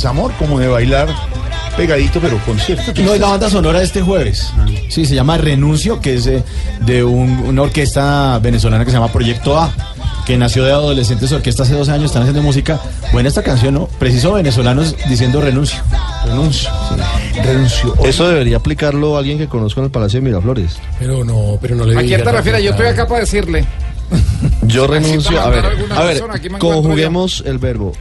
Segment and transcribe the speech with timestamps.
[0.00, 1.08] Desamor, como de bailar
[1.76, 4.50] pegadito, pero con cierto No es la banda sonora de este jueves.
[4.88, 6.42] Sí, se llama Renuncio, que es eh,
[6.80, 9.72] de un- una orquesta venezolana que se llama Proyecto A,
[10.26, 12.80] que nació de adolescentes orquesta hace 12 años, están haciendo música.
[13.12, 13.86] Buena esta canción, ¿no?
[13.98, 15.78] Preciso venezolanos diciendo renuncio.
[16.26, 16.70] renuncio.
[17.44, 17.94] Renuncio.
[18.04, 20.76] Eso debería aplicarlo alguien que conozco en el Palacio de Miraflores.
[20.98, 22.62] Pero no, pero no le ¿A quién te refieres?
[22.64, 23.64] Yo estoy acá para decirle.
[24.62, 25.40] Yo renuncio.
[25.40, 26.22] A ver, a ver,
[26.58, 27.92] conjuguemos el verbo.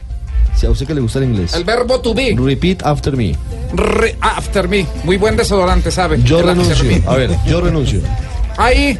[0.60, 1.54] Si a usted que le gusta el inglés.
[1.54, 2.36] El verbo to be.
[2.38, 3.34] Repeat after me.
[3.74, 4.86] Re- after me.
[5.06, 6.20] Muy buen desodorante, ¿sabe?
[6.24, 7.02] Yo El renuncio.
[7.08, 8.02] A ver, yo renuncio.
[8.58, 9.00] Ahí.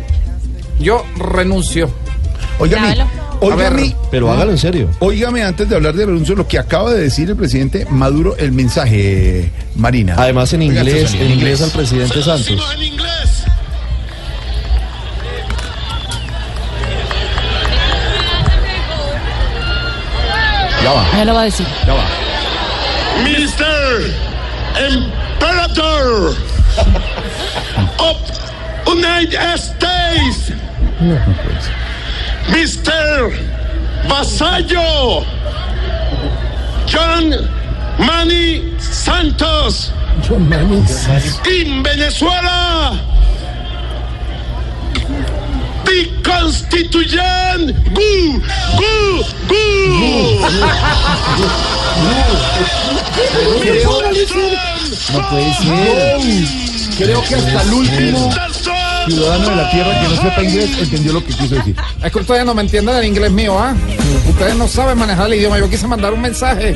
[0.80, 1.90] Yo renuncio.
[2.60, 2.96] Óigame,
[3.42, 4.90] óigame, Pero hágalo en serio.
[5.00, 8.52] óigame antes de hablar de renuncio lo que acaba de decir el presidente Maduro, el
[8.52, 10.16] mensaje, Marina.
[10.18, 12.58] Además en Oiga, inglés, en inglés al presidente Santos.
[20.90, 21.68] Ya va, Ahí lo va a decir.
[21.86, 22.04] ya va.
[23.24, 24.10] Mr.
[24.90, 26.34] Imperator
[28.00, 28.18] of
[28.88, 30.52] United States,
[32.50, 33.32] Mr.
[34.08, 35.24] Vasallo,
[36.88, 37.30] John
[38.00, 39.92] Manny Santos,
[41.48, 42.98] in Venezuela,
[45.90, 48.42] the Constitution, gu,
[48.78, 48.96] gu,
[49.50, 49.64] gu.
[55.14, 56.20] No puede ser.
[56.98, 58.30] Creo que hasta el último
[59.08, 61.76] ciudadano de la tierra que no sepa inglés entendió lo que quiso decir.
[62.04, 63.74] Es que ustedes no me entienden el inglés mío, ¿ah?
[64.30, 65.58] Ustedes no saben manejar el idioma.
[65.58, 66.76] Yo quise mandar un mensaje.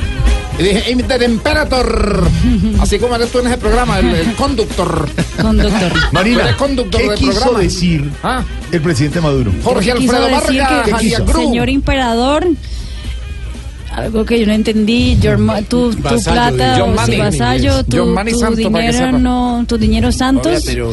[0.58, 0.90] Y dije.
[1.24, 2.24] Imperator.
[2.80, 5.08] Así como eres tú en ese programa, el, el conductor.
[5.40, 5.92] Conductor.
[6.12, 7.58] Marina, eres conductor ¿qué del quiso programa.
[7.60, 9.52] decir Ah, el presidente Maduro?
[9.62, 12.46] Jorge Quiso Alfredo decir Vargas, señor emperador,
[13.92, 17.16] algo que yo no entendí, your ma- tu, tu Vasallo, plata, John Manny.
[17.16, 20.62] tu vasallo, tu, tu dinero no, tu dinero santos.
[20.66, 20.92] pero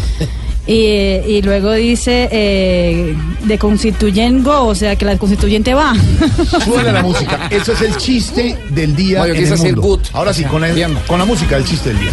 [0.67, 5.93] Y, y luego dice eh, de constituyengo, o sea que la constituyente va.
[6.63, 7.47] Súbele la música.
[7.49, 9.81] Eso es el chiste del día No, en el mundo.
[9.81, 9.99] good.
[10.13, 10.69] Ahora sí, con la,
[11.07, 12.11] con la música del chiste del día.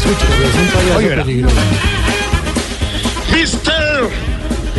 [0.97, 1.25] Oye, verá.
[3.31, 4.09] Mr.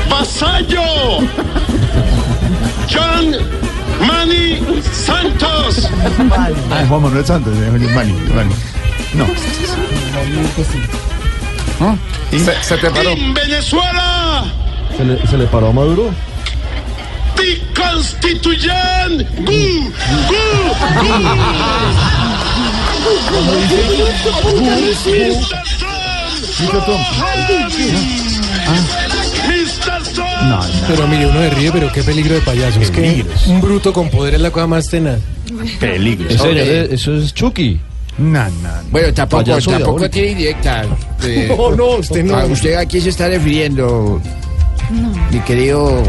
[0.10, 0.82] Vasallo,
[2.92, 3.36] John
[4.06, 4.60] Manny
[4.92, 5.90] Santos,
[6.72, 8.54] Ah, Juan Manuel Santos, eh, Mani, Mani.
[11.80, 11.98] No.
[12.32, 13.12] Se, se te paró.
[13.12, 14.44] in Venezuela,
[14.98, 16.10] ¿Se le, se le paró a Maduro?
[17.36, 19.92] the Constitution, gu,
[20.28, 21.50] gu.
[30.44, 30.60] No, no.
[30.88, 32.80] Pero mire, uno se ríe, pero qué peligro de payaso.
[32.80, 35.20] Es que un bruto con poder es la cosa más tenaz.
[35.80, 36.30] Peligro.
[36.30, 37.80] En serio, eso es Chucky.
[38.20, 38.70] No, no, no.
[38.92, 40.84] Bueno, tampoco, Payaso tampoco tiene directa.
[41.24, 42.36] eh, No, no, usted no.
[42.36, 44.22] ¿A usted a quién se está refiriendo?
[45.32, 46.02] Mi querido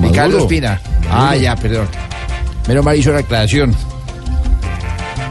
[0.00, 0.80] Ricardo Espina.
[1.10, 1.88] Ah, ya, perdón.
[2.68, 3.74] Menos mal hizo la aclaración.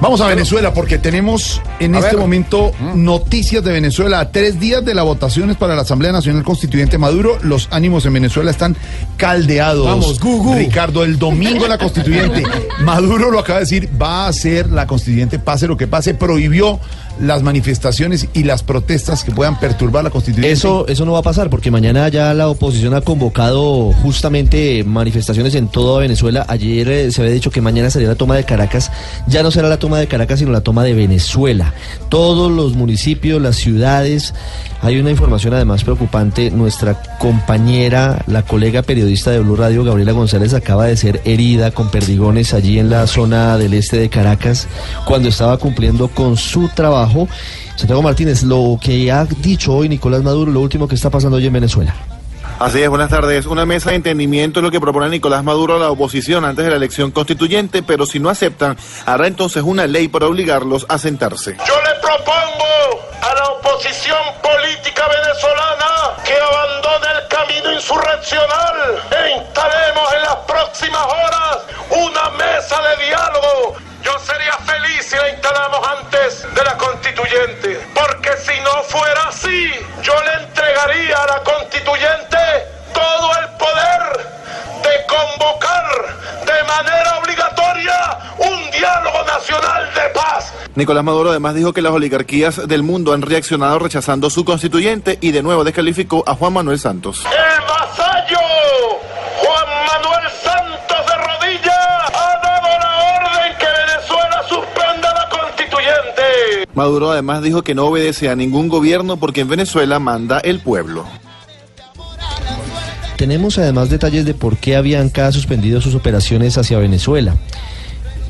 [0.02, 2.20] Vamos a Venezuela porque tenemos en A este ver.
[2.22, 4.22] momento noticias de Venezuela.
[4.22, 8.14] A tres días de las votaciones para la Asamblea Nacional Constituyente Maduro, los ánimos en
[8.14, 8.78] Venezuela están
[9.18, 9.86] caldeados.
[9.86, 10.56] Vamos, gu, gu.
[10.56, 12.44] Ricardo, el domingo la constituyente.
[12.80, 16.80] Maduro lo acaba de decir, va a ser la constituyente, pase lo que pase, prohibió
[17.20, 20.52] las manifestaciones y las protestas que puedan perturbar la constituyente.
[20.52, 25.56] Eso, eso no va a pasar porque mañana ya la oposición ha convocado justamente manifestaciones
[25.56, 26.46] en toda Venezuela.
[26.48, 28.92] Ayer eh, se había dicho que mañana sería la toma de Caracas.
[29.28, 31.74] Ya no será la toma de Caracas, sino la toma de Venezuela.
[32.10, 34.34] Todos los municipios, las ciudades.
[34.82, 36.52] Hay una información además preocupante.
[36.52, 41.90] Nuestra compañera, la colega periodista de Blue Radio, Gabriela González, acaba de ser herida con
[41.90, 44.68] perdigones allí en la zona del este de Caracas
[45.06, 47.09] cuando estaba cumpliendo con su trabajo.
[47.76, 51.48] Santiago Martínez, lo que ha dicho hoy Nicolás Maduro, lo último que está pasando hoy
[51.48, 51.96] en Venezuela.
[52.60, 53.46] Así es, buenas tardes.
[53.46, 56.72] Una mesa de entendimiento es lo que propone Nicolás Maduro a la oposición antes de
[56.72, 58.76] la elección constituyente, pero si no aceptan,
[59.06, 61.56] hará entonces una ley para obligarlos a sentarse.
[61.66, 62.66] Yo le propongo
[63.22, 65.89] a la oposición política venezolana
[66.30, 71.58] que abandone el camino insurreccional e instalemos en las próximas horas
[71.90, 73.76] una mesa de diálogo.
[74.04, 79.72] Yo sería feliz si la instalamos antes de la constituyente, porque si no fuera así,
[80.04, 82.38] yo le entregaría a la constituyente
[82.94, 84.26] todo el poder
[84.84, 85.86] de convocar
[86.46, 90.54] de manera obligatoria un diálogo nacional de paz.
[90.76, 95.32] Nicolás Maduro además dijo que las oligarquías del mundo han reaccionado rechazando su constituyente y
[95.32, 97.26] de nuevo descalificó a Juan Manuel Santos.
[97.26, 98.40] El vasallo
[99.42, 106.68] Juan Manuel Santos de rodilla ha dado la orden que Venezuela suspenda la constituyente.
[106.74, 111.06] Maduro además dijo que no obedece a ningún gobierno porque en Venezuela manda el pueblo.
[113.20, 117.36] Tenemos además detalles de por qué Avianca ha suspendido sus operaciones hacia Venezuela.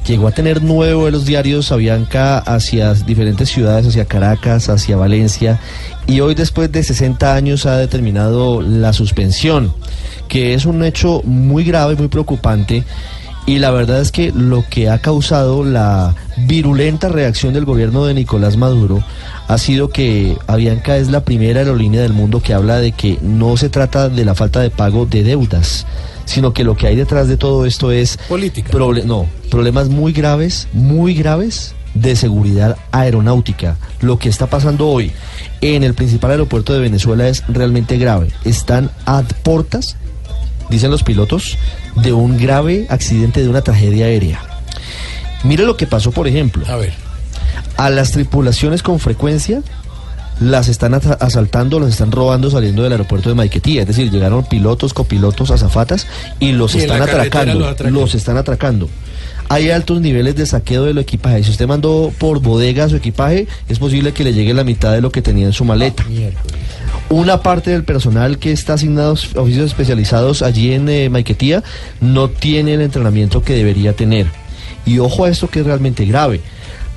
[0.07, 5.59] Llegó a tener nueve vuelos diarios Avianca hacia diferentes ciudades, hacia Caracas, hacia Valencia,
[6.07, 9.75] y hoy después de 60 años ha determinado la suspensión,
[10.27, 12.83] que es un hecho muy grave, muy preocupante,
[13.45, 16.15] y la verdad es que lo que ha causado la
[16.45, 19.03] virulenta reacción del gobierno de Nicolás Maduro
[19.47, 23.57] ha sido que Avianca es la primera aerolínea del mundo que habla de que no
[23.57, 25.87] se trata de la falta de pago de deudas,
[26.25, 28.71] sino que lo que hay detrás de todo esto es Política.
[28.71, 33.77] proble- no, problemas muy graves, muy graves de seguridad aeronáutica.
[34.01, 35.11] Lo que está pasando hoy
[35.61, 38.27] en el principal aeropuerto de Venezuela es realmente grave.
[38.45, 39.95] Están a portas,
[40.69, 41.57] dicen los pilotos,
[42.01, 44.41] de un grave accidente, de una tragedia aérea.
[45.43, 46.65] Mire lo que pasó, por ejemplo.
[46.67, 46.93] A ver.
[47.77, 49.61] A las tripulaciones con frecuencia
[50.39, 53.81] las están asa- asaltando, las están robando saliendo del aeropuerto de Maiquetía.
[53.81, 56.07] Es decir, llegaron pilotos, copilotos, azafatas
[56.39, 57.55] y los Y están atracando.
[57.59, 57.93] los atracan.
[57.93, 58.89] Los están atracando.
[59.51, 61.43] Hay altos niveles de saqueo del equipaje.
[61.43, 65.01] Si usted mandó por bodega su equipaje, es posible que le llegue la mitad de
[65.01, 66.05] lo que tenía en su maleta.
[67.09, 71.63] Una parte del personal que está asignado a oficios especializados allí en eh, Maiquetía
[71.99, 74.27] no tiene el entrenamiento que debería tener.
[74.85, 76.41] Y ojo a esto que es realmente grave.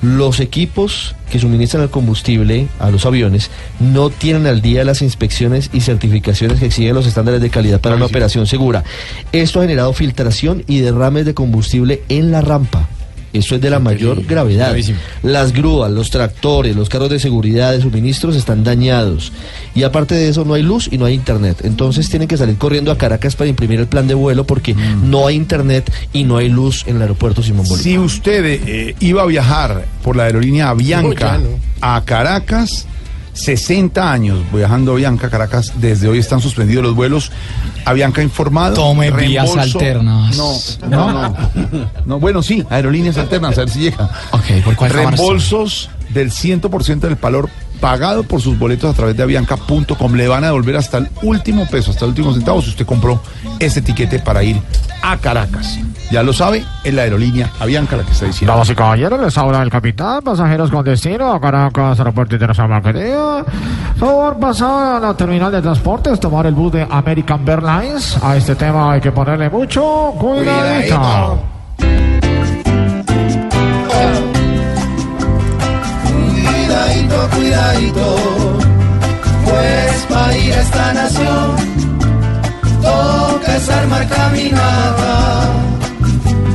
[0.03, 5.69] Los equipos que suministran el combustible a los aviones no tienen al día las inspecciones
[5.71, 8.83] y certificaciones que exigen los estándares de calidad para una operación segura.
[9.31, 12.89] Esto ha generado filtración y derrames de combustible en la rampa.
[13.33, 14.67] Eso es de la mayor gravedad.
[14.67, 14.99] gravísimo.
[15.23, 19.31] Las grúas, los tractores, los carros de seguridad, de suministros están dañados.
[19.75, 21.61] Y aparte de eso no hay luz y no hay internet.
[21.63, 25.27] Entonces tienen que salir corriendo a Caracas para imprimir el plan de vuelo porque no
[25.27, 27.83] hay internet y no hay luz en el aeropuerto Simón Bolívar.
[27.83, 31.59] Si usted eh, iba a viajar por la aerolínea Avianca No, ya no.
[31.81, 32.85] a Caracas,
[33.33, 37.31] 60 años viajando a Avianca a Caracas, desde hoy están suspendidos los vuelos.
[37.85, 38.75] Avianca ha informado.
[38.75, 40.37] Tome vías alternas.
[40.37, 40.53] No,
[40.87, 41.35] no, no.
[42.05, 44.09] No, bueno, sí, aerolíneas alternas, a ver si llega.
[44.31, 44.91] Ok, ¿por cuál?
[44.91, 47.49] Reembolsos del 100% del valor
[47.83, 50.13] pagado por sus boletos a través de avianca.com.
[50.13, 53.21] Le van a devolver hasta el último peso, hasta el último centavo si usted compró
[53.59, 54.57] ese tiquete para ir
[55.01, 55.77] a Caracas.
[56.09, 58.53] Ya lo sabe, es la aerolínea Avianca la que está diciendo.
[58.53, 63.43] Damas y caballeros, les habla el capitán, pasajeros con destino a Caracas, Aeropuerto Internacional Marquetía.
[63.97, 68.17] Favor, pasar a la terminal de transportes, tomar el bus de American Airlines.
[68.23, 70.95] A este tema hay que ponerle mucho cuidadito.
[70.95, 72.12] Cuidadito,
[77.07, 78.17] cuidadito, cuidadito,
[79.45, 81.55] pues para ir a esta nación
[82.81, 85.49] toca armar caminata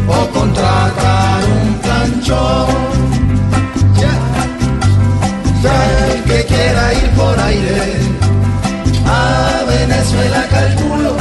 [0.06, 2.68] o contratar un planchón.
[5.62, 7.92] Ya El que quiera ir por aire
[9.06, 11.16] a Venezuela calculo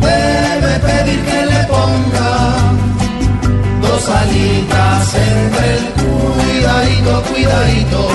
[0.00, 2.32] debe pedir que le ponga
[3.82, 5.93] dos alitas entre el
[6.84, 8.08] cuidadito, cuidadito,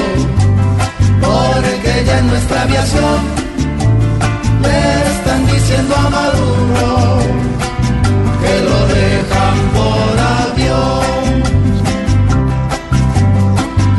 [1.21, 3.19] porque ya en nuestra aviación
[4.61, 7.19] le están diciendo a Maduro
[8.41, 11.43] que lo dejan por avión.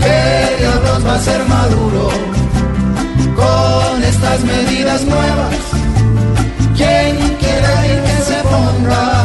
[0.00, 2.10] ¿Qué diablos va a ser Maduro
[3.34, 5.56] con estas medidas nuevas?
[6.76, 9.19] ¿Quién quiere ir que se ponga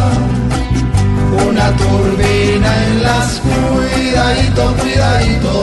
[1.85, 5.53] turbina en las cuidadito, cuidadito?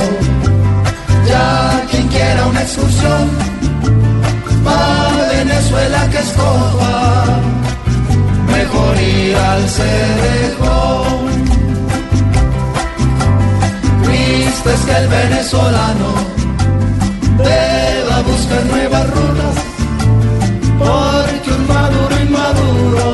[1.26, 3.24] Ya quien quiera una excursión
[4.66, 7.24] a Venezuela que escoja
[8.56, 11.32] mejor ir al Cerrejón.
[14.04, 16.08] Triste es que el venezolano
[17.38, 19.56] deba buscar nuevas rutas,
[20.78, 23.06] porque un maduro inmaduro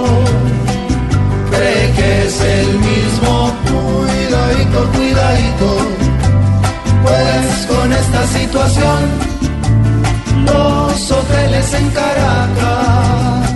[1.51, 2.88] cree que es el.
[4.69, 5.77] Cuidadito, cuidadito,
[7.03, 8.99] pues con esta situación
[10.45, 13.51] los hoteles en Caracas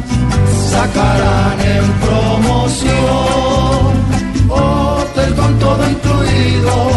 [0.70, 2.92] sacarán en promoción
[4.48, 6.90] hotel con todo incluido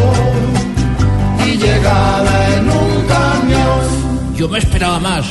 [1.45, 4.35] y llegada en un camión.
[4.37, 5.25] Yo me esperaba más.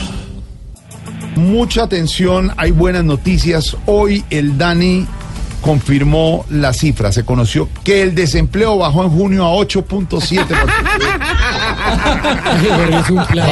[1.36, 3.76] Mucha atención, hay buenas noticias.
[3.86, 5.06] Hoy el DANI
[5.64, 7.10] confirmó la cifra.
[7.10, 10.46] Se conoció que el desempleo bajó en junio a 8.7%.
[13.00, 13.48] es un plan.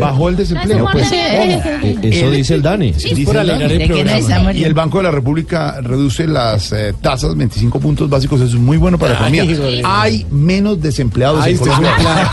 [0.00, 0.88] Bajó el desempleo.
[0.90, 1.12] Pues.
[1.12, 2.92] Eh, Eso dice el Dani.
[2.92, 4.56] Dice el el.
[4.56, 8.40] Y el Banco de la República reduce las eh, tasas 25 puntos básicos.
[8.40, 9.82] Eso es muy bueno para la economía.
[9.84, 12.30] Hay menos desempleados Ay, en este es un Colombia.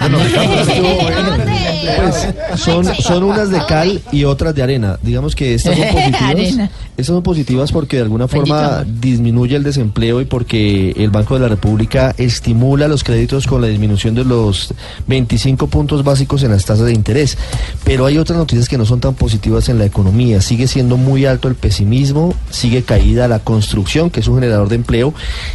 [0.00, 1.53] Bueno, Ricardo, estuvo bueno.
[1.96, 4.98] Pues son, son unas de cal y otras de arena.
[5.02, 6.70] Digamos que estas son positivas.
[6.96, 11.40] Estas son positivas porque de alguna forma disminuye el desempleo y porque el Banco de
[11.40, 14.72] la República estimula los créditos con la disminución de los
[15.08, 17.36] 25 puntos básicos en las tasas de interés.
[17.82, 20.40] Pero hay otras noticias que no son tan positivas en la economía.
[20.40, 24.76] Sigue siendo muy alto el pesimismo, sigue caída la construcción, que es un generador de
[24.76, 25.14] empleo,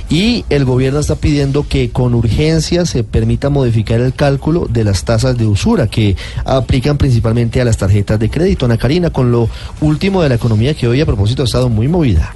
[0.09, 5.03] y el gobierno está pidiendo que con urgencia se permita modificar el cálculo de las
[5.05, 8.65] tasas de usura que aplican principalmente a las tarjetas de crédito.
[8.65, 9.49] Ana Karina, con lo
[9.81, 12.33] último de la economía que hoy a propósito ha estado muy movida.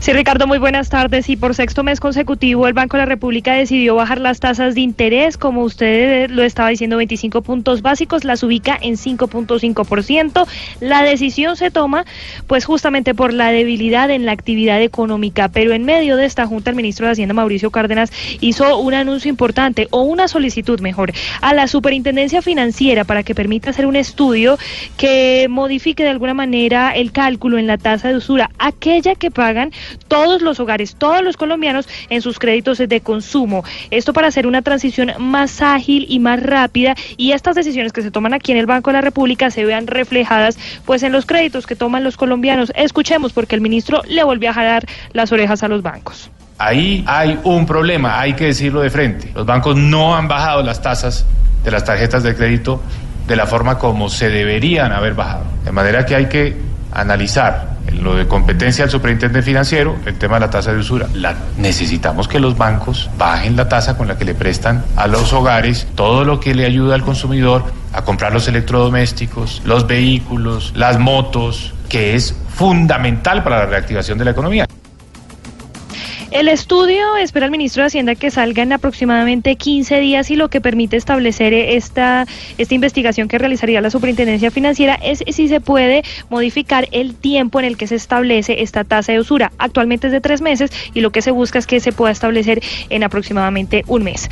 [0.00, 1.28] Sí, Ricardo, muy buenas tardes.
[1.28, 4.82] Y por sexto mes consecutivo, el Banco de la República decidió bajar las tasas de
[4.82, 10.46] interés, como usted lo estaba diciendo, 25 puntos básicos, las ubica en 5.5%.
[10.80, 12.04] La decisión se toma,
[12.46, 15.48] pues justamente por la debilidad en la actividad económica.
[15.48, 19.28] Pero en medio de esta junta, el ministro de Hacienda, Mauricio Cárdenas, hizo un anuncio
[19.28, 24.58] importante, o una solicitud mejor, a la Superintendencia Financiera para que permita hacer un estudio
[24.96, 29.70] que modifique de alguna manera el cálculo en la tasa de usura, aquella que pagan
[30.08, 33.62] todos los hogares, todos los colombianos en sus créditos de consumo.
[33.92, 38.10] Esto para hacer una transición más ágil y más rápida y estas decisiones que se
[38.10, 41.64] toman aquí en el Banco de la República se vean reflejadas pues en los créditos
[41.64, 42.72] que toman los colombianos.
[42.74, 46.28] Escuchemos porque el ministro le volvió a jalar las orejas a los bancos.
[46.58, 49.30] Ahí hay un problema, hay que decirlo de frente.
[49.32, 51.24] Los bancos no han bajado las tasas
[51.62, 52.82] de las tarjetas de crédito
[53.28, 55.44] de la forma como se deberían haber bajado.
[55.64, 56.65] De manera que hay que
[57.00, 61.06] analizar lo de competencia del superintendente financiero, el tema de la tasa de usura.
[61.56, 65.86] Necesitamos que los bancos bajen la tasa con la que le prestan a los hogares
[65.94, 71.74] todo lo que le ayuda al consumidor a comprar los electrodomésticos, los vehículos, las motos,
[71.88, 74.66] que es fundamental para la reactivación de la economía.
[76.36, 80.50] El estudio espera el ministro de Hacienda que salga en aproximadamente 15 días y lo
[80.50, 82.26] que permite establecer esta,
[82.58, 87.64] esta investigación que realizaría la Superintendencia Financiera es si se puede modificar el tiempo en
[87.64, 89.50] el que se establece esta tasa de usura.
[89.56, 92.62] Actualmente es de tres meses y lo que se busca es que se pueda establecer
[92.90, 94.28] en aproximadamente un mes.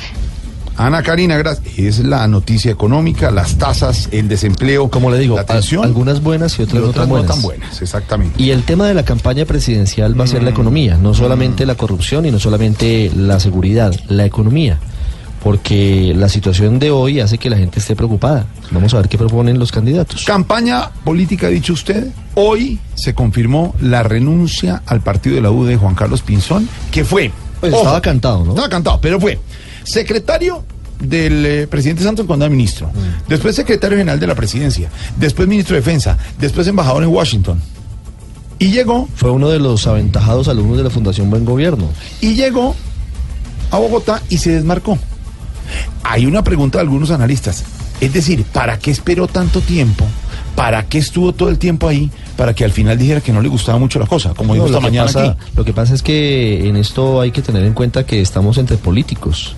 [0.77, 1.77] Ana Karina, gracias.
[1.77, 4.89] Es la noticia económica, las tasas, el desempleo.
[4.89, 5.85] Como le digo, la atención.
[5.85, 7.31] algunas buenas y otras, y no tan no buenas.
[7.31, 8.41] tan buenas, exactamente.
[8.41, 11.75] Y el tema de la campaña presidencial va a ser la economía, no solamente la
[11.75, 14.79] corrupción y no solamente la seguridad, la economía.
[15.41, 18.47] Porque la situación de hoy hace que la gente esté preocupada.
[18.71, 20.25] Vamos a ver qué proponen los candidatos.
[20.25, 22.07] Campaña política, ha dicho usted.
[22.33, 27.05] Hoy se confirmó la renuncia al partido de la U de Juan Carlos Pinzón, que
[27.05, 27.31] fue.
[27.59, 28.49] Pues ojo, estaba cantado, ¿no?
[28.49, 29.39] Estaba cantado, pero fue
[29.85, 30.63] secretario
[30.99, 33.27] del eh, presidente Santos cuando era ministro, Mm.
[33.29, 37.61] después secretario general de la presidencia, después ministro de defensa, después embajador en Washington.
[38.59, 41.89] Y llegó, Fue uno de los aventajados alumnos de la Fundación Buen Gobierno.
[42.21, 42.75] y llegó
[43.71, 44.97] a Bogotá y se desmarcó.
[46.03, 47.63] Hay una pregunta de algunos analistas.
[47.99, 50.05] Es decir, ¿para qué esperó tanto tiempo
[50.55, 52.09] ¿para qué estuvo todo el tiempo ahí?
[52.37, 54.71] Para que al final dijera que no le gustaba mucho la cosa, como dijo No,
[54.71, 55.39] esta lo, que mañana pasa, aquí.
[55.57, 58.77] lo que pasa es que en esto hay que tener en cuenta que estamos entre
[58.77, 59.55] políticos.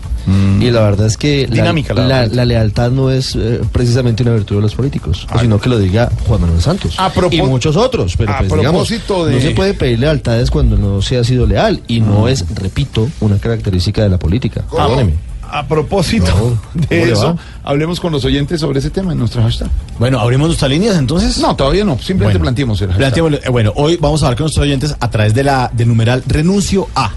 [0.60, 1.54] Y la verdad es que la, Mm.
[1.54, 2.36] Dinámica, la la- verdad.
[2.36, 6.12] la lealtad no es eh, precisamente una virtud de los políticos, sino que lo diga
[6.28, 8.16] Juan Manuel Santos A y muchos otros.
[8.18, 11.24] Pero a pues, digamos, propósito de- no se puede pedir lealtades cuando no se ha
[11.24, 14.64] sido leal y no es, repito, una característica de la política.
[14.70, 15.14] Perdóneme.
[15.50, 17.38] A propósito ¿cómo de eso, va?
[17.64, 19.70] hablemos con los oyentes sobre ese tema en nuestro hashtag.
[19.98, 21.38] Bueno, abrimos nuestras líneas entonces.
[21.38, 23.34] No, todavía no, simplemente Bueno, planteemos el hashtag.
[23.46, 26.22] Eh, bueno, hoy vamos a hablar con nuestros oyentes a través de la del numeral
[26.28, 27.12] renuncio a.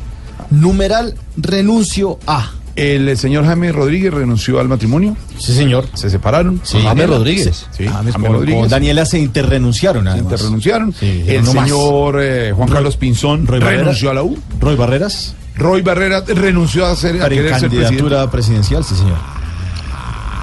[0.50, 2.50] Numeral renuncio a.
[2.76, 5.16] El eh, señor Jaime Rodríguez renunció al matrimonio.
[5.38, 5.86] Sí, señor.
[5.94, 6.60] Se separaron.
[6.62, 7.06] Sí, Jaime.
[7.06, 7.66] Rodríguez.
[7.72, 8.60] Sí, James Jaime con, Rodríguez.
[8.60, 10.10] con Daniela se interrenunciaron.
[10.10, 10.92] Se interrenunciaron.
[10.92, 13.80] Sí, el no señor eh, Juan Carlos Pinzón Roy Barreras.
[13.84, 14.38] renunció a la U.
[14.60, 15.34] Roy Barreras.
[15.56, 17.60] Roy Barrera renunció a, ser, a ser presidente.
[17.60, 19.18] candidatura presidencial, sí, señor.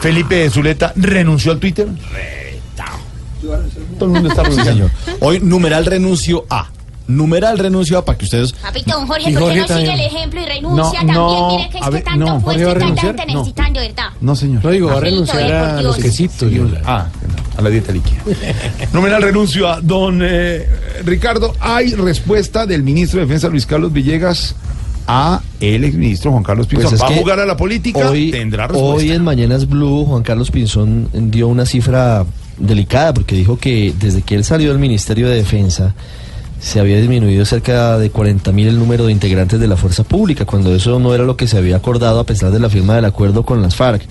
[0.02, 1.88] Felipe Zuleta renunció al Twitter.
[3.98, 4.90] Todo el mundo está Sí, renunciando.
[5.04, 5.18] señor.
[5.22, 6.70] Hoy numeral renuncio a.
[7.08, 8.52] Numeral renuncio a para que ustedes.
[8.54, 11.58] Papito, don Jorge, ¿por qué no sigue el ejemplo y renuncia No, no, también?
[11.58, 12.42] Mire que es a que tanto no.
[12.42, 13.34] puesto ¿Jorge va a y tanta No.
[13.40, 14.06] necesitando, ¿verdad?
[14.20, 14.64] No, señor.
[14.66, 16.52] No digo, va a renunciar eh, a los quesitos.
[16.86, 17.08] Ah,
[17.58, 18.22] a la dieta líquida.
[18.94, 20.68] Numeral renuncio a don eh,
[21.06, 21.54] Ricardo.
[21.60, 24.56] Hay respuesta del ministro de Defensa Luis Carlos Villegas
[25.08, 26.90] a el exministro Juan Carlos Pinzón.
[26.90, 28.10] Pues es ¿Va a jugar a la política?
[28.10, 28.96] Hoy, Tendrá respuesta.
[29.06, 32.26] hoy en Mañanas Blue, Juan Carlos Pinzón dio una cifra
[32.58, 35.96] delicada porque dijo que desde que él salió del Ministerio de Defensa
[36.60, 40.46] se había disminuido cerca de 40 mil el número de integrantes de la fuerza pública,
[40.46, 43.06] cuando eso no era lo que se había acordado a pesar de la firma del
[43.06, 44.02] acuerdo con las FARC.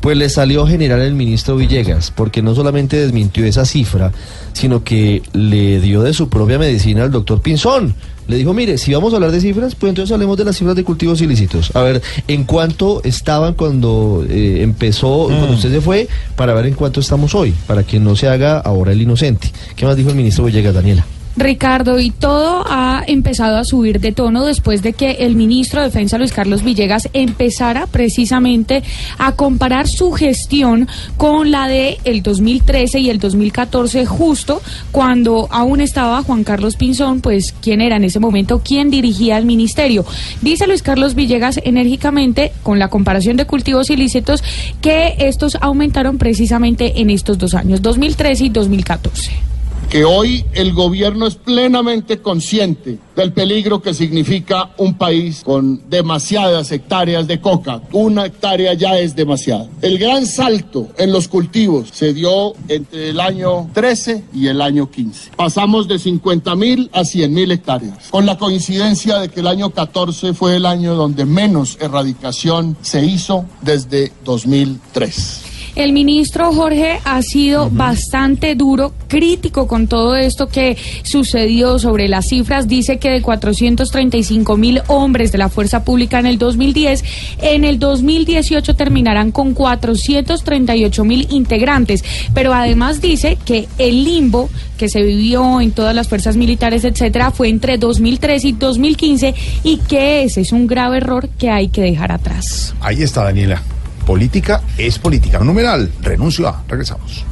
[0.00, 4.12] Pues le salió general el ministro Villegas, porque no solamente desmintió esa cifra,
[4.52, 7.94] sino que le dio de su propia medicina al doctor Pinzón.
[8.28, 10.76] Le dijo, mire, si vamos a hablar de cifras, pues entonces hablemos de las cifras
[10.76, 11.74] de cultivos ilícitos.
[11.74, 16.74] A ver, ¿en cuánto estaban cuando eh, empezó, cuando usted se fue, para ver en
[16.74, 19.50] cuánto estamos hoy, para que no se haga ahora el inocente?
[19.74, 21.06] ¿Qué más dijo el ministro Villegas, Daniela?
[21.36, 25.88] Ricardo, y todo ha empezado a subir de tono después de que el ministro de
[25.88, 28.82] Defensa, Luis Carlos Villegas, empezara precisamente
[29.18, 35.80] a comparar su gestión con la de el 2013 y el 2014, justo cuando aún
[35.80, 40.04] estaba Juan Carlos Pinzón, pues quién era en ese momento quien dirigía el ministerio.
[40.40, 44.42] Dice Luis Carlos Villegas enérgicamente, con la comparación de cultivos ilícitos,
[44.80, 49.55] que estos aumentaron precisamente en estos dos años, 2013 y 2014
[49.90, 56.70] que hoy el gobierno es plenamente consciente del peligro que significa un país con demasiadas
[56.72, 57.80] hectáreas de coca.
[57.92, 59.68] Una hectárea ya es demasiado.
[59.82, 64.90] El gran salto en los cultivos se dio entre el año 13 y el año
[64.90, 65.30] 15.
[65.36, 69.70] Pasamos de 50 mil a 100 mil hectáreas, con la coincidencia de que el año
[69.70, 75.55] 14 fue el año donde menos erradicación se hizo desde 2003.
[75.76, 82.28] El ministro Jorge ha sido bastante duro, crítico con todo esto que sucedió sobre las
[82.28, 82.66] cifras.
[82.66, 87.04] Dice que de 435 mil hombres de la fuerza pública en el 2010,
[87.42, 92.02] en el 2018 terminarán con 438 mil integrantes.
[92.32, 97.32] Pero además dice que el limbo que se vivió en todas las fuerzas militares, etcétera,
[97.32, 101.82] fue entre 2013 y 2015 y que ese es un grave error que hay que
[101.82, 102.74] dejar atrás.
[102.80, 103.62] Ahí está, Daniela.
[104.06, 105.40] Política es política.
[105.40, 106.62] Numeral, renuncio a.
[106.68, 107.24] Regresamos.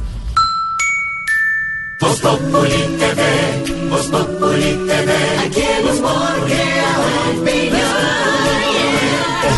[2.01, 5.61] Voz Populi TV, Voz Populi TV, aquí
[6.45, 6.97] crea
[7.39, 7.85] opinión.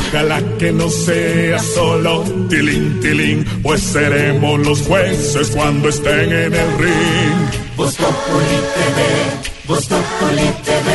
[0.10, 6.78] Ojalá que no sea solo tilín, tilín, pues seremos los jueces cuando estén en el
[6.78, 7.76] ring.
[7.76, 10.90] Voz Populi TV, Voz Populi TV,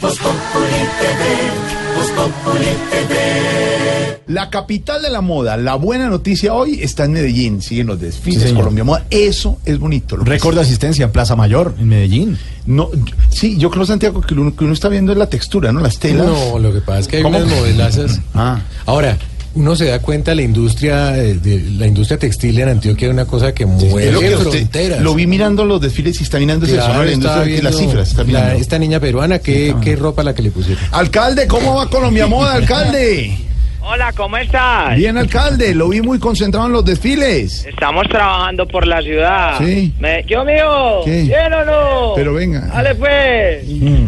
[0.00, 3.97] Voz Populi TV, Voz Populi TV.
[4.26, 7.62] La capital de la moda, la buena noticia hoy está en Medellín.
[7.62, 8.54] Siguen los desfiles, Sí.
[8.54, 9.06] Colombia Moda.
[9.10, 10.16] Eso es bonito.
[10.16, 12.38] Récord de asistencia en Plaza Mayor, en Medellín.
[12.66, 12.90] No,
[13.30, 15.80] sí, yo creo, Santiago, que lo que uno está viendo es la textura, ¿no?
[15.80, 16.26] Las telas.
[16.26, 17.38] No, lo que pasa es que hay ¿Cómo?
[17.38, 18.20] unas modelazas.
[18.34, 18.60] Ah.
[18.84, 19.16] Ahora,
[19.54, 23.24] uno se da cuenta la industria eh, de la industria textil en Antioquia es una
[23.24, 26.82] cosa que mueve lo que usted- lo vi mirando los desfiles y está mirando Claro,
[26.82, 27.02] eso, ¿no?
[27.04, 28.08] La estaba industria de las cifras.
[28.10, 28.54] Está la- mirando.
[28.60, 30.84] esta niña peruana, ¿qué, qué ropa la que le pusieron?
[30.92, 33.38] Alcalde, ¿cómo va Colombia Moda, alcalde?
[33.90, 34.94] Hola, ¿cómo estás?
[34.96, 37.64] Bien, alcalde, lo vi muy concentrado en los desfiles.
[37.64, 39.56] Estamos trabajando por la ciudad.
[39.58, 39.94] Sí.
[39.98, 41.00] Me- ¿Yo mío?
[41.06, 41.22] ¿Qué?
[41.22, 42.12] ¿Bien o no?
[42.14, 42.60] Pero venga.
[42.66, 43.64] Dale pues.
[43.66, 44.06] Mm.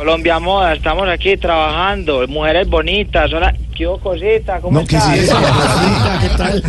[0.00, 2.26] Colombia Moda, estamos aquí trabajando.
[2.26, 3.30] Mujeres bonitas.
[3.34, 3.54] Hola.
[3.76, 4.58] ¿Qué hubo, cosita?
[4.58, 6.64] ¿Cómo No, ¿qué estás?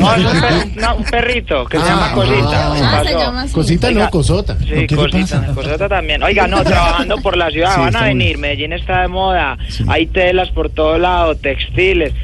[0.00, 2.72] No, es un, per- no, un perrito que se Ah, llama Cosita.
[2.74, 3.04] ¿Qué Ah, pasó?
[3.04, 3.52] se llama así.
[3.54, 4.56] Cosita no, Cosota.
[4.58, 5.46] Sí, ¿Qué le Cosita?
[5.54, 6.20] Cosota también.
[6.24, 7.72] Oiga, no, trabajando por la ciudad.
[7.72, 8.36] Sí, Van a venir.
[8.38, 9.56] Medellín está de moda.
[9.86, 12.14] Hay telas por todo lado, textiles.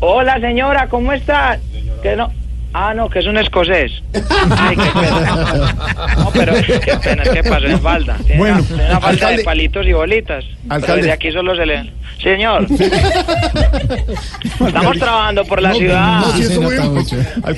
[0.00, 1.58] Hola, señora, ¿cómo está?
[2.02, 2.32] Que no.
[2.72, 3.90] Ah, no, que es un escocés.
[4.56, 5.74] Ay, qué pena.
[6.18, 7.66] No, pero qué pena, ¿qué pasa?
[7.66, 8.16] En falda.
[8.24, 9.36] Tiene Bueno, una, tiene una falda alcalde.
[9.38, 10.44] de palitos y bolitas.
[10.62, 10.96] Pero Alcalde.
[11.02, 11.92] desde aquí solo se le...
[12.22, 12.66] Señor.
[14.66, 16.20] Estamos trabajando por la ciudad.
[16.20, 16.60] no, sí, eso.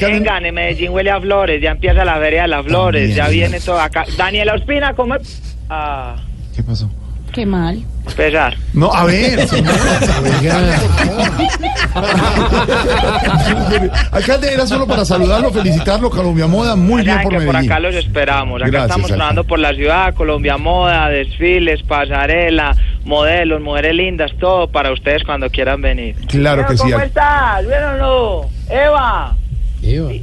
[0.00, 3.60] Vengan, en Medellín huele a flores, ya empieza la feria de las flores, ya viene
[3.60, 4.04] todo acá.
[4.16, 5.16] Daniela Ospina, ¿cómo?
[5.68, 6.16] Ah,
[6.54, 6.88] ¿Qué pasó?
[7.32, 7.82] Qué mal.
[8.16, 8.56] pesar.
[8.74, 9.40] No, a ver.
[14.10, 17.70] Alcalde, era solo para saludarlo, felicitarlo, Colombia Moda, muy bien por que por Medellín.
[17.72, 18.60] acá los esperamos.
[18.60, 24.68] Acá Gracias, estamos trabajando por la ciudad, Colombia Moda, desfiles, pasarela, modelos, mujeres lindas, todo
[24.68, 26.14] para ustedes cuando quieran venir.
[26.28, 27.66] Claro que sí, ¿Cómo estás?
[27.66, 28.50] ¿Bien o no?
[28.68, 29.36] Eva.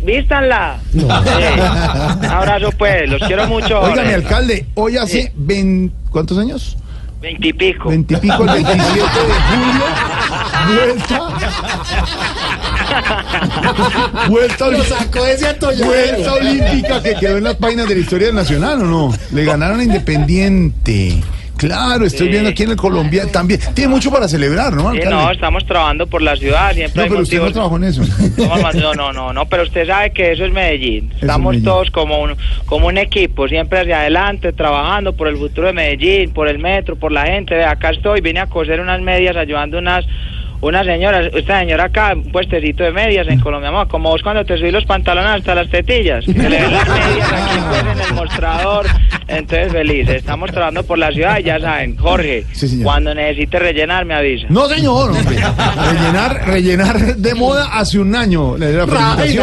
[0.06, 0.78] Vístanla.
[0.92, 1.00] Sí.
[1.04, 3.80] Un abrazo pues, los quiero mucho.
[3.82, 6.78] Oiga, mi alcalde, hoy hace vein- ¿cuántos años?
[7.22, 7.90] Veintipico.
[7.90, 9.86] Veintipico, el 27 de julio,
[10.76, 11.20] vuelta.
[14.30, 15.88] Vuelta, Lo sacó ese atolladero.
[15.88, 19.14] vuelta olímpica que quedó en las páginas de la historia del nacional, ¿o no?
[19.32, 21.22] Le ganaron a Independiente.
[21.60, 22.32] Claro, estoy Sí.
[22.32, 23.60] viendo aquí en el Colombia también.
[23.76, 27.10] Tiene mucho para celebrar, ¿no, Sí, no, estamos trabajando por la ciudad, siempre No, hay
[27.10, 28.02] pero usted no trabajó en eso.
[28.74, 31.10] No, no, no, no, pero usted sabe que eso es Medellín.
[31.16, 31.66] es Estamos Medellín.
[31.66, 36.32] todos como un, como un equipo, siempre hacia adelante, trabajando por el futuro de Medellín,
[36.32, 37.64] por el metro, por la gente.
[37.64, 40.06] Acá estoy, vine a coser unas medias ayudando unas
[40.62, 44.44] unas señoras, esta señora acá, un puestecito de medias en Colombia, amor, como vos cuando
[44.46, 48.02] te subís los pantalones hasta las tetillas, que le ven las medias aquí pues, en
[48.02, 48.86] el mostrador.
[49.28, 54.06] Entonces, feliz, estamos trabajando por la ciudad y ya saben, Jorge, Sí, cuando necesite rellenar
[54.06, 54.48] me avisa.
[54.50, 55.36] No, señor, hombre.
[55.92, 58.58] rellenar, rellenar de moda hace un año.
[58.58, 58.86] Le la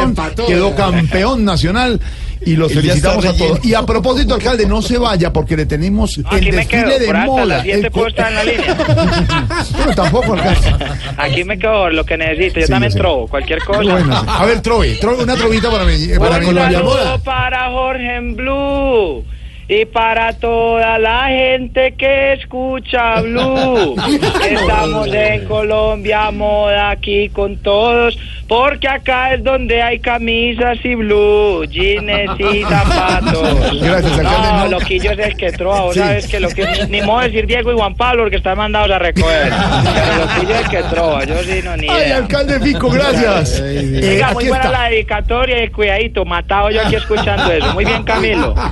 [0.03, 0.47] empató.
[0.47, 2.01] Quedó campeón nacional.
[2.47, 3.65] Y los El felicitamos a todos.
[3.65, 6.99] Y a propósito, alcalde, no se vaya porque le tenemos el Aquí me quedo, desfile
[7.13, 7.45] de moda.
[7.45, 8.77] las 7 el co- puedo estar en la línea.
[9.77, 10.79] Pero tampoco alcanza.
[11.19, 12.61] Aquí me quedo lo que necesite.
[12.61, 12.99] Yo Sí, también sé.
[12.99, 13.83] trobo, cualquier cosa.
[13.83, 14.27] Bueno, sí.
[14.29, 16.13] a ver, Trove, trove una trovita para mí.
[16.13, 16.47] Un Para mí.
[16.47, 19.25] saludo para Jorge en Blue.
[19.69, 23.97] Y para toda la gente que escucha Blue,
[24.49, 31.65] estamos en Colombia Moda aquí con todos, porque acá es donde hay camisas y blue,
[31.65, 33.81] jeans y zapatos.
[33.83, 34.69] Gracias, alcalde, No, no.
[34.69, 36.01] loquillo es el que trova, vos Sí.
[36.01, 39.01] sabes que lo que ni modo decir Diego y Juan Pablo porque están mandados a
[39.01, 39.53] recoger.
[39.53, 42.17] Pero loquillo es el que trova, yo sí no ni Ay, idea.
[42.19, 43.61] alcalde Fico, gracias.
[43.65, 44.79] Eh, Venga, muy buena está.
[44.81, 47.73] la dedicatoria y cuidadito, matado yo aquí escuchando eso.
[47.75, 48.55] Muy bien, Camilo.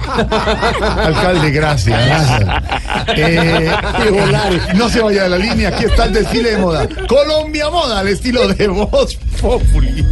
[0.84, 2.06] Alcalde, gracias.
[2.06, 2.44] gracias.
[3.16, 3.70] Eh,
[4.74, 6.88] no se vaya de la línea, aquí está el desfile de moda.
[7.08, 10.04] Colombia Moda, al estilo de Voz Populi.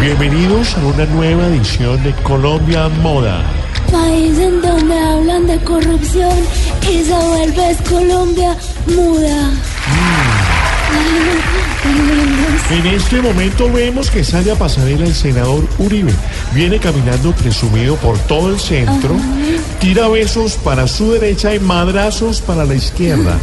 [0.00, 3.42] Bienvenidos a una nueva edición de Colombia Moda.
[3.90, 6.38] País en donde hablan de corrupción
[6.82, 9.50] y se vuelve Colombia muda.
[12.70, 16.12] En este momento vemos que sale a pasarela el senador Uribe.
[16.54, 19.14] Viene caminando presumido por todo el centro,
[19.80, 23.38] tira besos para su derecha y madrazos para la izquierda.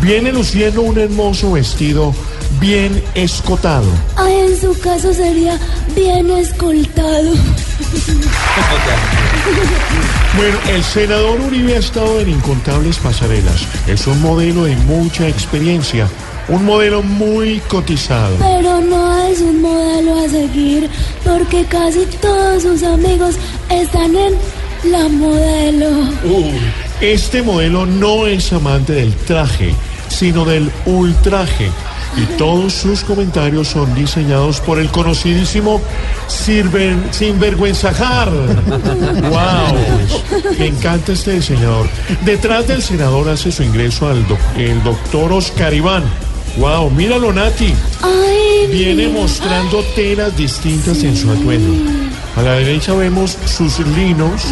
[0.00, 2.14] Viene luciendo un hermoso vestido
[2.60, 3.86] bien escotado.
[4.16, 5.58] Ay, en su caso sería
[5.94, 7.32] bien escoltado.
[10.36, 13.66] Bueno, el senador Uribe ha estado en incontables pasarelas.
[13.86, 16.08] Es un modelo de mucha experiencia,
[16.48, 18.36] un modelo muy cotizado.
[18.38, 20.88] Pero no es un modelo a seguir
[21.24, 23.36] porque casi todos sus amigos
[23.70, 24.34] están en
[24.90, 25.90] la modelo.
[27.00, 29.74] Este modelo no es amante del traje,
[30.08, 31.70] sino del ultraje.
[32.16, 35.80] Y todos sus comentarios son diseñados por el conocidísimo
[36.28, 38.30] Sirven, Sinvergüenzajar.
[38.30, 40.52] ¡Wow!
[40.58, 41.88] Me encanta este diseñador.
[42.24, 46.04] Detrás del senador hace su ingreso al doc- el doctor Oscar Iván.
[46.56, 46.90] ¡Wow!
[46.90, 47.74] Míralo, Nati.
[48.02, 49.20] Ay, Viene mira.
[49.20, 51.74] mostrando telas distintas en su atuendo.
[52.36, 54.42] A la derecha vemos sus linos,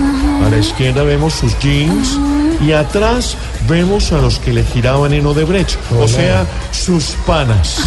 [0.44, 2.18] a la izquierda vemos sus jeans
[2.64, 3.36] y atrás
[3.68, 7.78] vemos a los que le giraban en Odebrecht, o sea, sus panas.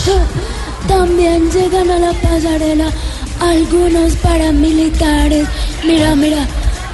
[0.87, 2.91] También llegan a la pasarela
[3.39, 5.47] algunos paramilitares.
[5.85, 6.45] Mira, mira,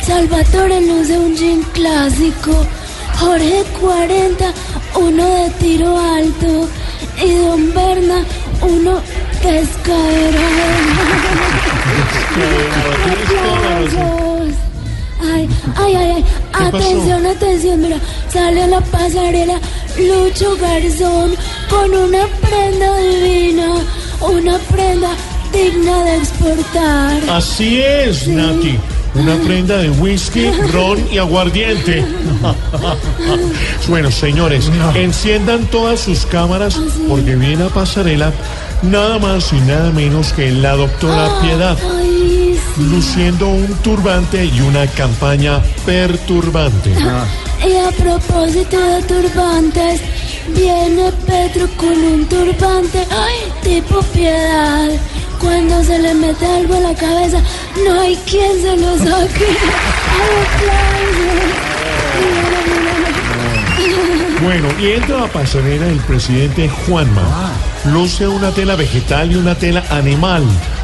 [0.06, 2.66] Salvatore luce un jean clásico.
[3.20, 4.54] Jorge 40,
[5.00, 6.70] uno de tiro alto.
[7.24, 8.26] Y Don Berna,
[8.62, 9.00] uno
[9.42, 9.70] que es.
[15.22, 16.26] Ay, ay, ay, ay.
[16.72, 16.78] pasó?
[16.78, 17.98] Atención, atención, mira,
[18.32, 19.60] sale a la pasarela
[19.98, 21.36] Lucho Garzón
[21.70, 23.76] con una prenda divina,
[24.22, 25.10] una prenda
[25.54, 27.30] digna de exportar.
[27.30, 28.80] Así es, Nati.
[29.14, 32.06] Una prenda de whisky, ron y aguardiente.
[33.90, 38.32] bueno, señores, enciendan todas sus cámaras porque viene a pasarela
[38.82, 42.84] nada más y nada menos que la doctora Piedad, Ay, sí.
[42.84, 46.92] luciendo un turbante y una campaña perturbante.
[46.92, 50.02] Y a propósito de turbantes,
[50.56, 54.90] viene Pedro con un turbante, ay, tipo piedad.
[55.42, 57.42] Cuando se le mete algo en la cabeza,
[57.84, 59.48] no hay quien se lo saque.
[64.44, 67.52] Bueno, y entra a la pasarela el presidente Juanma.
[67.86, 70.44] Luce una tela vegetal y una tela animal.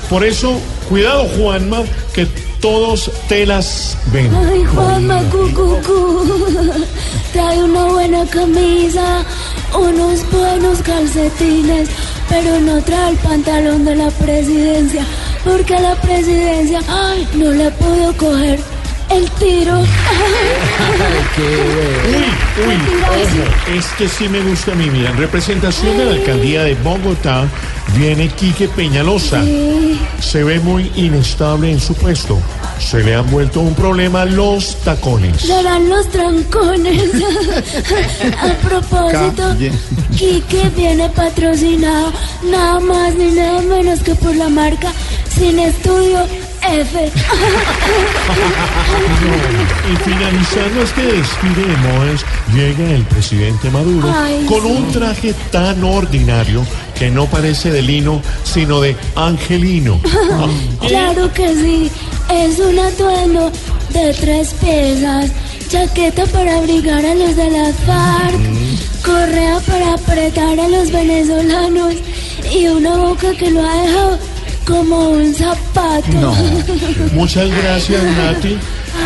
[0.09, 2.27] Por eso, cuidado Juanma, que
[2.59, 4.33] todos telas ven.
[4.33, 5.97] Ay, Juanma, cu, cu, cu.
[7.33, 9.23] Trae una buena camisa,
[9.73, 11.89] unos buenos calcetines,
[12.29, 15.05] pero no trae el pantalón de la presidencia,
[15.43, 18.59] porque la presidencia, ay, no le puedo coger
[19.09, 19.79] el tiro.
[21.37, 23.43] Uy, uy, ojo,
[23.75, 24.89] este sí me gusta a mí.
[24.89, 27.47] Mira, en representación de la alcaldía de Bogotá
[27.95, 29.43] viene Quique Peñalosa.
[29.43, 29.99] Sí.
[30.19, 32.39] Se ve muy inestable en su puesto.
[32.79, 35.41] Se le han vuelto un problema los tacones.
[35.41, 37.11] Serán los trancones.
[38.41, 39.55] A propósito,
[40.15, 42.11] Quique viene patrocinado
[42.43, 44.91] nada más ni nada menos que por la marca
[45.37, 46.25] Sin Estudio
[46.61, 47.11] F.
[49.91, 54.67] Y finalizando este desfile de modas, llega el presidente Maduro Ay, con sí.
[54.67, 56.65] un traje tan ordinario
[56.97, 59.99] que no parece de lino, sino de angelino.
[60.87, 61.91] Claro que sí,
[62.29, 63.51] es un atuendo
[63.93, 65.31] de tres piezas,
[65.69, 68.39] chaqueta para abrigar a los de la FARC,
[69.03, 71.95] correa para apretar a los venezolanos
[72.53, 74.19] y una boca que lo ha dejado
[74.67, 76.11] como un zapato.
[77.13, 78.57] Muchas gracias, Nati.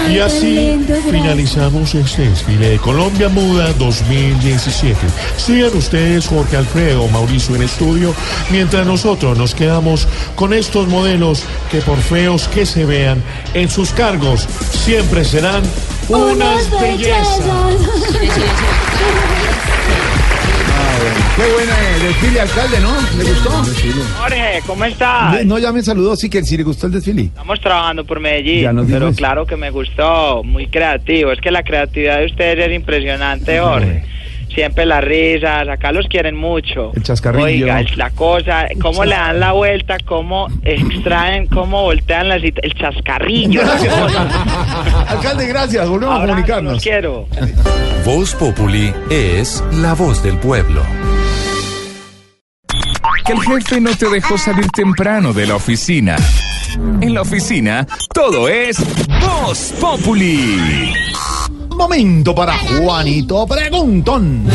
[0.06, 4.98] Ay, Y así lindo, finalizamos este desfile de Colombia Muda 2017.
[5.38, 8.14] Sigan ustedes, Jorge Alfredo, Mauricio en estudio,
[8.50, 13.22] mientras nosotros nos quedamos con estos modelos que por feos que se vean
[13.54, 14.48] en sus cargos
[14.84, 15.62] siempre serán
[16.10, 17.40] unas bellezas.
[21.36, 22.92] Qué buen eh, desfile, alcalde, ¿no?
[23.18, 23.50] ¿Le gustó?
[24.20, 25.46] Jorge, ¿cómo estás?
[25.46, 27.24] No, ya me saludó, sí que sí le gustó el desfile.
[27.24, 31.32] Estamos trabajando por Medellín, dijo pero claro que me gustó, muy creativo.
[31.32, 34.04] Es que la creatividad de ustedes es impresionante, Jorge.
[34.54, 36.92] Siempre las risas, acá los quieren mucho.
[36.94, 37.46] El chascarrillo.
[37.66, 42.60] Oiga, es la cosa, cómo le dan la vuelta, cómo extraen, cómo voltean las cita-
[42.64, 43.62] el chascarrillo.
[45.08, 45.88] Alcalde, gracias.
[45.88, 46.74] Volvemos a Abrazo, comunicarnos.
[46.74, 47.28] los quiero.
[48.06, 50.82] Voz Populi es la voz del pueblo.
[53.26, 56.16] Que el jefe no te dejó salir temprano de la oficina.
[57.02, 58.78] En la oficina, todo es
[59.22, 60.94] Voz Populi.
[61.82, 64.46] Momento para Juanito Preguntón.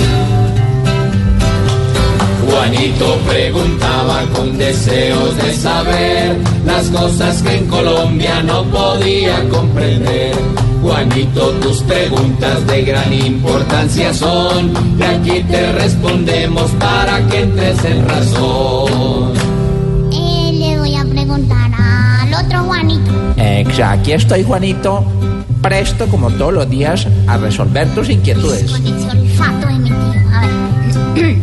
[2.49, 10.37] Juanito preguntaba con deseos de saber las cosas que en Colombia no podía comprender.
[10.81, 18.09] Juanito, tus preguntas de gran importancia son, y aquí te respondemos para que entres en
[18.09, 19.33] razón.
[20.13, 23.11] Eh, le voy a preguntar al otro Juanito.
[23.37, 25.05] Exacto, aquí estoy Juanito,
[25.67, 28.71] presto como todos los días a resolver tus inquietudes.
[28.71, 30.23] Con ese olfato de mi tío.
[30.33, 31.37] A ver.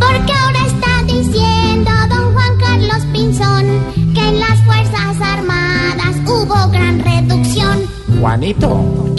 [0.00, 3.66] Porque ahora está diciendo don Juan Carlos Pinzón
[4.12, 7.78] que en las Fuerzas Armadas hubo gran reducción.
[8.20, 9.11] Juanito.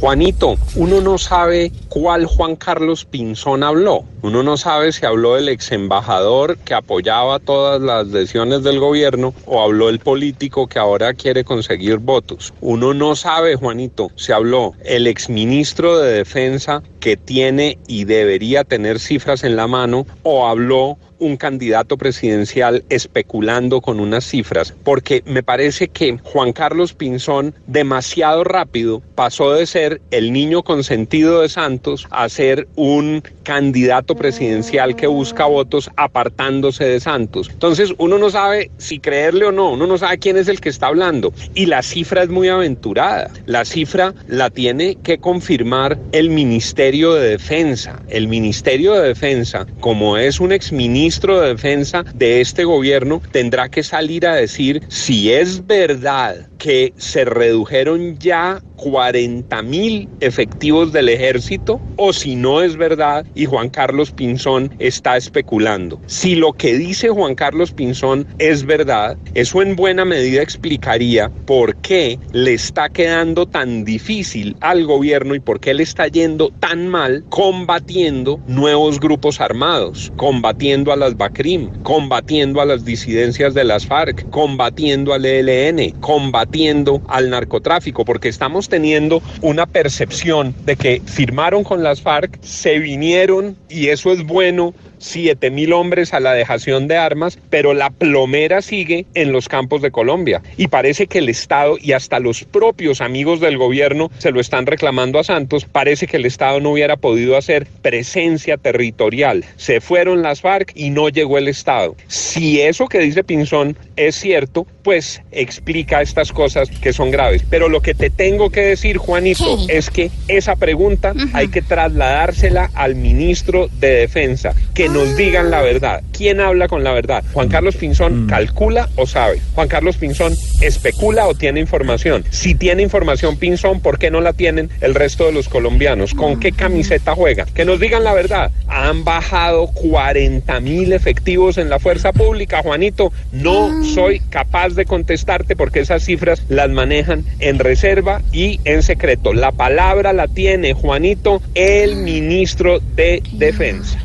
[0.00, 4.04] Juanito, uno no sabe cuál Juan Carlos Pinzón habló.
[4.22, 9.34] Uno no sabe si habló el ex embajador que apoyaba todas las decisiones del gobierno
[9.44, 12.54] o habló el político que ahora quiere conseguir votos.
[12.62, 18.64] Uno no sabe, Juanito, si habló el ex ministro de Defensa que tiene y debería
[18.64, 25.22] tener cifras en la mano o habló un candidato presidencial especulando con unas cifras, porque
[25.26, 31.48] me parece que Juan Carlos Pinzón demasiado rápido pasó de ser el niño consentido de
[31.48, 37.48] Santos a ser un candidato presidencial que busca votos apartándose de Santos.
[37.50, 40.68] Entonces uno no sabe si creerle o no, uno no sabe quién es el que
[40.68, 43.30] está hablando y la cifra es muy aventurada.
[43.46, 48.00] La cifra la tiene que confirmar el Ministerio de Defensa.
[48.08, 53.82] El Ministerio de Defensa, como es un exministro de Defensa de este gobierno, tendrá que
[53.82, 61.78] salir a decir si es verdad que se redujeron ya 40 mil efectivos del ejército
[61.96, 66.00] o si no es verdad y Juan Carlos Pinzón está especulando.
[66.06, 71.76] Si lo que dice Juan Carlos Pinzón es verdad, eso en buena medida explicaría por
[71.76, 76.88] qué le está quedando tan difícil al gobierno y por qué le está yendo tan
[76.88, 83.84] mal combatiendo nuevos grupos armados, combatiendo a las BACRIM, combatiendo a las disidencias de las
[83.84, 91.62] FARC, combatiendo al ELN, combatiendo al narcotráfico, porque estamos teniendo una percepción de que firmaron
[91.62, 96.86] con las FARC, se vinieron y eso es bueno 7 mil hombres a la dejación
[96.86, 100.42] de armas, pero la plomera sigue en los campos de Colombia.
[100.56, 104.66] Y parece que el Estado y hasta los propios amigos del gobierno se lo están
[104.66, 105.64] reclamando a Santos.
[105.64, 109.44] Parece que el Estado no hubiera podido hacer presencia territorial.
[109.56, 111.96] Se fueron las FARC y no llegó el Estado.
[112.06, 117.42] Si eso que dice Pinzón es cierto, pues explica estas cosas que son graves.
[117.48, 122.70] Pero lo que te tengo que decir, Juanito, es que esa pregunta hay que trasladársela
[122.74, 126.02] al ministro de Defensa, que nos digan la verdad.
[126.12, 127.24] ¿Quién habla con la verdad?
[127.32, 129.40] ¿Juan Carlos Pinzón calcula o sabe?
[129.54, 132.24] ¿Juan Carlos Pinzón especula o tiene información?
[132.30, 136.14] Si tiene información Pinzón, ¿por qué no la tienen el resto de los colombianos?
[136.14, 137.46] ¿Con qué camiseta juega?
[137.46, 138.50] Que nos digan la verdad.
[138.68, 143.12] Han bajado 40 mil efectivos en la fuerza pública, Juanito.
[143.32, 149.32] No soy capaz de contestarte porque esas cifras las manejan en reserva y en secreto.
[149.32, 153.98] La palabra la tiene, Juanito, el ministro de Defensa.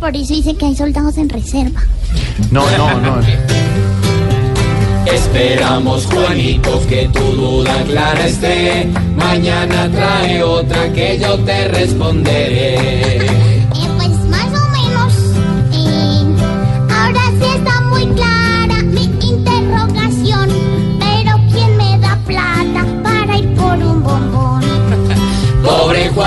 [0.00, 1.82] Por eso dice que hay soldados en reserva.
[2.50, 3.20] No, no, no.
[5.06, 8.86] Esperamos, Juanito, que tu duda clara esté.
[9.16, 13.53] Mañana trae otra que yo te responderé.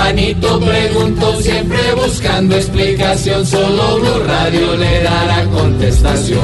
[0.08, 3.44] Juanito, pregunto siempre buscando explicación.
[3.44, 6.42] Solo Blue Radio le dará contestación.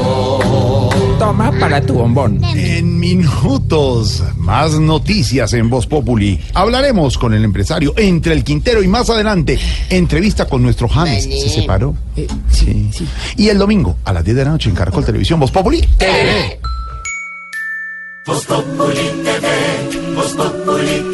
[1.19, 2.45] Toma para tu bombón.
[2.55, 6.39] En minutos, más noticias en Voz Populi.
[6.53, 11.25] Hablaremos con el empresario entre el Quintero y más adelante, entrevista con nuestro James.
[11.25, 11.97] ¿Se separó?
[12.51, 12.91] sí,
[13.39, 15.81] Y el domingo, a las 10 de la noche en Caracol Televisión, Voz Populi.
[15.97, 16.61] TV.
[18.27, 21.14] Voz Populi TV, Voz Populi TV,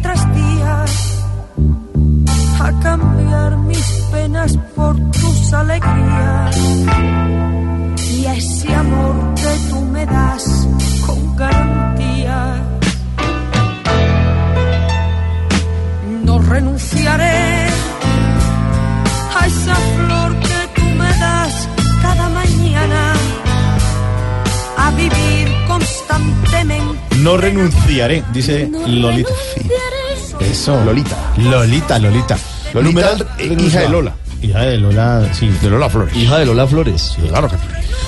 [0.00, 0.84] Tras día,
[2.60, 6.56] a cambiar mis penas por tus alegrías
[8.16, 10.68] y a ese amor que tú me das
[11.06, 12.62] con garantía.
[16.24, 17.66] No renunciaré
[19.38, 21.68] a esa flor que tú me das
[22.00, 23.12] cada mañana
[24.78, 27.01] a vivir constantemente.
[27.18, 29.30] No renunciaré, dice Lolita.
[30.40, 30.82] Eso.
[30.84, 31.16] Lolita.
[31.36, 32.38] Lolita, Lolita.
[32.72, 34.14] Lolita, Numeral eh, hija de Lola.
[34.42, 35.48] Hija de Lola, sí.
[35.62, 36.16] De Lola Flores.
[36.16, 37.16] Hija de Lola Flores.
[37.28, 37.56] Claro que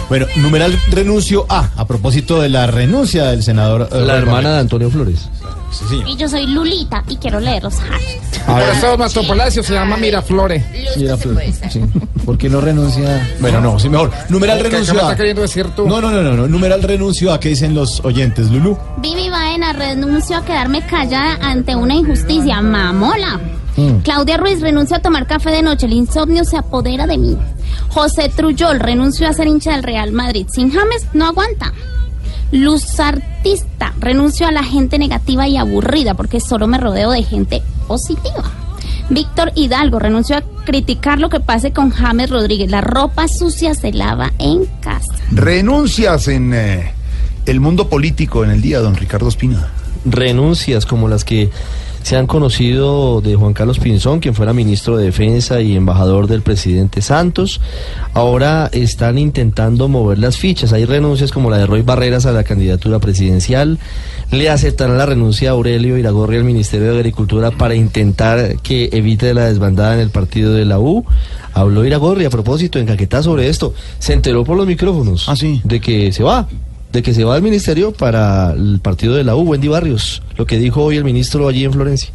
[0.09, 3.88] Bueno, numeral renuncio A, a propósito de la renuncia del senador.
[3.92, 5.29] eh, La hermana de Antonio Flores.
[5.70, 6.03] Sí, sí.
[6.07, 8.38] Y yo soy Lulita y quiero leer los hashtags.
[8.47, 10.62] Por eso nuestro palacio se llama Miraflores.
[10.97, 11.81] Mira, Flores, sí.
[12.25, 13.29] ¿Por qué no renuncia?
[13.40, 14.11] Bueno, no, sí, mejor.
[14.29, 15.03] Numeral ¿Qué- qué renuncio me A.
[15.05, 15.88] está queriendo decir tú?
[15.88, 16.47] No, no, no, no, no.
[16.47, 17.40] Numeral renuncio A.
[17.40, 18.79] ¿Qué dicen los oyentes, Lulu?
[18.99, 22.61] Vivi Baena, renuncio a quedarme callada ante una injusticia.
[22.61, 23.40] Mamola.
[23.77, 23.99] Mm.
[24.03, 25.87] Claudia Ruiz, renuncio a tomar café de noche.
[25.87, 27.37] El insomnio se apodera de mí.
[27.89, 30.47] José Trujol, renuncio a ser hincha del Real Madrid.
[30.53, 31.73] Sin James, no aguanta.
[32.53, 37.63] Luz Artista, renuncio a la gente negativa y aburrida porque solo me rodeo de gente
[37.89, 38.45] positiva.
[39.11, 42.71] Víctor Hidalgo, renuncio a criticar lo que pase con James Rodríguez.
[42.71, 45.13] La ropa sucia se lava en casa.
[45.31, 46.92] Renuncias en eh,
[47.46, 49.69] el mundo político en el día, don Ricardo Espina.
[50.05, 51.51] Renuncias como las que
[52.05, 56.42] Se han conocido de Juan Carlos Pinzón, quien fuera ministro de Defensa y embajador del
[56.42, 57.63] presidente Santos.
[58.13, 60.75] Ahora están intentando mover las fichas.
[60.75, 63.79] Hay renuncias como la de Roy Barreras a la candidatura presidencial.
[64.31, 69.33] Le aceptarán la renuncia a Aurelio Iragorri al Ministerio de Agricultura para intentar que evite
[69.33, 71.07] la desbandada en el partido de la U.
[71.55, 73.73] Habló Iragorri a propósito en Caquetá sobre esto.
[73.98, 75.27] Se enteró por los micrófonos
[75.65, 76.48] de que se va,
[76.95, 80.47] de que se va al ministerio para el partido de la U, Wendy Barrios, lo
[80.47, 82.11] que dijo hoy el ministro allí en Florencia.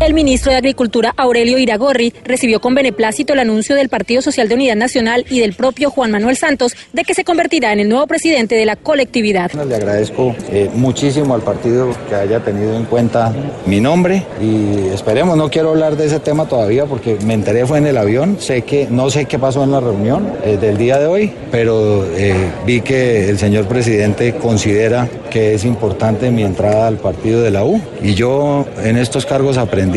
[0.00, 4.54] El ministro de Agricultura, Aurelio Iragorri, recibió con beneplácito el anuncio del Partido Social de
[4.54, 8.06] Unidad Nacional y del propio Juan Manuel Santos de que se convertirá en el nuevo
[8.06, 9.52] presidente de la colectividad.
[9.52, 13.30] Le agradezco eh, muchísimo al partido que haya tenido en cuenta
[13.66, 17.76] mi nombre y esperemos, no quiero hablar de ese tema todavía porque me enteré fue
[17.76, 20.98] en el avión, sé que no sé qué pasó en la reunión eh, del día
[20.98, 22.34] de hoy, pero eh,
[22.64, 27.64] vi que el señor presidente considera que es importante mi entrada al partido de la
[27.64, 29.89] U y yo en estos cargos aprendí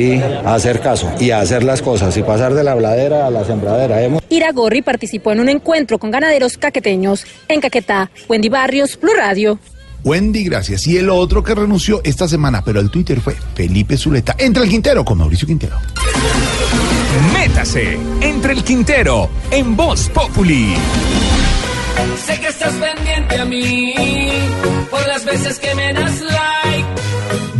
[0.45, 3.43] a hacer caso y a hacer las cosas y pasar de la habladera a la
[3.43, 4.01] sembradera.
[4.01, 4.21] Hemos...
[4.29, 8.09] Iragorri participó en un encuentro con ganaderos caqueteños en Caquetá.
[8.27, 9.59] Wendy Barrios, Blue Radio.
[10.03, 10.85] Wendy, gracias.
[10.87, 14.35] Y el otro que renunció esta semana, pero el Twitter fue Felipe Zuleta.
[14.37, 15.77] Entra el Quintero con Mauricio Quintero.
[17.33, 20.73] Métase entre el Quintero en Voz Populi.
[22.25, 23.93] Sé que estás pendiente a mí
[24.89, 26.92] por las veces que me das like.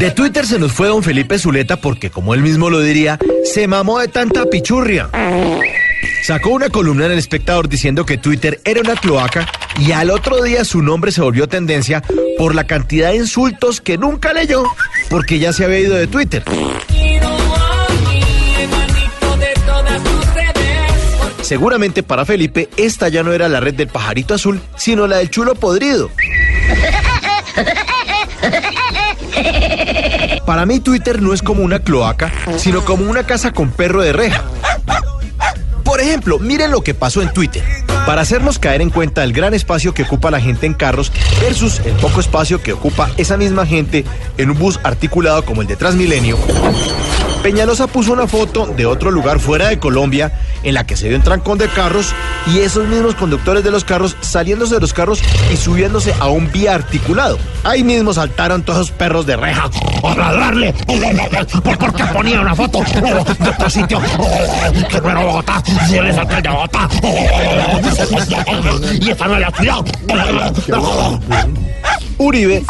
[0.03, 3.69] De Twitter se nos fue don Felipe Zuleta porque, como él mismo lo diría, se
[3.69, 5.09] mamó de tanta pichurria.
[6.25, 9.47] Sacó una columna en el espectador diciendo que Twitter era una cloaca
[9.79, 12.03] y al otro día su nombre se volvió tendencia
[12.37, 14.65] por la cantidad de insultos que nunca leyó
[15.09, 16.43] porque ya se había ido de Twitter.
[21.41, 25.29] Seguramente para Felipe esta ya no era la red del pajarito azul, sino la del
[25.29, 26.11] chulo podrido.
[30.45, 34.13] Para mí Twitter no es como una cloaca, sino como una casa con perro de
[34.13, 34.43] reja.
[35.83, 37.63] Por ejemplo, miren lo que pasó en Twitter.
[38.05, 41.79] Para hacernos caer en cuenta el gran espacio que ocupa la gente en carros versus
[41.85, 44.03] el poco espacio que ocupa esa misma gente
[44.37, 46.37] en un bus articulado como el de Transmilenio,
[47.43, 50.31] Peñalosa puso una foto de otro lugar fuera de Colombia
[50.63, 52.13] en la que se ve un trancón de carros
[52.47, 55.21] y esos mismos conductores de los carros saliéndose de los carros
[55.51, 57.37] y subiéndose a un vía articulado.
[57.65, 59.69] Ahí mismo saltaron todos esos perros de reja
[60.03, 60.73] a ladrarle
[61.63, 63.99] porque ponía una foto de otro sitio
[64.89, 66.89] que no era Bogotá, si él es alcalde de Bogotá
[69.01, 69.83] y esta no la ciudad.
[72.17, 72.63] Uribe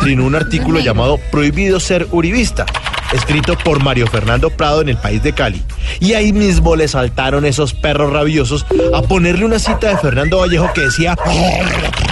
[0.00, 2.64] trinó un artículo llamado Prohibido ser uribista
[3.12, 5.62] escrito por Mario Fernando Prado en el país de Cali.
[6.00, 10.72] Y ahí mismo le saltaron esos perros rabiosos a ponerle una cita de Fernando Vallejo
[10.74, 11.16] que decía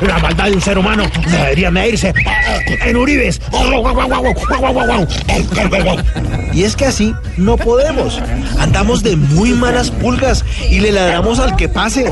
[0.01, 2.13] la maldad de un ser humano debería medirse
[2.85, 3.41] en Uribes.
[6.53, 8.21] Y es que así no podemos.
[8.59, 12.11] Andamos de muy malas pulgas y le ladramos al que pase.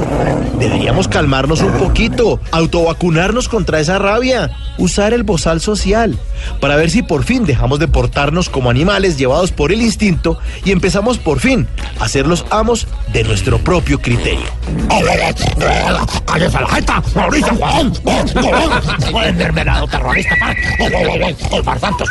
[0.59, 6.19] Deberíamos calmarnos un poquito, autovacunarnos contra esa rabia, usar el bozal social,
[6.61, 10.71] para ver si por fin dejamos de portarnos como animales llevados por el instinto y
[10.71, 11.67] empezamos por fin
[11.99, 14.47] a ser los amos de nuestro propio criterio.
[16.27, 17.03] ¡Cállese la jeta!
[17.15, 17.93] ¡Mauricio Juan!
[19.27, 20.35] ¡Envermenado terrorista!
[21.65, 22.09] ¡Par Santos!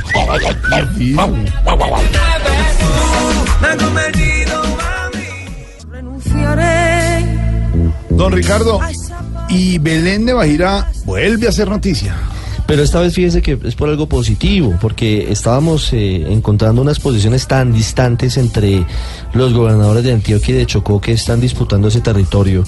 [5.90, 7.26] Renunciaré.
[8.10, 8.80] Don Ricardo,
[9.50, 12.16] y Belén de Bajira vuelve a ser noticia.
[12.70, 17.48] Pero esta vez fíjese que es por algo positivo, porque estábamos eh, encontrando unas posiciones
[17.48, 18.86] tan distantes entre
[19.34, 22.64] los gobernadores de Antioquia y de Chocó que están disputando ese territorio,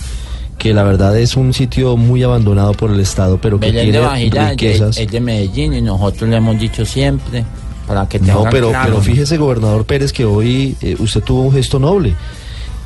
[0.57, 3.91] que la verdad es un sitio muy abandonado por el Estado, pero que Belén de
[3.91, 4.97] tiene Bajira riquezas.
[4.97, 7.45] es, de Medellín y nosotros le hemos dicho siempre
[7.85, 8.85] para que No, pero, claro.
[8.85, 12.15] pero fíjese, gobernador Pérez, que hoy eh, usted tuvo un gesto noble.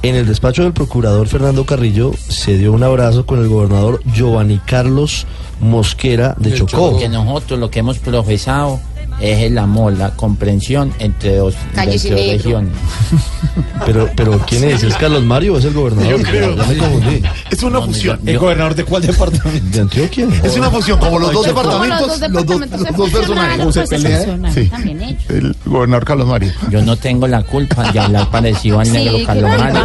[0.05, 4.59] En el despacho del procurador Fernando Carrillo se dio un abrazo con el gobernador Giovanni
[4.59, 5.25] Carlos
[5.59, 6.91] Mosquera de Chocó.
[6.91, 8.79] Porque nosotros lo que hemos profesado
[9.20, 12.74] es el amor, la comprensión entre dos, entre dos regiones.
[13.86, 14.84] Pero, pero ¿quién es?
[14.84, 16.18] ¿Es Carlos Mario o es el gobernador?
[16.18, 16.55] Yo creo.
[16.55, 17.22] Ya me confundí.
[17.51, 18.20] Es una fusión.
[18.26, 19.66] ¿El gobernador de cuál departamento?
[19.70, 20.28] De Antioquia.
[20.43, 23.63] Es una fusión, como los dos departamentos, dos los dos, los dos personajes.
[23.63, 24.72] pues, se fusionaron Sí.
[25.30, 26.51] El gobernador Carlos Mario.
[26.72, 29.51] Yo no tengo la culpa de hablar parecido al Sí, negro qué Carlos.
[29.57, 29.80] Mario.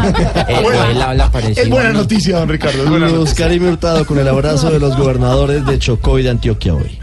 [0.48, 1.62] Él, Buena- él habla parecido.
[1.62, 2.82] Es buena noticia, don Ricardo.
[2.84, 3.36] Es buena noticia.
[3.46, 6.98] Karim Hurtado con el abrazo de los gobernadores de Chocó y de Antioquia hoy.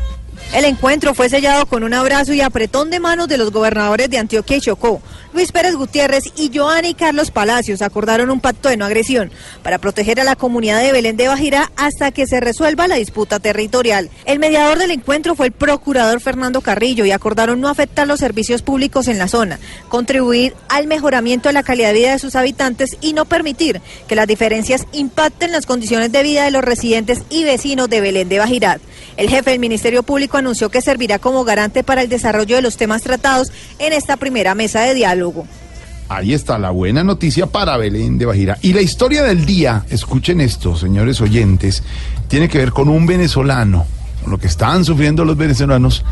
[0.54, 4.18] El encuentro fue sellado con un abrazo y apretón de manos de los gobernadores de
[4.18, 5.02] Antioquia y Chocó.
[5.38, 9.30] Luis Pérez Gutiérrez y Joana y Carlos Palacios acordaron un pacto de no agresión
[9.62, 13.40] para proteger a la comunidad de Belén de Bajira hasta que se resuelva la disputa
[13.40, 14.10] territorial.
[14.26, 18.64] El mediador del encuentro fue el procurador Fernando Carrillo y acordaron no afectar los servicios
[18.64, 19.60] públicos en la zona,
[19.90, 24.16] contribuir al mejoramiento de la calidad de vida de sus habitantes y no permitir que
[24.16, 28.40] las diferencias impacten las condiciones de vida de los residentes y vecinos de Belén de
[28.40, 28.80] Bajirá.
[29.18, 32.78] El jefe del Ministerio Público anunció que servirá como garante para el desarrollo de los
[32.78, 35.27] temas tratados en esta primera mesa de diálogo.
[36.10, 38.58] Ahí está la buena noticia para Belén de Bajira.
[38.62, 41.84] Y la historia del día, escuchen esto, señores oyentes,
[42.30, 43.86] tiene que ver con un venezolano,
[44.22, 46.06] con lo que están sufriendo los venezolanos,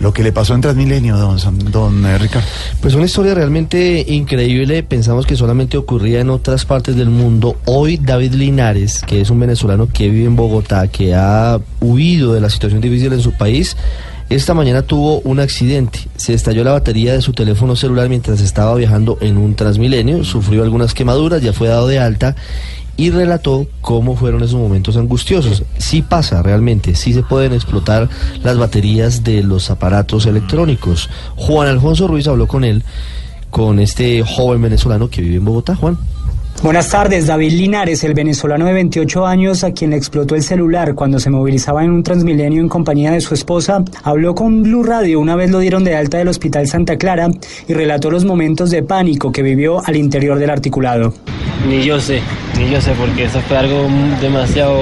[0.00, 2.46] lo que le pasó en Transmilenio, don eh, Ricardo.
[2.82, 4.82] Pues una historia realmente increíble.
[4.82, 7.56] Pensamos que solamente ocurría en otras partes del mundo.
[7.64, 12.42] Hoy David Linares, que es un venezolano que vive en Bogotá, que ha huido de
[12.42, 13.78] la situación difícil en su país,
[14.30, 16.00] esta mañana tuvo un accidente.
[16.16, 20.22] Se estalló la batería de su teléfono celular mientras estaba viajando en un Transmilenio.
[20.24, 22.36] Sufrió algunas quemaduras, ya fue dado de alta
[22.98, 25.62] y relató cómo fueron esos momentos angustiosos.
[25.78, 28.08] Sí pasa realmente, sí se pueden explotar
[28.42, 31.08] las baterías de los aparatos electrónicos.
[31.36, 32.82] Juan Alfonso Ruiz habló con él,
[33.50, 35.96] con este joven venezolano que vive en Bogotá, Juan.
[36.62, 40.96] Buenas tardes, David Linares, el venezolano de 28 años a quien le explotó el celular
[40.96, 45.20] cuando se movilizaba en un Transmilenio en compañía de su esposa, habló con Blue Radio
[45.20, 47.28] una vez lo dieron de alta del Hospital Santa Clara
[47.68, 51.14] y relató los momentos de pánico que vivió al interior del articulado.
[51.68, 52.20] Ni yo sé,
[52.58, 53.86] ni yo sé, porque eso fue algo
[54.20, 54.78] demasiado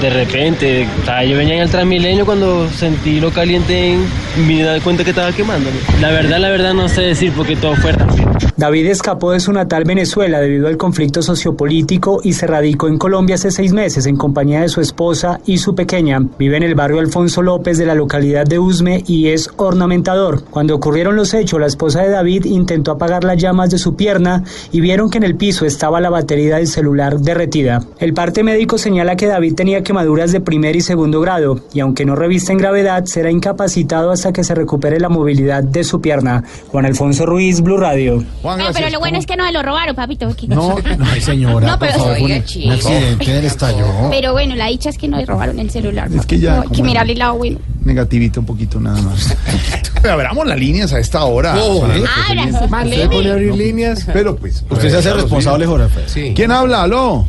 [0.00, 0.88] de repente.
[1.02, 3.98] O sea, yo venía en el Transmilenio cuando sentí lo caliente
[4.46, 5.76] me di cuenta que estaba quemándome.
[6.00, 8.28] La verdad, la verdad no sé decir porque todo fue rápido.
[8.56, 13.36] David escapó de su natal Venezuela debido al conflicto sociopolítico y se radicó en Colombia
[13.36, 16.18] hace seis meses en compañía de su esposa y su pequeña.
[16.38, 20.42] Vive en el barrio Alfonso López de la localidad de Usme y es ornamentador.
[20.50, 24.42] Cuando ocurrieron los hechos, la esposa de David intentó apagar las llamas de su pierna
[24.72, 27.84] y vieron que en el piso estaba la batería del celular derretida.
[27.98, 32.04] El parte médico señala que David tenía quemaduras de primer y segundo grado y aunque
[32.04, 36.44] no revista en gravedad, será incapacitado hasta que se recupere la movilidad de su pierna.
[36.66, 38.22] Juan Alfonso Ruiz, Blue Radio.
[38.44, 40.28] No, pero lo bueno es que no se lo robaron, papito.
[40.48, 40.76] No,
[41.10, 42.32] ay, señora, No, por pero- favor, Oiga, un,
[42.72, 43.86] accidente en el estallo.
[44.10, 46.10] Pero bueno, la dicha es que no le robaron el celular.
[46.14, 47.58] Es que ya, No, hay que mirarle el lado bueno.
[47.82, 49.34] Negativito un poquito nada más.
[50.04, 51.56] Abramos las líneas a esta hora.
[51.58, 52.02] Oh, ¿eh?
[52.02, 54.06] Usted pone a abrir líneas.
[54.12, 54.62] Pero pues.
[54.68, 55.70] Usted se hace responsable, sí.
[55.70, 56.34] Jorge.
[56.34, 56.82] ¿Quién habla?
[56.82, 57.26] ¿Aló?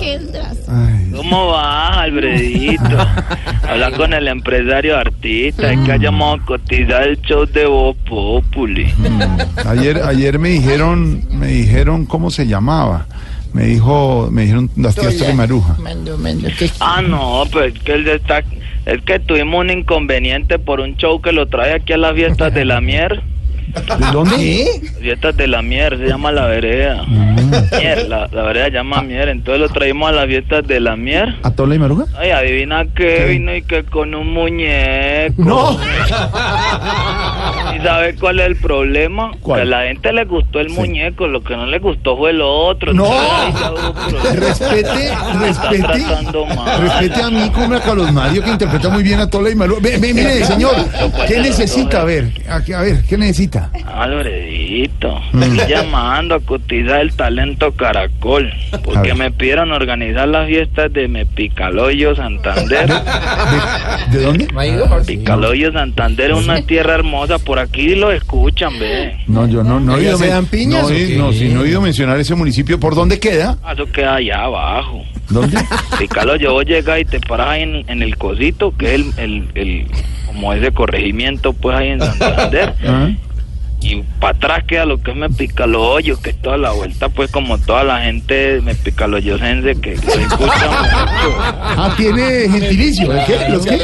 [0.00, 0.74] Qué desgracia.
[1.14, 2.82] ¿Cómo va, Alfredito?
[3.68, 5.72] Habla con el empresario artista.
[5.72, 8.92] Es que hayamos cotizar el show de Voz Populi.
[9.66, 13.06] Ayer, ayer me dijeron, me dijeron cómo se llamaba.
[13.52, 15.26] Me dijo, me dijeron las tías Hola.
[15.26, 15.76] Trimaruja.
[16.80, 18.42] Ah, no, pues es que él está.
[18.86, 22.54] Es que tuvimos un inconveniente por un show que lo trae aquí a las fiestas
[22.54, 23.22] de la Mier.
[23.74, 24.66] ¿De dónde?
[25.00, 27.04] Fiestas de la Mier, se llama La Vereda.
[27.06, 29.28] Mier, la, la vereda se llama Mier.
[29.28, 31.36] Entonces lo traímos a las fiestas de la Mier.
[31.42, 32.04] ¿A Tola y Maruja?
[32.18, 35.42] Ay, adivina qué vino y que con un muñeco.
[35.42, 35.78] No.
[37.74, 39.32] ¿Y sabe cuál es el problema?
[39.40, 39.58] ¿Cuál?
[39.60, 42.50] Que a la gente le gustó el muñeco, lo que no le gustó fue lo
[42.50, 42.92] otro.
[42.92, 43.08] No.
[44.34, 46.80] Respete, respete, tratando mal.
[46.82, 49.80] respete a mí como a Carlos Mario que interpreta muy bien a Tola y Maruja.
[49.82, 50.74] Ve, ve, mire, señor,
[51.26, 52.02] ¿qué necesita?
[52.02, 53.57] A ver, a, a ver, ¿qué necesita?
[53.86, 55.42] Alfredito, Mm.
[55.42, 58.52] estoy llamando a cotizar el talento Caracol,
[58.84, 62.88] porque me pidieron organizar las fiestas de Mepicaloyo Santander.
[64.10, 64.48] ¿De dónde?
[65.06, 69.16] Picaloyo Santander es una tierra hermosa, por aquí lo escuchan, ve.
[69.26, 70.18] No, yo no, no he ¿Allá oído.
[70.18, 72.78] men- dan piñas no, he- no, sí, no he oído mencionar ese municipio.
[72.80, 73.56] ¿Por dónde queda?
[73.64, 75.02] Ah, Eso queda allá abajo.
[75.28, 75.58] ¿Dónde?
[75.98, 79.48] Picaloyo, vos llegas y te paras ahí en, en el cosito, que es el, el,
[79.54, 79.86] el-
[80.26, 82.74] como ese corregimiento, pues ahí en Santander.
[82.86, 83.08] Ah.
[83.80, 87.58] Y para atrás queda lo que es Mepicaloyo, que es toda la vuelta, pues como
[87.58, 91.36] toda la gente mepicaloyosense que lo escucha mucho.
[91.40, 93.12] Ah, tiene gentilicio.
[93.12, 93.48] ¿el qué?
[93.50, 93.78] ¿Los qué?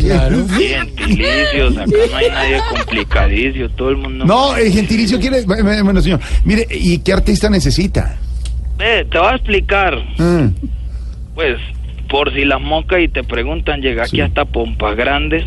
[0.00, 0.36] Claro.
[0.48, 4.24] Gentilicios, acá no hay nadie complicadicio, todo el mundo.
[4.24, 5.42] No, el gentilicio quiere.
[5.44, 6.20] Bueno, bueno, señor.
[6.44, 8.16] Mire, ¿y qué artista necesita?
[8.76, 9.98] Ve, te voy a explicar.
[10.18, 10.48] Ah,
[11.36, 11.58] Pues,
[12.10, 15.44] por si las moscas y te preguntan, llega aquí hasta Pompas Grandes.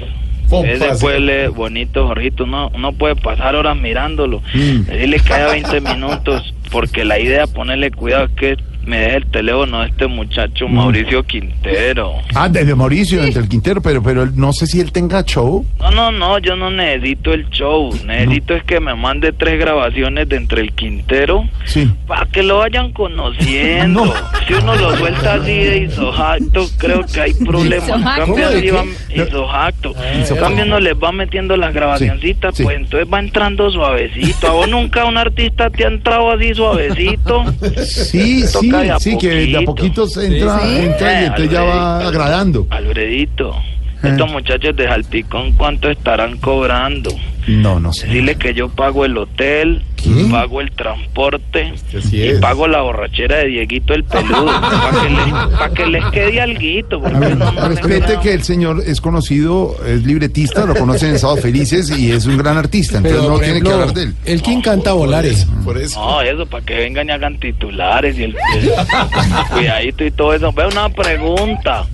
[0.65, 4.41] Ese pueblo bonito, Jorgito, uno, uno puede pasar horas mirándolo.
[4.53, 4.81] Mm.
[4.85, 9.25] Decirle que haya 20 minutos, porque la idea, ponerle cuidado, es que me deje el
[9.27, 12.13] teléfono de este muchacho Mauricio Quintero.
[12.33, 15.65] Ah, desde Mauricio, entre el Quintero, pero, pero él- no sé si él tenga show.
[15.79, 17.89] No, no, no, yo no necesito el show.
[18.05, 21.91] Necesito es que me mande tres grabaciones de entre el Quintero Sí.
[22.07, 24.13] para que lo vayan conociendo.
[24.47, 27.89] Si uno lo suelta así de isojacto, creo que hay problemas.
[27.89, 29.95] Cambio, ¿Cómo de así isojacto.
[30.13, 32.61] En cambio, uno les va metiendo las grabacioncitas, sí.
[32.63, 34.47] pues entonces va entrando suavecito.
[34.47, 37.43] ¿A vos nunca un artista te ha entrado así suavecito?
[37.85, 40.75] Sí, sí, de a sí, que de a poquitos entra, Sí.
[40.77, 42.67] entra y Eh, entonces ya va agradando.
[42.69, 43.55] Alfredito,
[44.03, 44.09] Eh.
[44.09, 47.09] estos muchachos de Jalpicón, ¿cuánto estarán cobrando?
[47.47, 48.07] No, no sé.
[48.07, 49.83] Dile que yo pago el hotel,
[50.31, 52.39] pago el transporte Así y es.
[52.39, 56.99] pago la borrachera de Dieguito el peludo para que, les, pa' que les quede alguito.
[57.01, 61.41] Ver, no, no respete que el señor es conocido, es libretista, lo conocen en Sábados
[61.41, 64.15] Felices y es un gran artista, entonces Pero, no tiene que hablar de él.
[64.25, 65.47] El King canta Volares.
[65.63, 65.99] Por eso.
[65.99, 68.71] No, eso, para que vengan y hagan titulares y el, el
[69.53, 70.51] cuidadito y todo eso.
[70.51, 71.85] Ve una pregunta.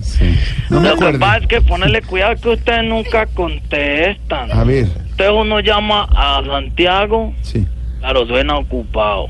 [0.70, 4.50] No Lo que pasa es que ponerle cuidado que ustedes nunca contestan.
[4.52, 7.66] A ver, Entonces uno llama a Santiago, sí.
[8.00, 9.28] claro, suena ocupado.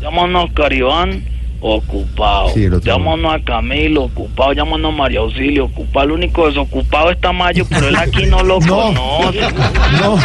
[0.00, 1.24] Llama a Oscar Iván,
[1.60, 2.48] ocupado.
[2.50, 4.52] Sí, Llama a Camilo, ocupado.
[4.52, 6.06] Llama a María Auxilio, ocupado.
[6.06, 9.40] El único desocupado es Tamayo, pero él aquí no lo conoce.
[10.00, 10.18] No.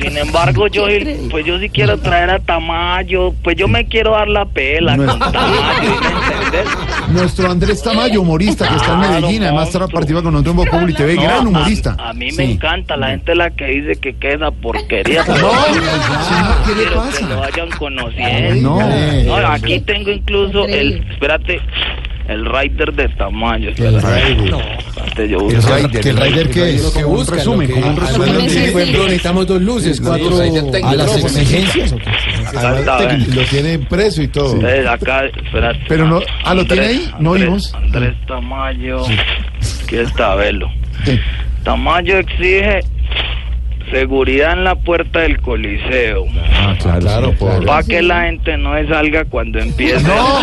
[0.00, 0.86] Sin embargo, yo
[1.30, 5.06] pues yo sí quiero traer a Tamayo, pues yo me quiero dar la pela No
[5.18, 5.90] con Tamayo,
[7.10, 9.88] Nuestro Andrés Tamayo, humorista, que está en Medellín, además monstruo.
[9.88, 11.96] participa con nosotros en Populi TV, No, gran a- humorista.
[11.98, 12.36] A, mí Sí.
[12.38, 15.24] me encanta la gente la que dice que queda porquería.
[15.24, 15.50] No, señor,
[16.66, 17.18] ¿qué le pasa?
[17.18, 18.80] Que lo vayan conociendo.
[18.80, 19.40] No.
[19.40, 21.60] No, aquí tengo incluso el, espérate,
[22.28, 23.70] el rider de tamaño.
[23.70, 24.00] Espérate,
[24.34, 24.50] rider.
[25.30, 26.82] Yo El rider, ¿Que el rider qué es?
[26.88, 28.50] Que Como un busca, resumen, como un resumen.
[28.50, 30.38] sí, por ejemplo, necesitamos dos luces, cuatro
[30.84, 31.94] ¿A las exigencias
[33.34, 34.54] Lo tiene preso y todo.
[34.54, 35.80] Entonces, acá, espérate.
[35.88, 37.10] Pero no- ah, ¿lo tiene ahí?
[37.18, 37.74] No Andrés- oímos.
[37.74, 39.02] Andrés Tamayo,
[39.88, 40.68] que está verlo.
[41.64, 42.80] Tamayo exige
[43.90, 46.24] seguridad en la puerta del coliseo.
[46.54, 50.02] Ah, claro, Claro, Para que la gente no salga cuando empiece.
[50.06, 50.40] No.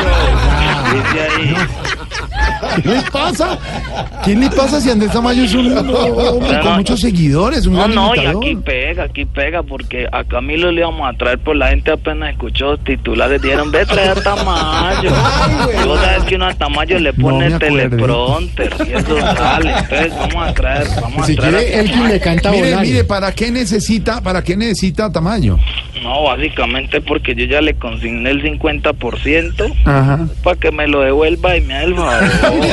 [0.93, 1.55] Dice ahí.
[2.81, 3.57] ¿Qué le pasa?
[4.23, 8.15] ¿Qué le pasa si Andrés Tamayo es un hombre con muchos seguidores, un No, no,
[8.15, 11.91] y aquí pega, aquí pega, porque a Camilo le íbamos a traer, por la gente
[11.91, 15.11] apenas escuchó los titulares, dijeron, ve, trae a Tamayo.
[15.83, 17.59] Y vos sabes que uno a Tamayo le No pone acuerdo.
[17.59, 19.69] teleprompter, y eso sale.
[19.79, 22.75] Entonces, vamos a traer, vamos Si a traer quiere, a el King le canta Mire,
[22.77, 25.57] mire, ¿para qué necesita, para qué necesita Tamayo?
[26.03, 30.27] No, básicamente porque yo ya le consigné el 50% Ajá.
[30.43, 32.65] para que me lo devuelva y me haga el favor.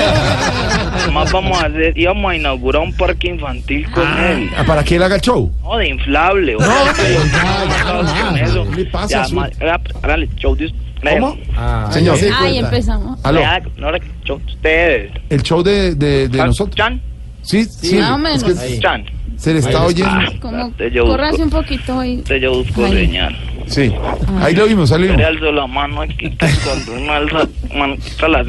[0.95, 4.51] Además vamos a hacer, íbamos a inaugurar un parque infantil con él.
[4.57, 5.53] Ah, ¿Para que él haga el show?
[5.62, 6.57] No, de inflable.
[6.59, 6.66] No.
[8.74, 9.26] ¿Qué pasa,
[10.03, 10.72] hágale show de
[11.03, 11.37] ¿Cómo?
[11.57, 12.18] Ah, Señor.
[12.39, 13.18] Ay, empezamos.
[13.24, 13.41] Aló.
[13.78, 15.12] No, haga show de ustedes.
[15.31, 16.76] El show de, de, de Ah, nosotros.
[16.76, 17.01] Chan.
[17.43, 17.97] Sí, sí.
[17.97, 19.05] Más o es que Chan.
[19.41, 20.11] Se le está oyendo.
[20.11, 22.14] Ah, Como, busco, un poquito hoy.
[22.16, 22.93] espérate, yo busco Ay.
[22.93, 23.36] señal.
[23.66, 23.93] Sí.
[24.41, 25.24] Ahí lo vimos, ahí lo vimos.
[25.24, 27.97] alzo la mano aquí que cuando uno alza, mano,
[28.28, 28.45] la.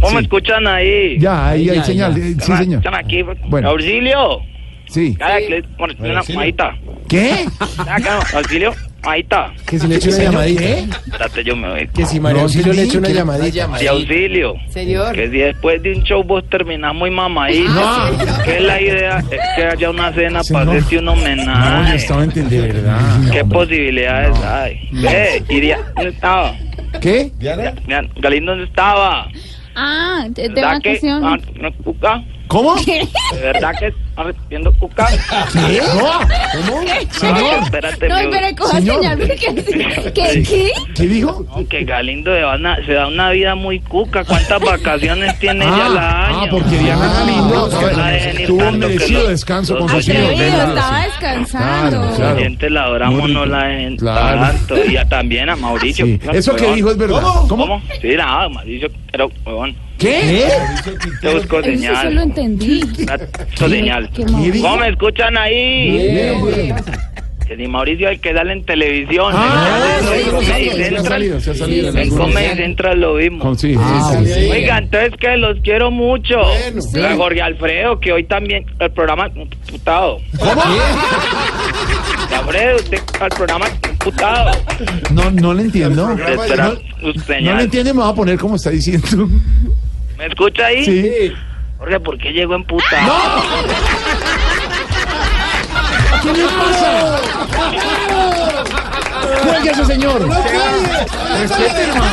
[0.00, 1.18] ¿Cómo me escuchan ahí?
[1.18, 2.14] Ya, ahí hay Ya, señal.
[2.14, 2.20] ya.
[2.22, 2.78] eh, Sí, Están- señor.
[2.78, 3.22] Están aquí.
[3.48, 3.68] Bueno.
[3.70, 4.40] Auxilio.
[4.88, 5.16] Sí.
[5.18, 6.76] Cada que le bueno, una mamadita.
[7.08, 7.44] ¿Qué?
[7.88, 8.72] Acá, auxilio,
[9.06, 9.52] mamadita.
[9.66, 10.64] Que si le eche una llamadita.
[11.06, 11.88] Espérate, yo me voy.
[11.88, 13.78] Que si María No Auxilio le eche una llamadita.
[13.78, 14.54] Sí, auxilio.
[14.68, 15.14] Señor.
[15.14, 17.70] Que si después de un show vos terminás muy mamadito.
[17.70, 18.42] No.
[18.44, 20.64] Que la idea es que haya una cena Señor.
[20.66, 21.96] para hacerte un No, ya homenaje.
[21.96, 23.00] estaba en de verdad.
[23.32, 24.88] ¿Qué posibilidades hay?
[24.92, 26.54] Ve, iría, ¿dónde estaba?
[27.00, 27.30] ¿Qué?
[27.38, 27.74] Mira,
[28.16, 29.28] Galindo, ¿dónde estaba?
[29.74, 31.46] Ah, de, de ¿Verdad que ah, vacaciones.
[32.00, 32.16] no?
[32.48, 32.76] ¿Cómo?
[32.84, 33.06] ¿Qué?
[33.34, 35.06] ¿De verdad que está recibiendo cuca?
[35.52, 35.80] ¿Qué?
[35.94, 36.20] No.
[36.20, 37.62] No, Señor.
[37.62, 38.96] espérate, No, espere, coja Señor.
[38.96, 40.12] señal porque...
[40.14, 40.42] ¿Qué?
[40.42, 40.72] ¿Qué?
[40.94, 41.44] ¿Qué dijo?
[41.54, 44.24] No, que Galindo una- se da una vida muy cuca.
[44.24, 46.38] ¿Cuántas vacaciones tiene Ah, ella al año?
[46.42, 50.24] ah, porque Diana Galindo la tuvo un merecido los- descanso con los sus hijos.
[50.24, 50.68] Atrevido, ¿verdad?
[50.76, 52.00] estaba descansando.
[52.00, 52.36] Claro, claro.
[52.36, 54.40] oyentes la adoramos, no la dejen Claro.
[54.40, 54.84] tanto.
[54.86, 56.06] Y a- también a Mauricio.
[56.32, 57.20] Eso que dijo es verdad.
[57.22, 57.48] ¿Cómo?
[57.48, 57.82] ¿Cómo?
[58.00, 60.48] Sí, nada, Mauricio, pero, huevón, ¿Qué?
[61.22, 62.18] te busco Eso sí lo señal.
[62.18, 62.80] entendí.
[62.82, 64.10] Busco señal.
[64.60, 66.72] ¿Cómo me escuchan ahí?
[67.46, 69.32] Que ni Mauricio hay que darle en televisión.
[69.32, 71.04] Ah, En Comedy Central.
[71.06, 72.26] salido, se ha salido en En algunos.
[72.26, 73.60] Comedy Central lo vimos.
[73.60, 74.50] Sí, Ah, sí, sí, sí.
[74.50, 76.34] Oiga, entonces que los quiero mucho.
[76.80, 77.00] Sí.
[77.00, 79.30] A Jorge Alfredo, que hoy también el programa
[79.70, 80.18] putado.
[80.40, 80.60] ¿Cómo?
[82.36, 83.66] Alfredo, usted al programa
[83.98, 84.50] putado.
[85.12, 86.08] No, no le entiendo.
[86.08, 87.56] No, no señal.
[87.58, 89.28] le entiende, me va a poner como está diciendo.
[90.18, 90.84] ¿Me escucha ahí?
[90.84, 91.32] Sí.
[91.78, 93.42] Jorge, ¿por qué llegó emputado?
[96.22, 97.20] ¿Qué le pasa?
[99.44, 100.28] Cuélguese, señor.
[101.40, 102.06] Respete, hermano.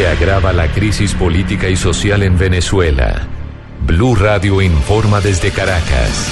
[0.00, 3.28] Se agrava la crisis política y social en Venezuela.
[3.86, 6.26] Blue Radio informa desde Caracas.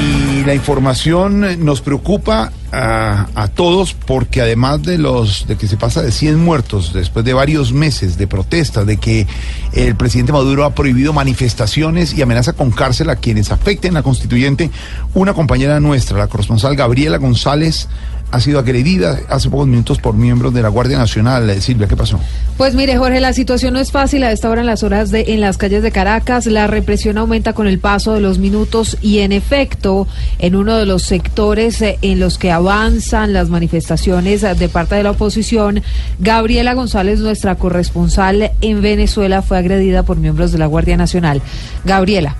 [0.00, 5.76] Y la información nos preocupa a, a todos porque además de los de que se
[5.78, 9.26] pasa de 100 muertos después de varios meses de protesta, de que
[9.72, 14.70] el presidente Maduro ha prohibido manifestaciones y amenaza con cárcel a quienes afecten la constituyente,
[15.14, 17.88] una compañera nuestra, la corresponsal Gabriela González,
[18.30, 21.50] ha sido agredida hace pocos minutos por miembros de la Guardia Nacional.
[21.60, 22.20] Silvia, ¿qué pasó?
[22.56, 25.24] Pues mire, Jorge, la situación no es fácil a esta hora en las horas de
[25.28, 26.46] en las calles de Caracas.
[26.46, 30.06] La represión aumenta con el paso de los minutos y en efecto,
[30.38, 34.94] en uno de los sectores eh, en los que avanzan las manifestaciones eh, de parte
[34.94, 35.82] de la oposición,
[36.18, 41.42] Gabriela González, nuestra corresponsal en Venezuela, fue agredida por miembros de la Guardia Nacional.
[41.84, 42.36] Gabriela.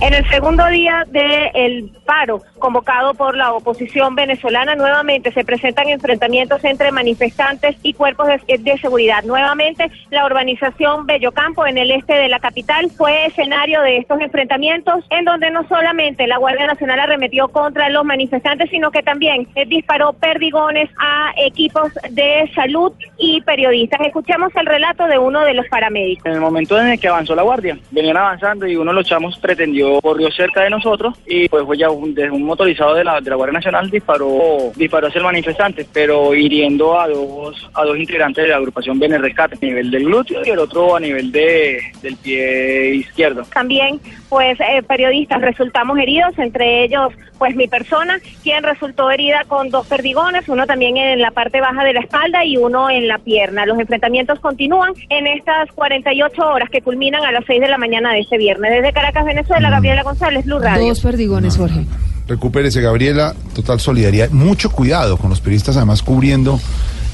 [0.00, 6.62] En el segundo día del paro convocado por la oposición venezolana, nuevamente se presentan enfrentamientos
[6.62, 9.24] entre manifestantes y cuerpos de, de, seguridad.
[9.24, 15.04] Nuevamente, la urbanización Bellocampo en el este de la capital fue escenario de estos enfrentamientos,
[15.08, 19.64] en donde no solamente la Guardia Nacional arremetió contra los manifestantes, sino que también eh,
[19.64, 24.00] disparó perdigones a equipos de salud y periodistas.
[24.02, 26.26] Escuchemos el relato de uno de los paramédicos.
[26.26, 29.06] En el momento en el que avanzó la Guardia, venían avanzando y uno de los
[29.06, 33.04] chamos pretendió corrió cerca de nosotros y pues fue ya un, desde un motorizado de
[33.04, 37.84] la, de la Guardia Nacional disparó disparó hacia el manifestante, pero hiriendo a dos a
[37.84, 41.00] dos integrantes de la agrupación Bene Rescate, a nivel del glúteo y el otro a
[41.00, 43.42] nivel de del pie izquierdo.
[43.52, 49.68] También pues eh, periodistas resultamos heridos, entre ellos pues mi persona, quien resultó herida con
[49.68, 53.18] dos perdigones, uno también en la parte baja de la espalda y uno en la
[53.18, 53.66] pierna.
[53.66, 58.12] Los enfrentamientos continúan en estas 48 horas que culminan a las 6 de la mañana
[58.12, 58.70] de este viernes.
[58.70, 60.86] Desde Caracas, Venezuela, Gabriela González, Blue Radio.
[60.86, 61.84] Dos perdigones, Jorge.
[62.28, 63.34] Recupérese, Gabriela.
[63.56, 64.30] Total solidaridad.
[64.30, 66.60] Mucho cuidado con los periodistas, además cubriendo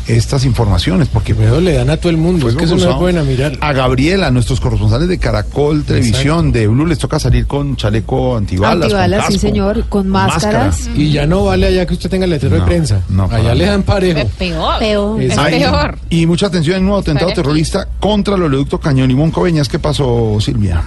[0.09, 2.97] estas informaciones, porque Pero le dan a todo el mundo, es que eso no es
[2.97, 3.53] buena mirar.
[3.61, 8.85] A Gabriela, nuestros corresponsales de Caracol Televisión, de Blue, les toca salir con chaleco antibalas.
[8.85, 10.89] Antibalas, con sí, señor, con máscaras.
[10.95, 13.03] Y ya no vale allá que usted tenga letrero de prensa.
[13.31, 14.29] allá le dan parejo.
[14.39, 14.79] Peor.
[14.79, 15.23] Peor.
[15.23, 15.99] Es Ay, peor.
[16.11, 19.69] Y mucha atención en un nuevo atentado terrorista contra el oleoducto Cañón y Moncoveñas.
[19.69, 20.83] ¿Qué pasó, Silvia?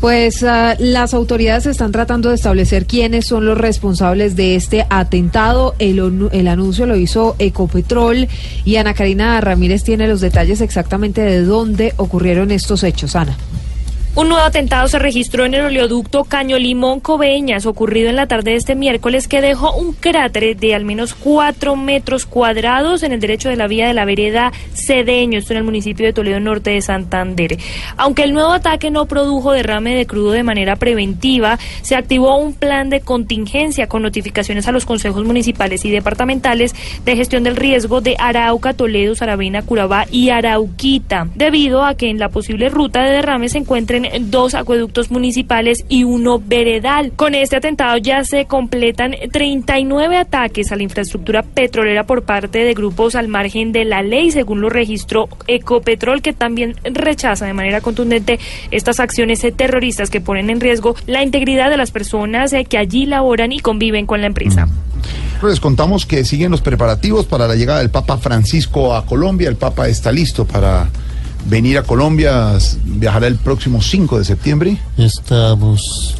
[0.00, 5.74] Pues ah, las autoridades están tratando de establecer quiénes son los responsables de este atentado.
[5.78, 8.28] El, el anuncio lo hizo Ecopetrol
[8.64, 13.16] y Ana Karina Ramírez tiene los detalles exactamente de dónde ocurrieron estos hechos.
[13.16, 13.36] Ana.
[14.16, 18.52] Un nuevo atentado se registró en el oleoducto Caño Limón Coveñas, ocurrido en la tarde
[18.52, 23.20] de este miércoles, que dejó un cráter de al menos cuatro metros cuadrados en el
[23.20, 26.70] derecho de la vía de la vereda Cedeño, esto en el municipio de Toledo Norte
[26.70, 27.58] de Santander.
[27.98, 32.54] Aunque el nuevo ataque no produjo derrame de crudo de manera preventiva, se activó un
[32.54, 38.00] plan de contingencia con notificaciones a los consejos municipales y departamentales de gestión del riesgo
[38.00, 43.10] de Arauca, Toledo, Saravena, Curabá y Arauquita, debido a que en la posible ruta de
[43.10, 47.12] derrame se encuentren dos acueductos municipales y uno veredal.
[47.12, 52.74] Con este atentado ya se completan 39 ataques a la infraestructura petrolera por parte de
[52.74, 57.80] grupos al margen de la ley, según lo registró Ecopetrol, que también rechaza de manera
[57.80, 58.38] contundente
[58.70, 63.06] estas acciones terroristas que ponen en riesgo la integridad de las personas eh, que allí
[63.06, 64.68] laboran y conviven con la empresa.
[65.42, 69.48] Les contamos que siguen los preparativos para la llegada del Papa Francisco a Colombia.
[69.48, 70.88] El Papa está listo para
[71.48, 72.52] venir a Colombia.
[72.84, 74.78] Viajará el próximo 5 de septiembre.
[74.96, 76.14] Estamos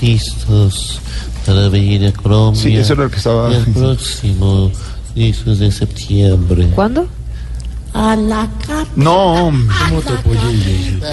[0.00, 1.00] listos
[1.46, 2.60] para venir a Colombia.
[2.62, 4.70] Sí, eso era lo que estaba- El próximo
[5.14, 6.68] 10 de septiembre.
[6.74, 7.06] ¿Cuándo?
[7.94, 8.48] A la
[8.96, 9.50] No,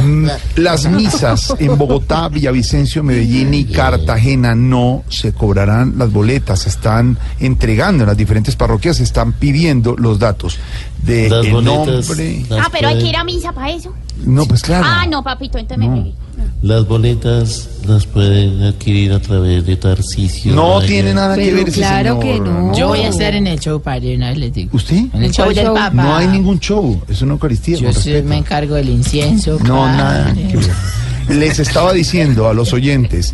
[0.02, 6.70] Mm, las misas en Bogotá, Villavicencio, Medellín y Cartagena no se cobrarán las boletas, se
[6.70, 10.58] están entregando en las diferentes parroquias, se están pidiendo los datos
[11.04, 12.46] de Las el boletas, nombre.
[12.50, 13.94] las Ah, pero hay que ir a misa para eso.
[14.26, 14.86] No, pues claro.
[14.88, 16.14] Ah, no, papito, entonces me pegué.
[16.62, 20.54] Las boletas las pueden adquirir a través de Tarcisio.
[20.54, 22.76] No tiene nada que Pero ver claro que no.
[22.76, 24.70] Yo voy a estar en el show, padre, una vez les digo.
[24.74, 25.06] ¿Usted?
[25.14, 25.66] En el show ¿Cuál del?
[25.68, 25.92] Papa.
[25.94, 27.78] No hay ningún show, es una Eucaristía.
[27.78, 29.58] Yo sí me encargo del incienso.
[29.64, 29.98] No, padre.
[29.98, 31.38] nada que ver.
[31.38, 33.34] Les estaba diciendo a los oyentes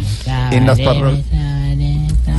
[0.51, 1.26] en las parroquias.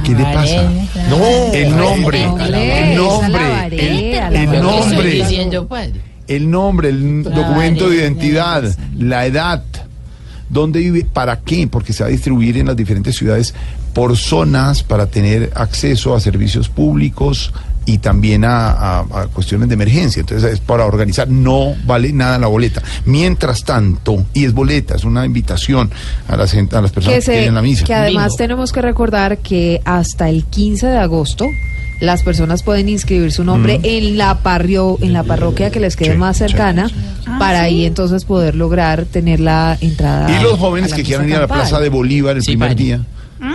[0.05, 0.71] ¿Qué le pasa?
[1.11, 4.06] No, el nombre, el nombre, el,
[4.47, 5.69] el ¿Pero qué estoy nombre, diciendo,
[6.29, 8.65] el nombre, el documento de identidad,
[8.99, 9.63] la edad,
[10.49, 13.55] dónde vive, para qué, porque se va a distribuir en las diferentes ciudades
[13.95, 17.53] por zonas para tener acceso a servicios públicos
[17.89, 20.21] y también a, a- a cuestiones de emergencia.
[20.21, 22.83] Entonces es para organizar, no vale nada la boleta.
[23.05, 25.91] Mientras tanto, y es boleta, es una invitación
[26.29, 27.85] a las, a las personas que, que, se- quieren la misa.
[27.85, 31.47] que además tenemos que recordar que hasta el 15 de agosto
[32.01, 33.85] las personas pueden inscribir su nombre Mm.
[33.85, 36.91] en la parrio, en la parroquia que les quede más cercana
[37.39, 40.31] para ahí entonces poder lograr tener la entrada.
[40.39, 41.47] Y los jóvenes que quieran ir a la.
[41.49, 42.85] Plaza de Bolívar el primer padre.
[42.85, 43.01] día.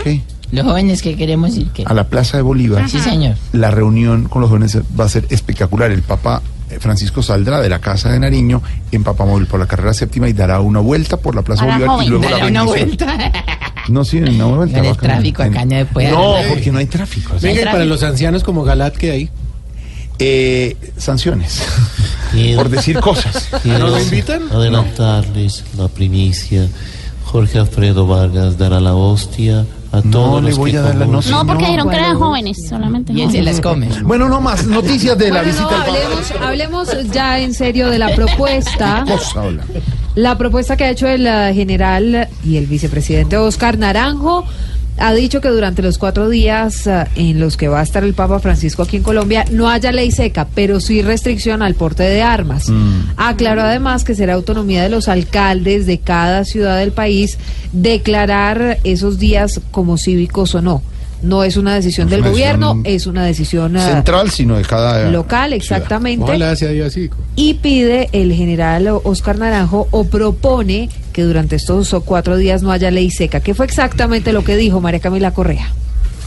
[0.03, 0.21] ¿Qué?
[0.51, 2.89] Los jóvenes que queremos ir, que A la Plaza de Bolívar.
[2.89, 3.35] Sí, señor.
[3.53, 5.91] La reunión con los jóvenes va a ser espectacular.
[5.91, 6.41] El Papa
[6.79, 8.61] Francisco saldrá de la Casa de Nariño
[8.91, 12.07] en Papamóvil por la carrera séptima y dará una vuelta por la Plaza Bolívar y
[12.07, 13.31] luego la una vuelta.
[13.89, 14.77] No, sí, una vuelta.
[14.81, 16.49] No hay tráfico acá, no puede No, haber.
[16.49, 17.33] porque no hay tráfico.
[17.41, 19.29] Venga, y para los ancianos como Galat que hay.
[20.19, 21.63] Eh, sanciones.
[22.55, 23.49] por decir cosas.
[23.63, 24.43] ¿No lo invitan?
[24.51, 26.67] Adelantarles la primicia.
[27.25, 31.05] Jorge Alfredo Vargas dará la hostia a todos le los voy a dar la.
[31.05, 33.13] No, porque No, dijeron que eran jóvenes, solamente.
[33.13, 33.89] Y él se las come.
[34.03, 37.99] Bueno, no más noticias de la Bueno, visita no, hablemos, hablemos ya en serio de
[37.99, 39.05] la propuesta.
[40.13, 44.43] La propuesta que ha hecho el eh, general y el vicepresidente Oscar Naranjo
[45.01, 48.13] ha dicho que durante los cuatro días eh, en los que va a estar el
[48.13, 52.21] Papa Francisco aquí en Colombia no haya ley seca, pero sí restricción al porte de
[52.21, 52.71] armas.
[53.17, 57.37] Aclaró además que será autonomía de los alcaldes de cada ciudad del país
[57.71, 60.81] declarar esos días como cívicos o no.
[61.21, 64.31] No es una decisión No es del una gobierno, decisión es una decisión eh, Central,
[64.31, 65.09] sino de cada.
[65.11, 67.09] local, exactamente Ojalá sea Dios así.
[67.35, 72.89] y pide el general Oscar Naranjo o propone que durante estos cuatro días no haya
[72.91, 73.39] ley seca.
[73.39, 75.73] ¿Qué fue exactamente lo que dijo María Camila Correa?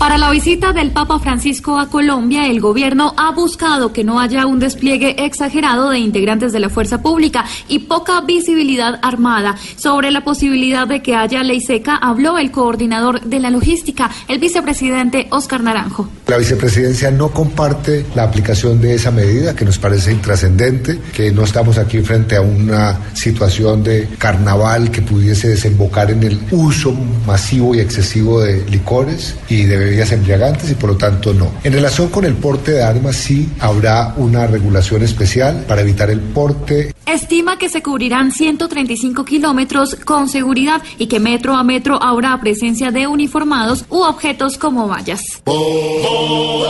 [0.05, 4.44] Para la visita del Papa Francisco a Colombia, el gobierno ha buscado que no haya
[4.44, 9.57] un despliegue exagerado de integrantes de la fuerza pública y poca visibilidad armada.
[9.76, 14.40] Sobre la posibilidad de que haya ley seca, habló el coordinador de la logística, el
[14.40, 16.07] vicepresidente Oscar Naranjo.
[16.26, 21.44] La vicepresidencia no comparte la aplicación de esa medida que nos parece intrascendente, que no
[21.44, 26.92] estamos aquí frente a una situación de carnaval que pudiese desembocar en el uso
[27.26, 31.53] masivo y excesivo de licores y de bebidas embriagantes y por lo tanto no.
[31.62, 36.20] En relación con el porte de armas sí habrá una regulación especial para evitar el
[36.20, 42.40] porte Estima que se cubrirán 135 kilómetros con seguridad y que metro a metro habrá
[42.40, 45.20] presencia de uniformados u objetos como vallas.
[45.45, 46.64] Voz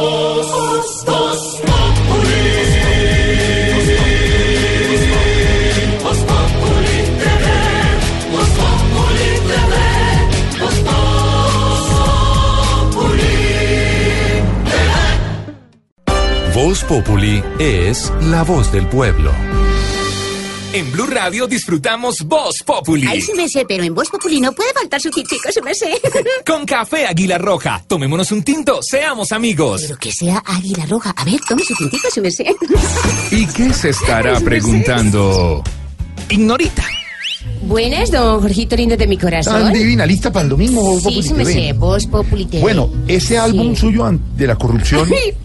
[16.55, 19.33] Populi es la voz del pueblo.
[20.73, 23.07] En Blue Radio disfrutamos Voz Populi.
[23.09, 25.75] Ay, sí me sé, pero en Voz Populi no puede faltar su tintico, sí me
[25.75, 26.01] sé.
[26.47, 27.83] Con café Águila Roja.
[27.89, 29.83] Tomémonos un tinto, seamos amigos.
[29.83, 31.13] Pero que sea águila roja.
[31.17, 32.55] A ver, tome su tintico, sí me sé.
[33.33, 35.63] ¿Y qué se estará preguntando?
[36.29, 36.85] Ignorita.
[37.63, 39.61] Buenas, don Jorgito lindo de mi corazón.
[39.61, 40.83] Tan divina, lista para el domingo.
[40.83, 41.53] Voz Sí, Populi sí me TV.
[41.53, 42.61] sé, Voz Populi TV.
[42.63, 45.09] Bueno, ese álbum suyo de la corrupción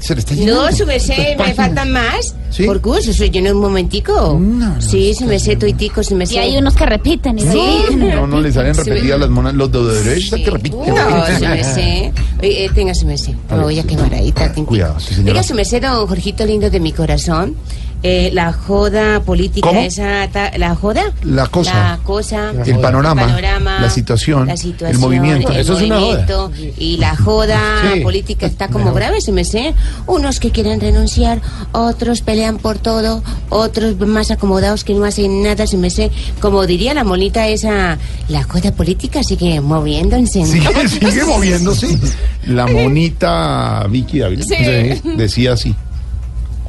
[0.00, 0.70] se le está llenando.
[0.70, 2.34] No, su merced, me faltan más.
[2.50, 2.64] ¿Sí?
[2.64, 4.40] Por gusto, soy yo en un momentico.
[4.80, 6.34] sí, su merced, tuitico, su merced.
[6.36, 7.48] Y hay unos que repiten y Sí.
[7.88, 8.16] repiten.
[8.16, 8.82] No, no le salen Sí.
[8.82, 10.80] repetidas las monas, los de derecha que repiten.
[10.80, 12.12] No, su merced.
[12.42, 13.34] Eh, tenga su merced.
[13.50, 14.32] Me voy a sí, quemar ahí.
[14.66, 15.32] Cuidado, sí, señora.
[15.32, 17.54] Diga su merced, don Jorgito lindo de mi corazón.
[18.02, 19.80] Eh, la joda política ¿Cómo?
[19.80, 21.74] esa, ta- la joda, La cosa.
[21.74, 24.54] la cosa, El panorama, panorama, la situación, la
[24.88, 25.50] el movimiento.
[25.52, 26.50] el Eso es una joda.
[26.78, 27.60] y la joda
[27.94, 28.00] Sí.
[28.00, 29.74] política está como grave, se me sé.
[30.06, 31.40] Unos que quieren renunciar,
[31.72, 36.10] otros pelean por todo, otros más acomodados que no hacen nada, se me sé.
[36.40, 37.98] Como diría la monita esa,
[38.28, 40.46] la joda política sigue moviéndose.
[40.46, 41.98] Sigue, sigue moviéndose.
[42.46, 45.00] La monita Vicky Sí.
[45.16, 45.74] decía así.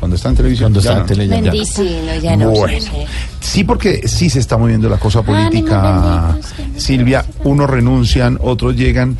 [0.01, 0.73] Cuando está en televisión.
[0.73, 1.05] Cuando está en no.
[1.05, 1.43] tele, ya no.
[1.43, 2.49] Bendito, no, ya no.
[2.49, 2.91] Bueno.
[3.39, 6.37] Sí, porque sí se está moviendo la cosa política,
[6.75, 7.23] Silvia.
[7.43, 9.15] Unos renuncian, otros llegan.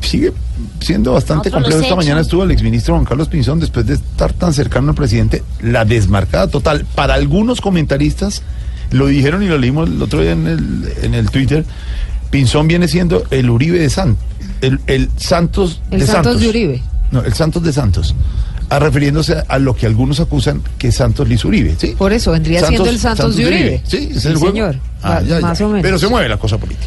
[0.00, 0.32] Sigue
[0.78, 1.80] siendo bastante complejo.
[1.80, 5.42] Esta mañana estuvo el exministro Juan Carlos Pinzón, después de estar tan cercano al presidente,
[5.60, 6.86] la desmarcada total.
[6.94, 8.42] Para algunos comentaristas,
[8.92, 11.64] lo dijeron y lo leímos el otro día en el, en el Twitter,
[12.30, 14.22] Pinzón viene siendo el Uribe de Santos,
[14.60, 16.40] el, el Santos El de Santos Santos.
[16.40, 16.82] de Uribe.
[17.10, 18.14] No, el Santos de Santos.
[18.68, 21.94] A refiriéndose a lo que algunos acusan que es Santos Liz Uribe, ¿sí?
[21.96, 23.82] Por eso vendría siendo el Santos, de Uribe.
[23.86, 24.54] Sí, es el juego.
[24.54, 24.76] señor.
[25.02, 25.40] Ah, ya.
[25.40, 25.82] Más o menos.
[25.82, 26.86] Pero se mueve la cosa política.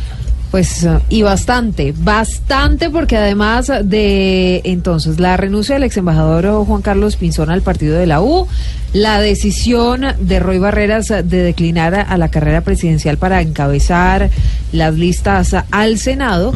[0.52, 6.82] Pues, eh, y bastante, bastante, porque además de entonces la renuncia del ex embajador Juan
[6.82, 8.48] Carlos Pinzón al partido de la U,
[8.92, 14.32] la decisión de Roy Barreras de declinar a, a la carrera presidencial para encabezar
[14.72, 16.52] las listas al Senado.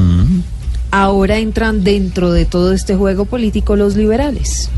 [0.94, 4.70] Ahora entran dentro de todo este juego político los liberales.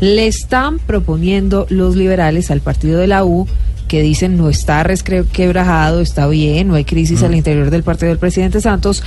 [0.00, 3.48] Le están proponiendo los liberales al partido de la U
[3.88, 8.18] que dicen no está resquebrajado, está bien, no hay crisis al interior del partido del
[8.18, 9.02] presidente Santos,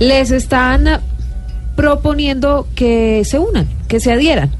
[0.00, 1.00] les están
[1.76, 4.50] proponiendo que se unan, que se adhieran.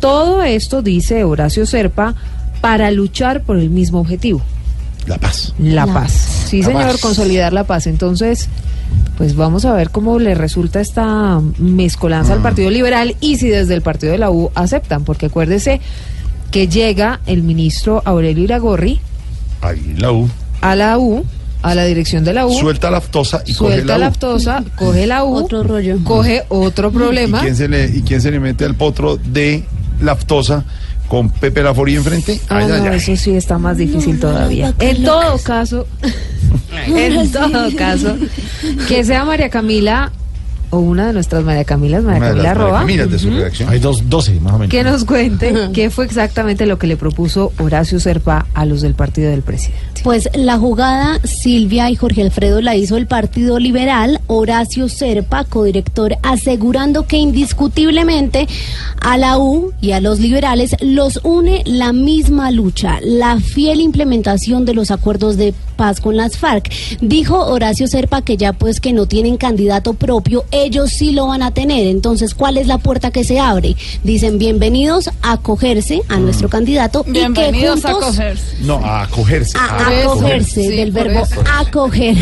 [0.00, 2.16] Todo esto, dice Horacio Serpa,
[2.60, 4.42] para luchar por el mismo objetivo.
[5.06, 5.54] La paz.
[5.60, 6.12] La, La paz.
[6.48, 7.00] Sí, La señor, paz.
[7.00, 7.86] consolidar la paz.
[7.86, 8.48] Entonces,
[9.16, 12.36] pues vamos a ver cómo le resulta esta mezcolanza Mm.
[12.36, 15.80] al Partido Liberal y si desde el Partido de la U aceptan, porque acuérdese
[16.50, 19.00] que llega el ministro Aurelio Iragorri
[19.60, 20.28] Ahí la U.
[20.60, 21.24] a la U,
[21.62, 22.52] a la dirección de la U.
[22.52, 24.08] Suelta la aftosa y coge Suelta la la U.
[24.08, 25.98] aftosa, coge la U, otro rollo.
[26.04, 27.38] coge otro problema.
[27.38, 29.64] ¿Y quién, se le, ¿Y quién se le mete al potro de
[30.00, 30.64] laftosa
[31.08, 32.40] con Pepe Laforí enfrente?
[32.48, 32.96] Ah, Ay, no, ay.
[32.98, 34.74] eso sí está más difícil todavía.
[34.78, 35.86] En todo caso,
[36.86, 38.16] en todo caso,
[38.86, 40.12] que sea María Camila
[40.70, 43.70] o una de nuestras María Camilas, María Camila Roa, Camilas de su redacción.
[43.70, 44.70] Hay dos, doce más o menos.
[44.70, 48.94] que nos cuente qué fue exactamente lo que le propuso Horacio Serpa a los del
[48.94, 49.87] partido del presidente.
[50.02, 56.16] Pues la jugada Silvia y Jorge Alfredo la hizo el Partido Liberal, Horacio Serpa, codirector,
[56.22, 58.46] asegurando que indiscutiblemente
[59.00, 64.64] a la U y a los liberales los une la misma lucha, la fiel implementación
[64.64, 66.70] de los acuerdos de paz con las FARC.
[67.00, 71.42] Dijo Horacio Serpa que ya pues que no tienen candidato propio, ellos sí lo van
[71.42, 71.86] a tener.
[71.86, 73.76] Entonces, ¿cuál es la puerta que se abre?
[74.02, 78.56] Dicen bienvenidos a acogerse a nuestro candidato y que Bienvenidos a juntos cogerse.
[78.60, 79.56] No, a acogerse.
[79.56, 81.42] a acogerse Sí, del verbo eso.
[81.58, 82.16] acoger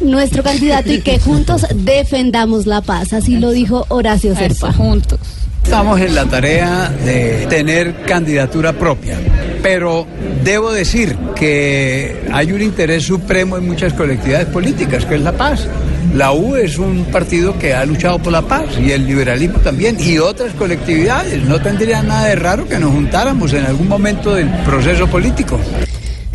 [0.00, 5.18] nuestro candidato y que juntos defendamos la paz así lo dijo Horacio Serpa juntos
[5.64, 9.18] Estamos en la tarea de tener candidatura propia,
[9.62, 10.06] pero
[10.42, 15.68] debo decir que hay un interés supremo en muchas colectividades políticas, que es la paz.
[16.14, 19.98] La U es un partido que ha luchado por la paz y el liberalismo también
[20.00, 21.42] y otras colectividades.
[21.44, 25.60] No tendría nada de raro que nos juntáramos en algún momento del proceso político.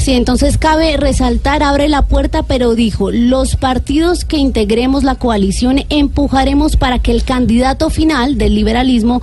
[0.04, 5.86] Sí, entonces cabe resaltar, abre la puerta, pero dijo, los partidos que integremos la coalición
[5.88, 9.22] empujaremos para que el candidato final del liberalismo,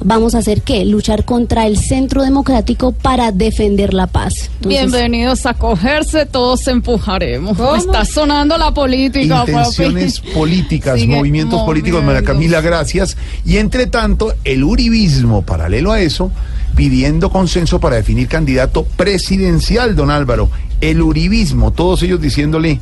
[0.00, 4.50] vamos a hacer qué, luchar contra el centro democrático para defender la paz.
[4.62, 7.58] Entonces, Bienvenidos a cogerse, todos empujaremos.
[7.76, 10.32] Está sonando la política, Intenciones papi.
[10.34, 12.22] políticas, Sigue movimientos políticos, María.
[12.22, 13.16] Camila, gracias.
[13.44, 16.30] Y entre tanto, el uribismo, paralelo a eso,
[16.74, 20.50] pidiendo consenso para definir candidato presidencial, don Álvaro.
[20.80, 22.80] El uribismo, todos ellos diciéndole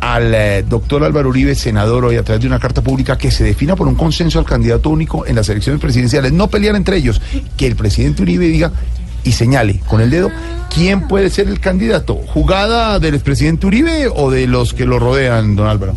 [0.00, 3.44] al eh, doctor Álvaro Uribe, senador, hoy a través de una carta pública, que se
[3.44, 7.20] defina por un consenso al candidato único en las elecciones presidenciales, no pelear entre ellos,
[7.56, 8.72] que el presidente Uribe diga
[9.24, 10.30] y señale con el dedo
[10.72, 12.14] quién puede ser el candidato.
[12.28, 15.96] ¿Jugada del expresidente Uribe o de los que lo rodean, don Álvaro?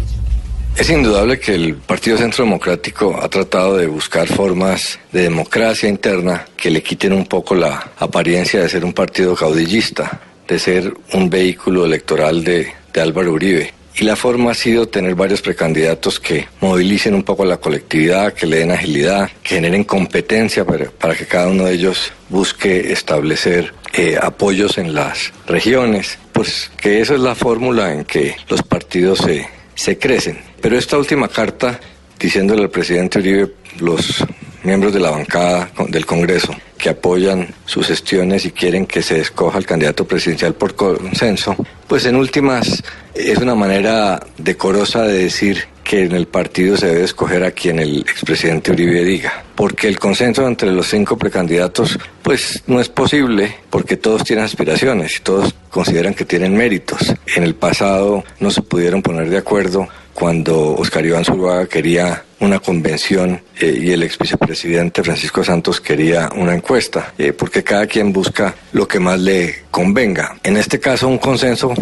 [0.79, 6.45] Es indudable que el Partido Centro Democrático ha tratado de buscar formas de democracia interna
[6.55, 11.29] que le quiten un poco la apariencia de ser un partido caudillista, de ser un
[11.29, 13.73] vehículo electoral de, de Álvaro Uribe.
[13.97, 18.31] Y la forma ha sido tener varios precandidatos que movilicen un poco a la colectividad,
[18.31, 23.73] que le den agilidad, que generen competencia para, que cada uno de ellos busque establecer
[23.91, 26.17] eh, apoyos en las regiones.
[26.31, 30.48] Pues que esa es la fórmula en que los partidos se, se crecen.
[30.61, 31.79] Pero esta última carta,
[32.19, 34.23] diciéndole al presidente Uribe, los
[34.63, 39.57] miembros de la bancada del Congreso que apoyan sus gestiones y quieren que se escoja
[39.57, 41.55] el candidato presidencial por consenso,
[41.87, 42.83] pues en últimas
[43.13, 47.79] es una manera decorosa de decir que en el partido se debe escoger a quien
[47.79, 53.55] el expresidente Uribe diga, porque el consenso entre los cinco precandidatos pues no es posible
[53.69, 57.13] porque todos tienen aspiraciones y todos consideran que tienen méritos.
[57.35, 59.87] En el pasado no se pudieron poner de acuerdo
[60.19, 66.29] cuando Oscar Iván Zuluaga quería una convención eh, y el ex vicepresidente Francisco Santos quería
[66.35, 70.37] una encuesta, eh, porque cada quien busca lo que más le convenga.
[70.43, 71.73] En este caso, un consenso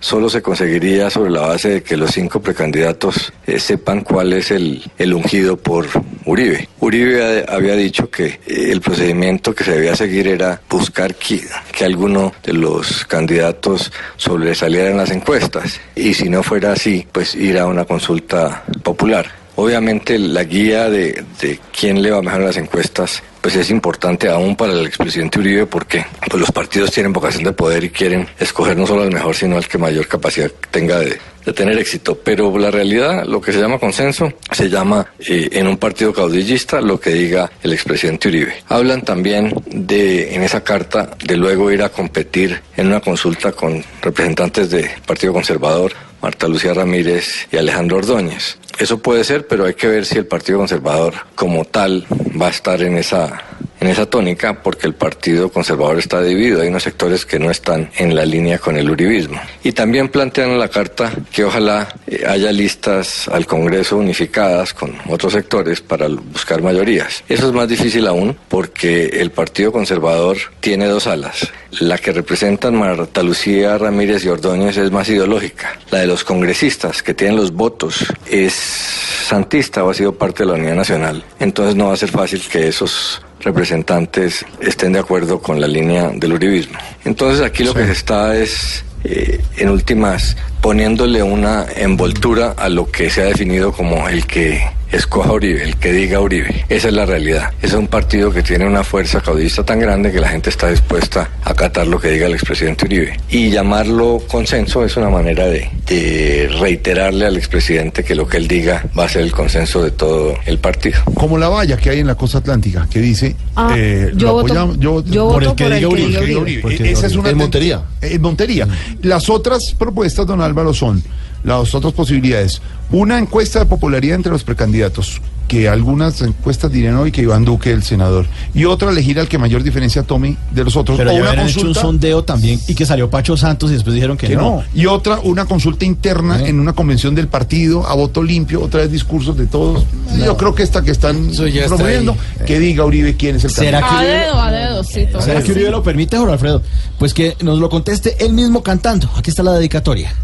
[0.00, 4.50] solo se conseguiría sobre la base de que los cinco precandidatos eh, sepan cuál es
[4.50, 5.86] el, el ungido por
[6.26, 6.68] Uribe.
[6.80, 11.40] Uribe ha- había dicho que el procedimiento que se debía seguir era buscar que,
[11.72, 17.34] que alguno de los candidatos sobresaliera en las encuestas y si no fuera así, pues
[17.34, 19.26] ir a una consulta popular.
[19.56, 24.30] Obviamente la guía de, de quién le va mejor en las encuestas pues es importante
[24.30, 28.26] aún para el expresidente Uribe porque pues los partidos tienen vocación de poder y quieren
[28.38, 32.18] escoger no solo al mejor, sino al que mayor capacidad tenga de, de tener éxito.
[32.24, 36.80] Pero la realidad, lo que se llama consenso, se llama eh, en un partido caudillista
[36.80, 38.54] lo que diga el expresidente Uribe.
[38.68, 43.84] Hablan también de, en esa carta, de luego ir a competir en una consulta con
[44.00, 45.92] representantes del Partido Conservador,
[46.24, 48.56] Marta Lucía Ramírez y Alejandro Ordóñez.
[48.78, 52.06] Eso puede ser, pero hay que ver si el Partido Conservador como tal
[52.40, 53.42] va a estar en esa
[53.84, 56.62] en esa tónica porque el Partido Conservador está dividido.
[56.62, 59.38] Hay unos sectores que no están en la línea con el uribismo.
[59.62, 64.96] Y también plantean en la carta que ojalá eh, haya listas al Congreso unificadas con
[65.08, 67.24] otros sectores para buscar mayorías.
[67.28, 71.52] Eso es más difícil aún porque el Partido Conservador tiene dos alas.
[71.80, 75.78] La que representan Marta Lucía Ramírez y Ordóñez es más ideológica.
[75.90, 80.50] La de los congresistas que tienen los votos es santista o ha sido parte de
[80.50, 81.22] la Unidad Nacional.
[81.38, 86.10] Entonces no va a ser fácil que esos representantes estén de acuerdo con la línea
[86.10, 86.78] del uribismo.
[87.04, 90.36] Entonces aquí lo que se está es, eh, en últimas,
[90.68, 95.76] poniéndole una envoltura a lo que se ha definido como el que escoja Uribe, el
[95.76, 96.64] que diga Uribe.
[96.68, 97.50] Esa es la realidad.
[97.60, 101.28] Es un partido que tiene una fuerza caudillista tan grande que la gente está dispuesta
[101.42, 103.18] a acatar lo que diga el expresidente Uribe.
[103.28, 108.46] Y llamarlo consenso es una manera de, de reiterarle al expresidente que lo que él
[108.46, 111.00] diga va a ser el consenso de todo el partido.
[111.14, 114.32] Como la valla que hay en la costa atlántica, que dice, Ah, eh, yo lo
[114.34, 116.62] voto- apoyamos- yo- yo por voto por el que diga Uribe.
[116.62, 117.82] Porque Esa es una en Montería.
[118.00, 118.68] En Montería.
[119.02, 121.02] Las otras propuestas, don Álvaro, son
[121.42, 122.62] las otras posibilidades.
[122.90, 127.70] Una encuesta de popularidad entre los precandidatos, que algunas encuestas dirían hoy que Iván Duque
[127.70, 130.96] el senador, y otra elegir al que mayor diferencia tome de los otros.
[130.96, 133.70] Pero o ya una habían hecho un consulta sondeo también y que salió Pacho Santos
[133.70, 134.42] y después dijeron que, que no.
[134.42, 134.62] no.
[134.74, 138.90] Y otra, una consulta interna en una convención del partido a voto limpio, otra vez
[138.90, 139.84] discursos de todos.
[140.16, 141.30] Yo creo que esta que están
[141.68, 144.04] promoviendo, que diga Uribe quién es el ¿Será candidato.
[144.04, 145.06] que A dedo, a dedo, sí.
[145.10, 145.20] todo.
[145.20, 146.62] ¿Será que Uribe lo permite, Jorge Alfredo?
[146.98, 149.10] Pues que nos lo conteste él mismo cantando.
[149.16, 150.14] Aquí está la dedicatoria.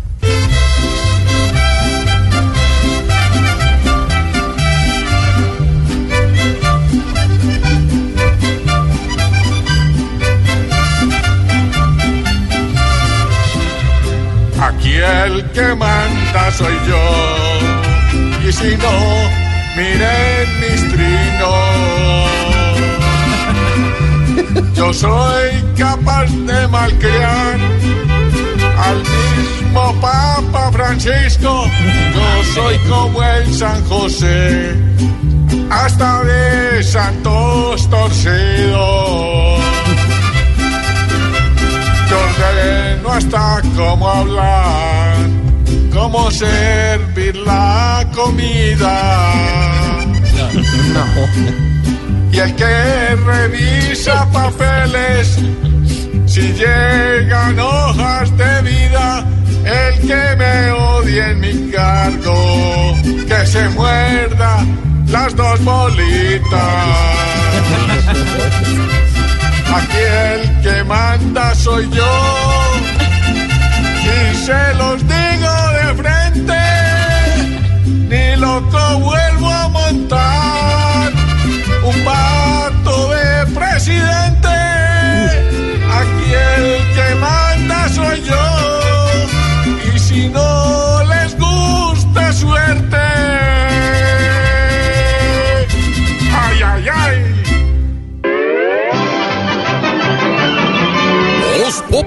[15.27, 17.05] El que manda soy yo.
[18.47, 18.95] Y si no,
[19.77, 22.31] miren mis trinos.
[24.75, 27.59] Yo soy capaz de malcriar
[28.79, 31.67] al mismo Papa Francisco.
[32.15, 34.75] Yo soy como el San José,
[35.71, 39.61] hasta de santos torcidos.
[42.13, 45.17] Ordeno hasta cómo hablar,
[45.93, 49.33] cómo servir la comida.
[52.33, 55.39] Y el que revisa papeles,
[56.27, 59.25] si llegan hojas de vida,
[59.65, 62.97] el que me odie en mi cargo,
[63.27, 64.65] que se muerda
[65.09, 66.51] las dos bolitas.
[69.77, 72.13] Aquí el que manda soy yo.
[74.05, 76.61] Y se los digo de frente.
[78.11, 81.13] Ni loco vuelvo a montar
[81.85, 82.40] un pato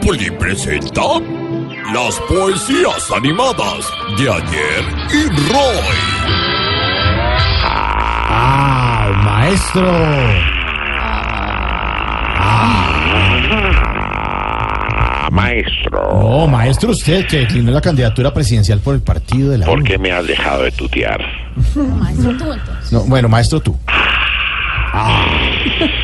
[0.04, 1.01] Populi presenta
[1.93, 4.84] las poesías animadas de ayer
[5.14, 5.95] y Roy.
[8.30, 9.89] ¡Ah, maestro!
[15.32, 19.84] Maestro, No, maestro, usted que declinó la candidatura presidencial por el partido de la ¿por
[19.84, 21.22] qué me has dejado de tutear?
[21.76, 22.91] Maestro, tú entonces.
[22.91, 23.80] No, bueno, maestro, tú.
[24.91, 26.03] Ahora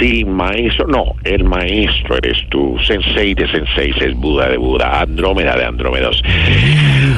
[0.00, 0.86] sí, maestro.
[0.86, 2.76] No, el maestro eres tú.
[2.86, 6.22] Sensei de senseis es Buda de Buda, Andrómeda de Andrómedos.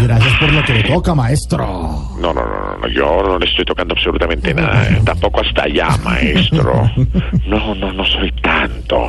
[0.03, 2.10] Gracias por lo que le toca, maestro.
[2.21, 4.87] No, no, no, no, no, yo no le estoy tocando absolutamente nada.
[4.89, 6.91] eh, Tampoco hasta allá, maestro.
[7.47, 9.09] No, no, no soy tanto.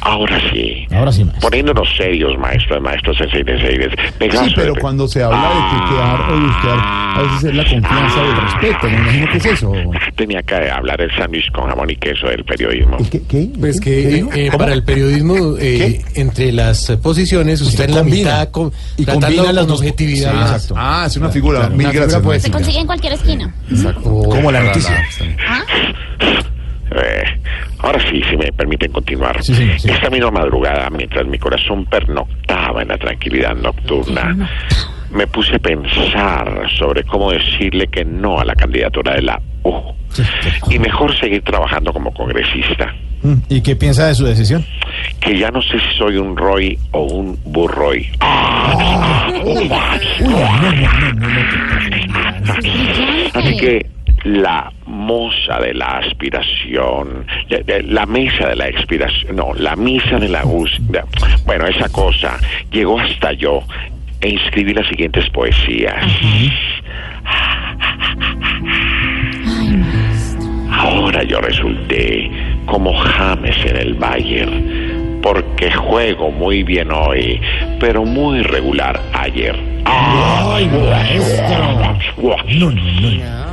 [0.00, 0.86] Ahora sí.
[0.90, 1.48] Ahora sí, maestro.
[1.48, 3.90] Poniéndonos serios, maestros, maestros, senseires.
[4.18, 7.64] Pegaso Sí, pero de- cuando se habla de tutear o lustear, a veces es la
[7.64, 8.86] confianza o el respeto.
[8.90, 9.72] Me imagino que es eso.
[10.16, 12.96] Tenía que hablar del sándwich con jamón y queso del periodismo.
[13.28, 13.48] ¿Qué?
[13.58, 18.48] Pues que eh, eh, para el periodismo, eh, entre las posiciones, usted en la mitad
[18.96, 20.30] Y combina las dos- objetividad.
[20.32, 20.74] Sí, y- exacto.
[20.76, 21.58] Ah, es una figura.
[21.60, 22.20] Claro, Mil una gracias.
[22.20, 23.54] figura Se consigue en cualquier esquina.
[24.02, 25.04] Como la noticia.
[26.96, 27.24] Eh,
[27.78, 29.42] ahora sí, si me permiten continuar.
[29.42, 29.90] Sí, señor, sí.
[29.90, 34.48] Esta misma madrugada, mientras mi corazón pernoctaba en la tranquilidad nocturna,
[35.10, 39.72] me puse a pensar sobre cómo decirle que no a la candidatura de la U.
[40.70, 42.94] Y mejor seguir trabajando como congresista.
[43.24, 44.64] Mm, ¿Y qué piensa de su decisión?
[45.20, 48.06] Que ya no sé si soy un Roy o un Burroy.
[53.34, 53.86] Así que
[54.24, 60.18] la moza de la aspiración, de- de- la mesa de la expiración, no, la misa
[60.18, 61.04] de la angustia,
[61.44, 62.38] bueno, esa cosa,
[62.70, 63.62] llegó hasta yo
[64.20, 65.94] e inscribí las siguientes poesías.
[70.70, 72.30] Ahora yo resulté
[72.66, 77.40] como James en el Bayern, porque juego muy bien hoy,
[77.80, 79.58] pero muy regular ayer.
[79.84, 81.96] ¡Ay, maestro!
[82.18, 83.44] No, no, no.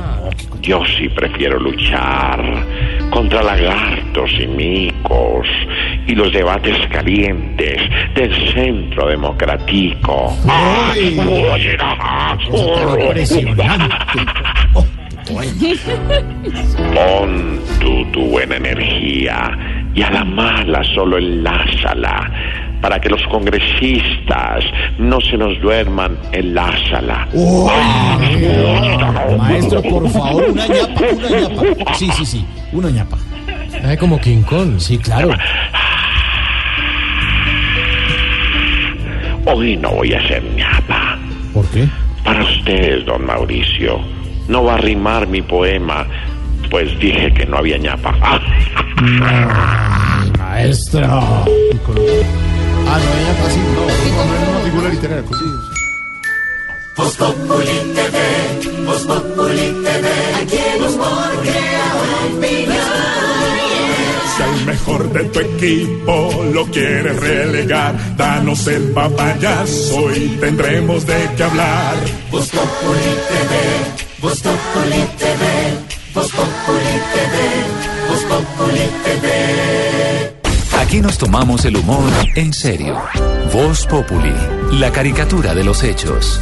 [0.62, 2.40] Yo sí prefiero luchar
[3.10, 5.46] contra lagartos y micos
[6.06, 7.80] y los debates calientes
[8.14, 10.32] del centro democrático.
[10.48, 11.18] ¡Ay!
[16.94, 19.56] Pon tú tu buena energía
[19.94, 22.30] y a la mala solo enlázala
[22.80, 24.64] para que los congresistas
[24.98, 27.28] no se nos duerman en la sala.
[29.38, 31.94] Maestro, por favor, una ñapa, una ñapa.
[31.94, 33.16] Sí, sí, sí, una ñapa.
[33.84, 34.78] Ay, como King Kong.
[34.78, 35.30] Sí, claro.
[39.44, 41.18] Hoy no voy a ser ñapa.
[41.54, 41.86] ¿Por qué?
[42.24, 44.00] Para ustedes, don Mauricio,
[44.52, 46.06] no va a rimar mi poema,
[46.70, 48.12] pues dije que no había ñapa.
[50.38, 51.00] Maestro.
[51.04, 51.44] Ah,
[53.00, 53.80] no, ñapa, sí, no.
[53.80, 55.24] No, una figura literaria.
[55.28, 55.44] sí.
[56.94, 60.08] Voz Populi TV, Voz Populi TV,
[60.42, 61.94] aquí el humor crea
[62.36, 62.76] opinión.
[64.36, 71.30] Si al mejor de tu equipo lo quieres relegar, danos el papayazo y tendremos de
[71.38, 71.94] qué hablar.
[72.30, 75.44] Voz Populi TV, Voz Populi TV,
[76.14, 77.34] Voz Populi TV,
[78.08, 80.78] Voz Populi TV.
[80.78, 83.02] Aquí nos tomamos el humor en serio.
[83.52, 84.32] Voz Populi,
[84.78, 86.40] la caricatura de los hechos.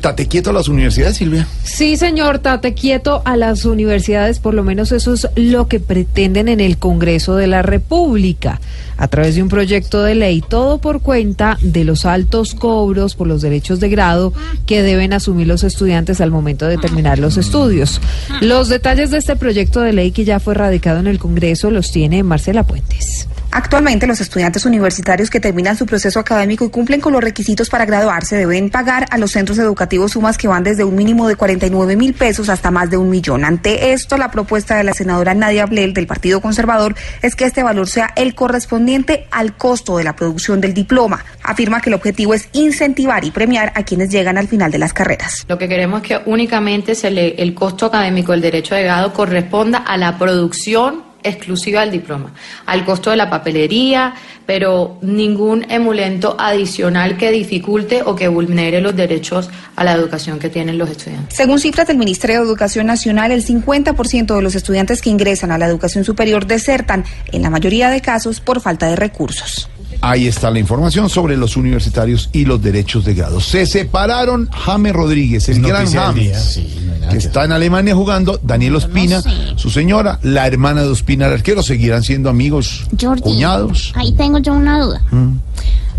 [0.00, 1.46] Tate quieto a las universidades, Silvia.
[1.62, 6.48] Sí, señor, tate quieto a las universidades, por lo menos eso es lo que pretenden
[6.48, 8.60] en el Congreso de la República,
[8.96, 13.26] a través de un proyecto de ley, todo por cuenta de los altos cobros por
[13.26, 14.32] los derechos de grado
[14.66, 18.00] que deben asumir los estudiantes al momento de terminar los estudios.
[18.40, 21.92] Los detalles de este proyecto de ley que ya fue radicado en el Congreso los
[21.92, 23.28] tiene Marcela Puentes.
[23.52, 27.84] Actualmente los estudiantes universitarios que terminan su proceso académico y cumplen con los requisitos para
[27.84, 31.96] graduarse deben pagar a los centros educativos sumas que van desde un mínimo de 49
[31.96, 33.44] mil pesos hasta más de un millón.
[33.44, 37.62] Ante esto, la propuesta de la senadora Nadia Blel del Partido Conservador es que este
[37.62, 41.24] valor sea el correspondiente al costo de la producción del diploma.
[41.42, 44.92] Afirma que el objetivo es incentivar y premiar a quienes llegan al final de las
[44.92, 45.44] carreras.
[45.48, 49.12] Lo que queremos es que únicamente se le- el costo académico del derecho de grado
[49.12, 52.32] corresponda a la producción exclusiva del diploma,
[52.66, 54.14] al costo de la papelería,
[54.46, 60.50] pero ningún emulento adicional que dificulte o que vulnere los derechos a la educación que
[60.50, 61.36] tienen los estudiantes.
[61.36, 65.58] Según cifras del Ministerio de Educación Nacional, el 50% de los estudiantes que ingresan a
[65.58, 69.68] la educación superior desertan, en la mayoría de casos por falta de recursos.
[70.00, 73.40] Ahí está la información sobre los universitarios y los derechos de grado.
[73.40, 78.76] Se separaron James Rodríguez, el gran James, sí, no que está en Alemania jugando, Daniel
[78.76, 79.22] Ospina,
[79.56, 83.92] su señora, la hermana de Ospina, el arquero, seguirán siendo amigos, Jordi, cuñados.
[83.94, 85.02] Ahí tengo yo una duda.
[85.10, 85.36] Mm.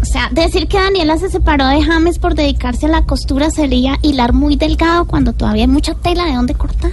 [0.01, 3.99] O sea, decir que Daniela se separó de James por dedicarse a la costura sería
[4.01, 6.91] hilar muy delgado cuando todavía hay mucha tela de dónde cortar.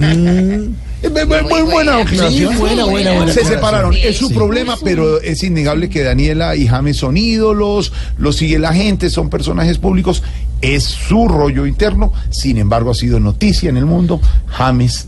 [0.00, 0.70] Eh,
[1.02, 3.94] Muy, muy- buena buena Se separaron.
[3.94, 4.34] Es su Sí.
[4.34, 9.30] problema, pero es innegable que Daniela y James son ídolos, los sigue la gente, son
[9.30, 10.22] personajes públicos.
[10.60, 12.12] Es su rollo interno.
[12.30, 14.20] Sin embargo, ha sido noticia en el mundo.
[14.48, 15.06] James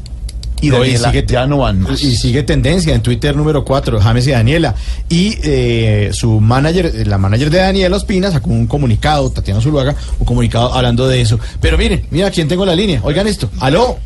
[0.63, 2.03] y No, Daniela ya no van más.
[2.03, 4.75] Y sigue tendencia en Twitter número 4, James y Daniela.
[5.09, 9.97] Y eh, su manager, eh, la manager de Daniela Ospina, sacó un comunicado, Tatiana Zuluaga,
[10.21, 11.41] un comunicado hablando de eso.
[11.61, 13.01] Pero miren, mira quién tengo en la línea.
[13.03, 13.51] Oigan esto.
[13.59, 13.99] ¿Aló?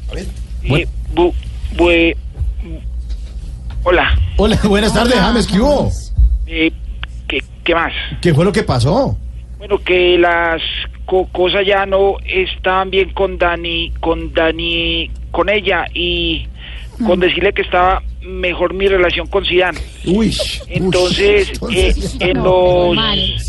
[0.65, 0.87] Eh,
[1.77, 2.17] bue-
[3.85, 4.19] Hola.
[4.37, 5.91] Hola, buenas tardes, James, ¿qué hubo?
[6.47, 6.73] Eh,
[7.29, 7.93] ¿qué, ¿Qué más?
[8.21, 9.17] ¿Qué fue lo que pasó?
[9.59, 10.61] Bueno, que las
[11.07, 16.47] co- cosas ya no están bien con Dani, con Dani, con ella y
[17.07, 19.79] con decirle que estaba mejor mi relación con Zidane.
[20.07, 20.35] Uy.
[20.69, 22.97] Entonces, eh, en los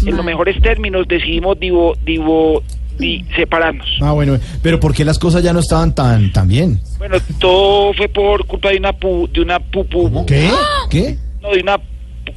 [0.06, 2.64] en los mejores términos decidimos divo, divo,
[2.98, 3.88] di- separarnos.
[4.02, 6.80] Ah, bueno, pero ¿por qué las cosas ya no estaban tan, tan bien?
[7.08, 10.26] Bueno, todo fue por culpa de una pu, de una pupu.
[10.26, 10.50] ¿Qué?
[10.90, 11.16] ¿Qué?
[11.40, 11.82] No, de una pu-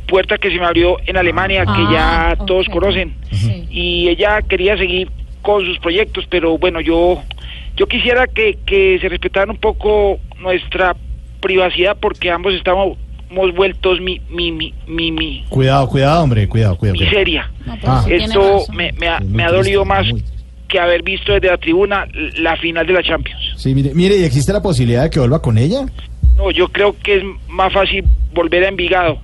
[0.06, 3.14] puerta que se me abrió en Alemania que Ah, ya todos conocen.
[3.70, 7.22] Y ella quería seguir con sus proyectos, pero bueno, yo
[7.76, 10.94] yo quisiera que, que se respetaran un poco nuestra
[11.40, 12.98] privacidad porque ambos estamos
[13.30, 17.00] hemos vueltos mi mi mi mi, mi Cuidado, cuidado, hombre, cuidado, cuidado.
[17.00, 17.50] miseria.
[17.84, 18.04] Ah.
[18.10, 20.06] Esto me, me ha, me ha dolido más
[20.66, 22.06] que haber visto desde la tribuna
[22.38, 23.47] la final de la Champions.
[23.58, 25.84] Sí, mire, mire, ¿y existe la posibilidad de que vuelva con ella?
[26.36, 29.18] No, yo creo que es más fácil volver a Envigado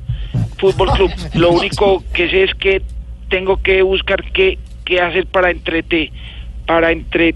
[0.59, 1.11] Fútbol Club.
[1.35, 2.83] Lo único que sé es que
[3.31, 6.11] tengo que buscar qué, qué hacer para entrete,
[6.67, 7.35] para entre,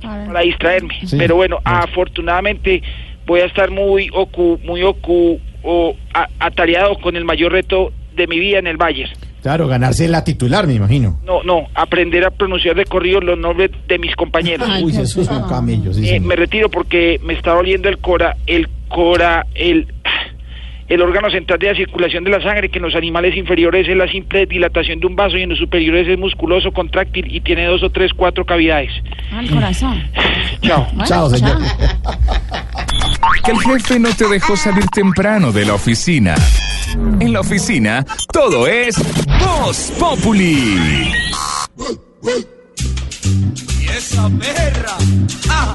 [0.00, 0.94] para distraerme.
[1.04, 1.16] Sí.
[1.18, 2.82] Pero bueno, afortunadamente
[3.26, 8.28] voy a estar muy ocu, muy ocu, o, a- atareado con el mayor reto de
[8.28, 9.10] mi vida en el Bayern.
[9.48, 11.18] Claro, ganarse la titular, me imagino.
[11.24, 14.68] No, no, aprender a pronunciar de corrido los nombres de mis compañeros.
[14.82, 16.20] Uy, eso es un camello, sí, Eh, sí.
[16.20, 19.86] me retiro porque me está doliendo el cora, el cora, el
[20.88, 23.96] el órgano central de la circulación de la sangre, que en los animales inferiores es
[23.96, 27.66] la simple dilatación de un vaso y en los superiores es musculoso, contráctil y tiene
[27.66, 28.90] dos o tres, cuatro cavidades.
[29.32, 30.02] Al corazón.
[30.62, 30.86] Chao.
[31.04, 31.58] Chao, señor.
[33.44, 36.34] Que el jefe no te dejó salir temprano de la oficina.
[37.20, 38.96] En la oficina, todo es
[39.38, 41.12] Voz Populi.
[43.78, 44.96] Y esa perra.
[45.50, 45.74] Ah.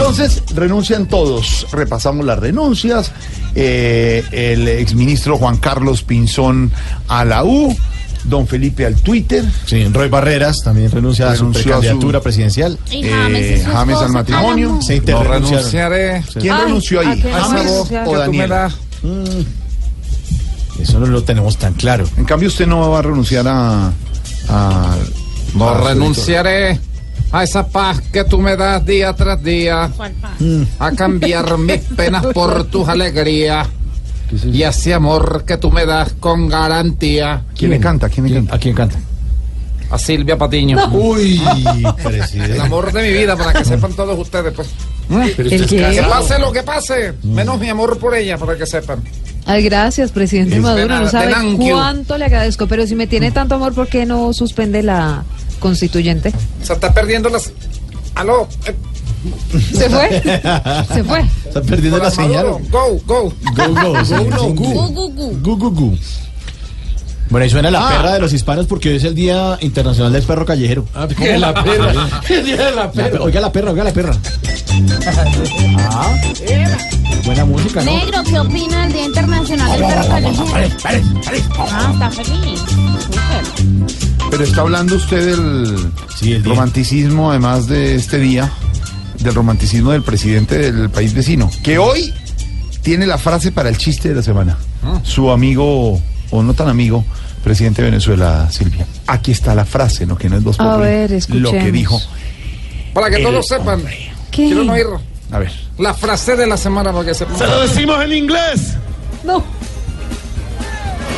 [0.00, 1.66] Entonces renuncian todos.
[1.72, 3.12] Repasamos las renuncias.
[3.54, 6.70] Eh, el exministro Juan Carlos Pinzón
[7.08, 7.76] a la U,
[8.24, 9.44] don Felipe al Twitter.
[9.66, 12.78] Sí, Roy Barreras también renuncia a su Renunció a su- precandidatura presidencial.
[12.90, 14.78] Y James y Eh, James al matrimonio.
[14.82, 15.42] Se No interrenunciaron.
[15.52, 16.24] renunciaré.
[16.40, 17.20] ¿Quién Ay, renunció ¿a ahí?
[17.22, 17.70] ¿James
[18.06, 18.52] o Daniel?
[20.80, 22.06] Eso no lo tenemos tan claro.
[22.16, 23.92] En cambio, usted no va a renunciar a.
[24.48, 24.96] a
[25.54, 26.80] No a renunciaré
[27.32, 29.90] a esa paz que tú me das día tras día,
[30.78, 33.68] a cambiar mis penas por tus alegrías
[34.44, 37.42] y ese amor que tú me das con garantía.
[37.56, 38.08] ¿Quién le canta?
[38.08, 38.54] ¿Quién le canta?
[38.54, 38.98] ¿A quién canta?
[39.90, 40.78] A Silvia Patiño.
[40.92, 41.42] Uy,
[41.84, 42.60] El presidente.
[42.60, 44.68] amor de mi vida, para que sepan todos ustedes, pues.
[45.36, 45.94] Pero ¿El usted?
[45.94, 49.02] Que pase lo que pase, menos mi amor por ella, para que sepan.
[49.46, 51.00] Ay, gracias, presidente Es Maduro.
[51.00, 52.68] No sabe cuánto le agradezco.
[52.68, 55.24] Pero si me tiene tanto amor, ¿por qué no suspende la
[55.60, 56.32] constituyente?
[56.62, 57.52] Se está perdiendo las.
[58.16, 58.48] Aló.
[58.66, 58.74] eh,
[59.72, 60.22] ¿Se fue?
[60.94, 61.24] Se fue.
[61.46, 62.46] Está perdiendo la Hola, señal.
[62.46, 62.60] Maduro.
[62.70, 63.32] Go, go.
[63.54, 65.30] Go, go, sí, Go, go.
[65.40, 65.98] Gu, gu, gu.
[67.28, 67.90] Bueno, ahí suena la Ah.
[67.92, 70.84] perra de los hispanos porque hoy es el Día Internacional del Perro Callejero.
[71.16, 71.92] que la perra.
[72.28, 74.16] El día de la La pe- Oiga la perra, oiga la perra.
[75.90, 76.12] Ah,
[77.24, 77.92] buena música, ¿no?
[77.92, 80.68] Negro, ¿qué opina del Día Internacional del Perro Callejero?
[81.58, 82.60] Ah, está feliz.
[84.30, 86.50] Pero está hablando usted del Sí, el día.
[86.52, 88.50] romanticismo, además de este día,
[89.18, 92.14] del romanticismo del presidente del país vecino, que hoy
[92.82, 94.56] tiene la frase para el chiste de la semana.
[95.02, 96.00] Su amigo,
[96.30, 97.04] o no tan amigo,
[97.44, 98.86] presidente de Venezuela, Silvia.
[99.06, 100.16] Aquí está la frase, ¿no?
[100.16, 101.72] Que no es dos A ver, Lo que escuchemos.
[101.72, 102.00] dijo.
[102.94, 103.82] Para que El todos sepan.
[104.30, 104.46] ¿Qué?
[104.46, 104.72] Quiero no
[105.32, 105.50] A ver.
[105.78, 107.36] la frase de la semana para que sepan.
[107.36, 108.74] Se lo decimos en inglés.
[109.24, 109.42] No.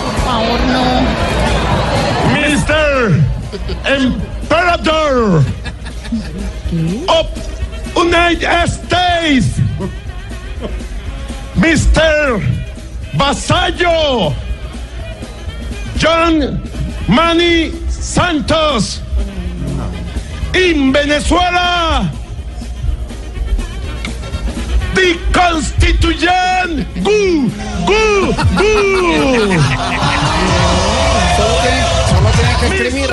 [0.01, 1.42] Por favor, no.
[2.73, 3.21] Mr.
[3.85, 5.45] Emperador
[7.09, 7.27] of
[7.97, 9.61] United States.
[11.55, 12.41] Mr.
[13.13, 14.35] Vasallo.
[15.99, 16.63] John
[17.09, 19.01] Manny Santos.
[20.55, 22.11] En Venezuela.
[24.95, 26.87] The Constitution.
[27.03, 27.51] Gu,
[27.87, 29.59] gu, gu.
[32.71, 33.11] que escribir.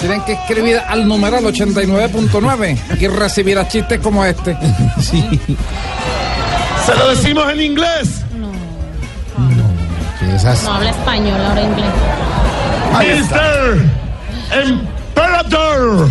[0.00, 4.56] Tienen que escribir al numeral 89.9 y recibirá chistes como este.
[5.00, 5.40] Sí.
[6.86, 8.24] Se lo decimos en inglés.
[10.64, 11.90] No habla español, ahora inglés.
[12.92, 13.82] Mr.
[14.52, 16.10] Emperador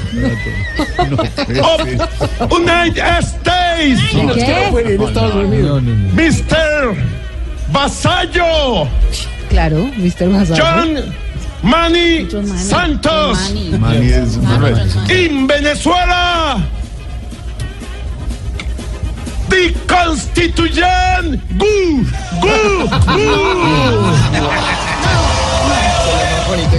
[1.62, 4.00] of United States.
[4.14, 5.82] No, es que no.
[6.14, 6.96] Mr.
[7.72, 8.88] Vasallo.
[9.50, 10.30] Claro, Mr.
[10.30, 10.64] Vasallo.
[10.64, 11.14] John
[11.64, 13.54] Manny Santos.
[13.80, 14.38] Manny es.
[15.10, 16.62] En Venezuela.
[19.50, 21.42] The Constitution.
[21.58, 22.06] Gu,
[22.42, 24.84] gu, gu.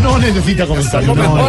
[0.02, 1.14] No necesita comentario.
[1.14, 1.48] No,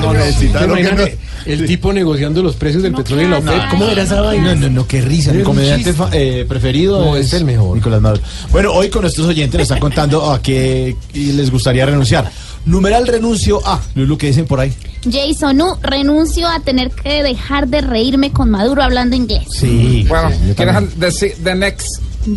[0.00, 0.60] no, necesita.
[0.60, 3.70] ¿Te Lo que imaginas no- El tipo negociando los precios del petróleo y la OPEP.
[3.70, 4.54] ¿Cómo era esa vaina?
[4.54, 5.32] No, no, no, qué risa.
[5.32, 7.76] Mi comediante eh, preferido es, el mejor.
[7.76, 8.22] Nicolás Maduro.
[8.50, 12.30] Bueno, hoy con nuestros oyentes nos están contando a qué les gustaría renunciar.
[12.64, 13.80] Numeral renuncio a.
[13.94, 14.74] Lulu, ¿qué dicen por ahí?
[15.10, 19.44] Jason U, renuncio a tener que dejar de reírme con Maduro hablando inglés.
[19.50, 20.04] Sí.
[20.08, 21.86] Bueno, ¿quieres decir the next?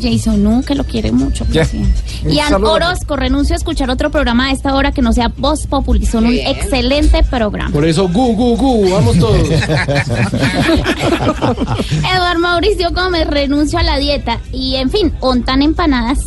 [0.02, 1.45] Jason U, que lo quiere mucho.
[1.52, 1.62] Ya.
[1.62, 1.99] presidente.
[2.30, 2.64] Ian.
[2.64, 6.06] Orozco, renuncio a escuchar otro programa a esta hora que no sea Voz Populi.
[6.06, 7.72] Son un excelente programa.
[7.72, 9.49] Por eso, gu, gu, gu, vamos todos.
[12.16, 14.40] Eduardo Mauricio Gómez, renuncio a la dieta.
[14.52, 16.20] Y en fin, ontan empanadas.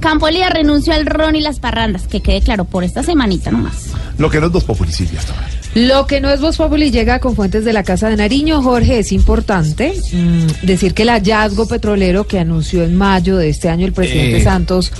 [0.00, 2.06] Campolia renuncio al ron y las parrandas.
[2.06, 3.90] Que quede claro, por esta semanita nomás.
[4.18, 5.48] Lo que no es dos Populi, Silvia, hasta ahora.
[5.74, 8.62] Lo que no es Voz Populi llega con fuentes de la Casa de Nariño.
[8.62, 13.70] Jorge, es importante mm, decir que el hallazgo petrolero que anunció en mayo de este
[13.70, 14.92] año el presidente Eh, Santos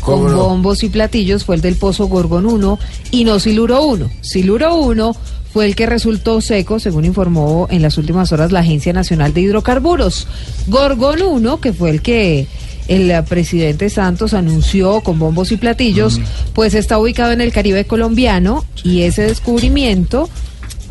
[0.00, 0.44] ¿cómo con no?
[0.44, 2.78] bombos y platillos fue el del Pozo Gorgon 1
[3.10, 4.08] y no Siluro 1.
[4.20, 5.16] Siluro 1
[5.52, 9.40] fue el que resultó seco, según informó en las últimas horas la Agencia Nacional de
[9.40, 10.28] Hidrocarburos.
[10.68, 12.46] Gorgon 1, que fue el que
[12.88, 16.20] el eh, presidente Santos anunció con bombos y platillos,
[16.54, 20.28] pues está ubicado en el Caribe colombiano y ese descubrimiento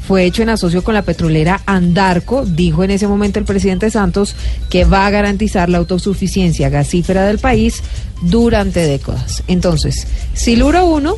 [0.08, 2.44] fue hecho en asocio con la petrolera Andarco.
[2.44, 4.36] Dijo en ese momento el presidente Santos
[4.70, 7.84] que va a garantizar la autosuficiencia gasífera del país
[8.24, 9.44] durante décadas.
[9.48, 11.16] Entonces, Siluro 1,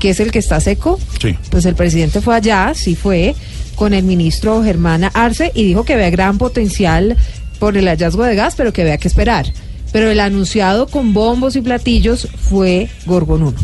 [0.00, 1.36] que es el que está seco, Sí.
[1.50, 3.36] pues el presidente fue allá, sí fue,
[3.76, 7.16] con el ministro Germana Arce y dijo que vea gran potencial
[7.60, 9.46] por el hallazgo de gas, pero que vea que esperar.
[9.94, 13.54] Pero el anunciado con bombos y platillos fue Gorgon 1.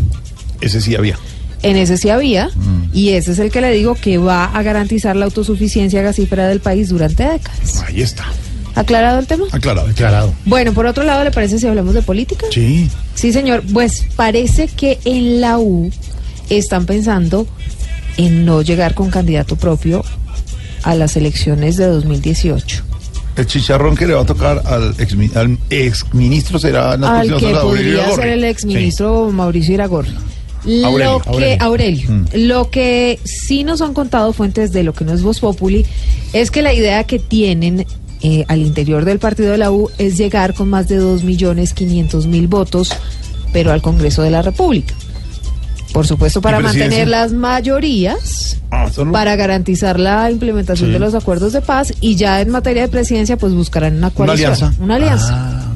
[0.61, 1.19] Ese sí había.
[1.65, 2.51] En ese sí había,
[2.95, 6.61] y ese es el que le digo que va a garantizar la autosuficiencia gasífera del
[6.61, 7.83] país durante décadas.
[7.85, 8.27] Ahí está.
[8.77, 9.47] ¿Aclarado el tema?
[9.51, 9.89] Aclarado.
[9.89, 10.33] Aclarado.
[10.45, 12.47] Bueno, por otro lado, ¿le parece si hablamos de política?
[12.53, 12.89] Sí.
[13.17, 13.65] Sí, señor.
[13.73, 15.91] Pues parece que en la U
[16.49, 17.49] están pensando
[18.19, 20.05] en no llegar con candidato propio
[20.85, 22.85] a las elecciones de 2018.
[23.37, 27.11] El chicharrón que le va a tocar al ex, al ex ministro será en las
[27.11, 30.11] Al que podría ser el exministro Mauricio Iragorri.
[30.85, 31.57] Aurelio, lo que, Aurelio.
[31.65, 32.25] Aurelio, Mm.
[32.35, 35.87] lo que sí nos han contado fuentes de lo que no es Voz Populi
[36.35, 37.87] es que la idea que tienen
[38.23, 42.91] eh, al interior del partido de la U es llegar con más de 2.500.000 votos,
[43.55, 44.95] pero al Congreso de la República.
[45.93, 50.93] Por supuesto, para mantener las mayorías, Ah, para garantizar la implementación Sí.
[50.93, 54.15] de los acuerdos de paz y ya en materia de presidencia, pues buscarán una Una
[54.15, 54.53] coalición.
[54.53, 54.83] alianza.
[54.83, 55.29] Una alianza.
[55.33, 55.67] Ah.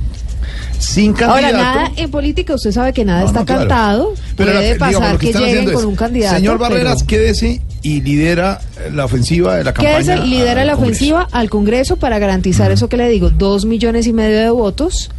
[0.79, 1.15] Sin.
[1.25, 3.61] Ahora, nada en política, usted sabe que nada No, está no, claro.
[3.63, 4.15] cantado.
[4.37, 6.37] Pero Puede la- pasar que, están lleguen con es, un candidato.
[6.37, 8.61] Señor Barreras, pero- quédese y lidera
[8.93, 9.99] la ofensiva de la campaña.
[9.99, 10.83] Quédese, lidera la Congreso.
[10.83, 15.11] ofensiva al Congreso para garantizar eso que le digo, dos millones y medio de votos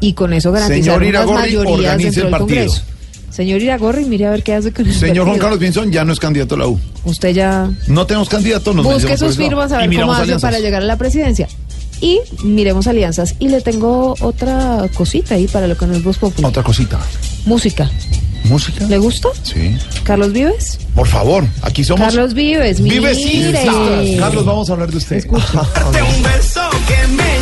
[0.00, 2.38] y con eso garantizar Iragorri, mayorías dentro el del.
[2.40, 2.82] Congreso.
[3.32, 5.42] Señor Iragorri, mire a ver qué hace con el Señor Juan partido.
[5.44, 6.78] Carlos Pinzón ya no es candidato a la U.
[7.04, 10.50] Usted ya No tenemos candidato, nos busque sus firmas a ver cómo miramos hace alianzas.
[10.50, 11.48] para llegar a la presidencia.
[12.00, 13.36] Y miremos alianzas.
[13.38, 16.50] Y le tengo otra cosita ahí para lo que no es Voz Popular.
[16.50, 16.98] Otra cosita.
[17.46, 17.88] Música.
[18.44, 18.84] ¿Música?
[18.86, 19.28] ¿Le gusta?
[19.44, 19.76] Sí.
[20.02, 20.80] ¿Carlos Vives?
[20.96, 22.04] Por favor, aquí somos.
[22.04, 24.16] Carlos Vives, Vives mire.
[24.18, 25.24] Carlos, vamos a hablar de usted.
[25.30, 27.41] Un beso que me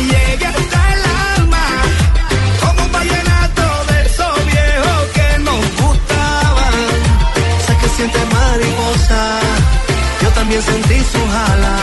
[10.21, 11.75] yo también sentí su jala.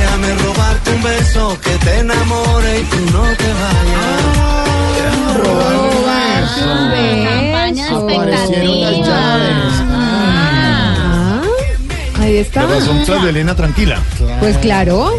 [0.00, 3.50] Déjame robarte un beso que te enamore y tú no te
[8.50, 9.82] expectativas.
[9.92, 11.42] Ah,
[12.20, 12.66] ahí está.
[12.66, 13.98] Pero son de Elena tranquila.
[14.40, 15.12] Pues claro.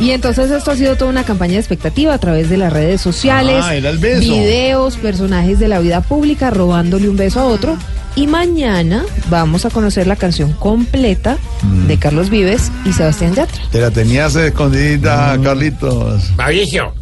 [0.00, 3.00] Y entonces esto ha sido toda una campaña de expectativa a través de las redes
[3.00, 4.20] sociales, Ah, era el beso.
[4.20, 7.76] videos, personajes de la vida pública robándole un beso a otro.
[8.14, 11.86] Y mañana vamos a conocer la canción completa Mm.
[11.86, 13.62] de Carlos Vives y Sebastián Yatra.
[13.70, 16.30] Te la tenías escondidita, Carlitos.
[16.36, 16.92] Mauricio.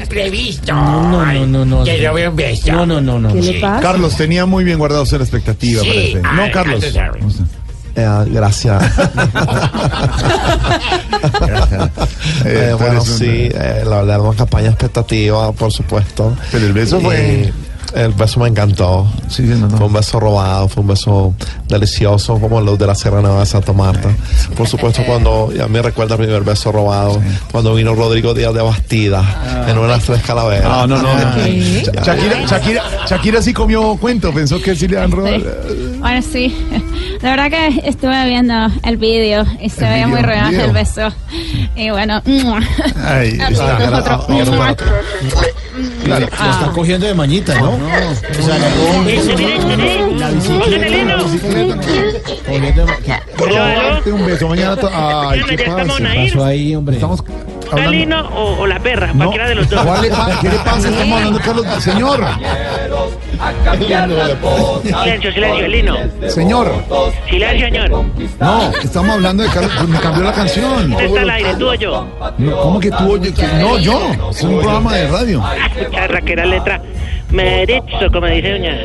[0.00, 0.72] Imprevisto.
[0.72, 1.84] No, no, no, no.
[1.84, 2.72] Que yo veo un beso.
[2.72, 3.32] No, no, no, no.
[3.32, 3.80] ¿Qué le pasa?
[3.80, 5.88] Carlos tenía muy bien guardado la expectativa, Sí.
[5.88, 6.22] parece.
[6.24, 6.84] Ay, No, Carlos.
[8.02, 8.82] Eh, gracias.
[11.22, 11.90] Eh,
[12.44, 16.34] Eh, tú bueno, sí, eh, la verdad, una campaña expectativa, por supuesto.
[16.50, 17.52] Pero el beso fue-
[17.92, 19.12] El beso me encantó.
[19.28, 19.76] Sí, sí, no, no.
[19.76, 21.34] Fue un beso robado, fue un beso
[21.66, 24.08] delicioso, como los de la Sierra Nevada de Santa Marta.
[24.56, 27.20] Por supuesto, cuando, ya me recuerda el primer beso robado,
[27.50, 30.68] cuando vino Rodrigo Díaz de Bastida, en una tres calaveras.
[30.72, 31.08] Ah, no, no.
[31.34, 31.82] ¿Qué?
[31.82, 35.38] Sh- Shakira, Shakira, Shakira sí comió cuento, pensó que sí le han robado.
[35.98, 36.54] Bueno, sí.
[37.22, 40.64] La verdad que estuve viendo el vídeo y se veía muy real video.
[40.64, 41.08] el beso.
[41.76, 42.22] Y bueno.
[43.04, 43.76] Ahí Ah, está.
[46.04, 47.70] Claro, lo está cogiendo de mañita, ¿no?
[47.72, 48.68] O sea, la,
[50.18, 50.86] la bicicleta,
[54.12, 54.76] un beso mañana.
[54.92, 55.94] Ay, ¿qué pasa?
[55.96, 56.94] ¿Qué pasó ahí, hombre?
[56.96, 57.22] Estamos
[57.72, 57.90] hablando.
[57.92, 59.82] Galino o, o la perra, No, cualquiera de los dos.
[59.82, 60.88] ¿cuál le ¿Qué le pasa?
[60.90, 61.66] Estamos hablando de Carlos.
[61.82, 62.24] Señor,
[64.82, 65.96] Silencio, silencio, Galino.
[66.28, 66.72] señor.
[67.28, 67.90] Silencio, señor.
[68.38, 69.72] No, estamos hablando de Carlos.
[69.76, 70.90] pues me cambió la canción.
[70.90, 72.06] ¿Dónde está el aire, tú o yo?
[72.38, 73.32] No, ¿Cómo que tú oyes?
[73.34, 74.00] que- No, yo.
[74.30, 75.42] Es un programa de radio.
[75.78, 76.80] Escucha, Raquera letra.
[77.30, 78.76] Merizo, como dice doña.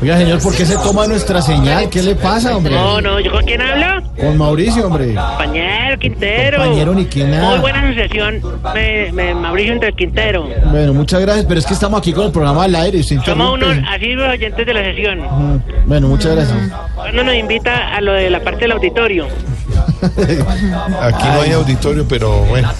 [0.00, 1.88] Oiga, señor, ¿por qué se toma nuestra señal?
[1.88, 2.74] ¿Qué le pasa, hombre?
[2.74, 4.06] No, no, ¿yo con quién hablo?
[4.16, 5.14] Con Mauricio, hombre.
[5.14, 6.58] Compañero Quintero.
[6.58, 7.50] Compañero ni que nada.
[7.50, 8.40] Muy buena asociación,
[8.74, 10.48] me, me- Mauricio entre el Quintero.
[10.70, 13.54] Bueno, muchas gracias, pero es que estamos aquí con el programa al aire usted Somos
[13.54, 15.20] unos así oyentes de la sesión.
[15.20, 16.58] Mm, Bueno, muchas gracias.
[16.94, 19.26] Cuando nos invita a lo de la parte del auditorio.
[21.00, 22.70] Aquí no hay auditorio, pero bueno.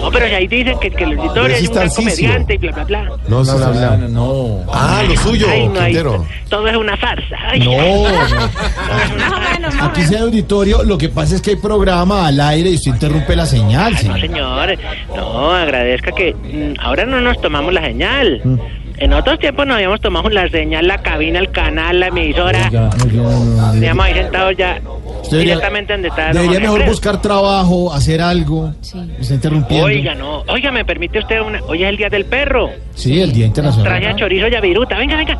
[0.00, 2.84] No, pero ahí dicen que, que el auditorio Pero es un comediante y bla, bla,
[2.84, 3.10] bla.
[3.28, 3.96] No, bla, bla.
[3.96, 4.08] no.
[4.08, 4.64] No.
[4.72, 7.36] Ah, lo suyo, Ay, no, todo es una farsa.
[7.48, 7.70] Ay, No,
[9.70, 9.84] no.
[9.84, 13.36] Aquí sea auditorio, lo que pasa es que hay programa al aire y usted interrumpe
[13.36, 14.20] la señal, No, señor.
[14.20, 14.78] señor,
[15.14, 18.40] no, agradezca que mm, ahora no nos tomamos la señal.
[18.44, 18.58] Mm.
[19.00, 22.66] En otros tiempos nos habíamos tomado la señal, la cabina, el canal, la emisora.
[22.66, 23.72] Oiga, oiga, no, no, no.
[23.72, 24.80] Teníamos ahí sentados ya
[25.22, 26.24] Usted debería- directamente donde está.
[26.26, 28.72] don Debería mejor buscar trabajo, hacer algo.
[28.80, 29.86] Está interrumpiendo.
[29.86, 31.60] Oiga, no, oiga, me permite usted una.
[31.66, 32.70] Hoy es el día del perro.
[32.94, 33.88] Sí, el Día Internacional.
[33.92, 34.96] Traje a chorizo y a viruta.
[34.98, 35.38] Venga, venga.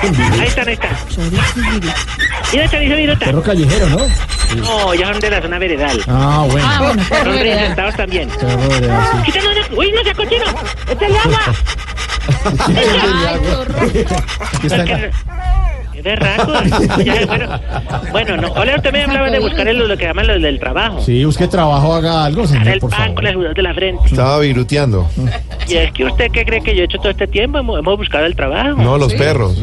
[0.00, 0.88] Ahí está, ahí está.
[2.52, 3.26] Mira, chorizo y viruta.
[3.26, 3.98] Perro callejero, ¿no?
[4.62, 6.00] No, ya son de la zona veredal.
[6.08, 6.66] Ah, bueno.
[6.70, 7.94] Ah, bueno, perro veredal.
[7.96, 8.28] también.
[8.30, 9.74] Perro veredal, sí.
[9.76, 10.44] Uy, no sea cochino.
[10.90, 11.40] Échale agua.
[12.68, 12.74] En
[13.24, 13.38] la-
[14.64, 15.12] Es
[16.02, 16.16] de.
[17.04, 17.60] Ya, bueno,
[18.12, 18.48] bueno, no.
[18.52, 21.00] Hola, usted me hablaba de buscar el- lo que llaman lo del trabajo.
[21.00, 23.14] Sí, busque trabajo, haga algo, señor, el por pan favor.
[23.16, 24.02] con el sudor de la frente.
[24.06, 25.08] Estaba viruteando.
[25.68, 27.58] Y es que usted, ¿qué cree que yo he hecho todo este tiempo?
[27.58, 28.80] Hemos, hemos buscado el trabajo.
[28.82, 29.62] No, los perros.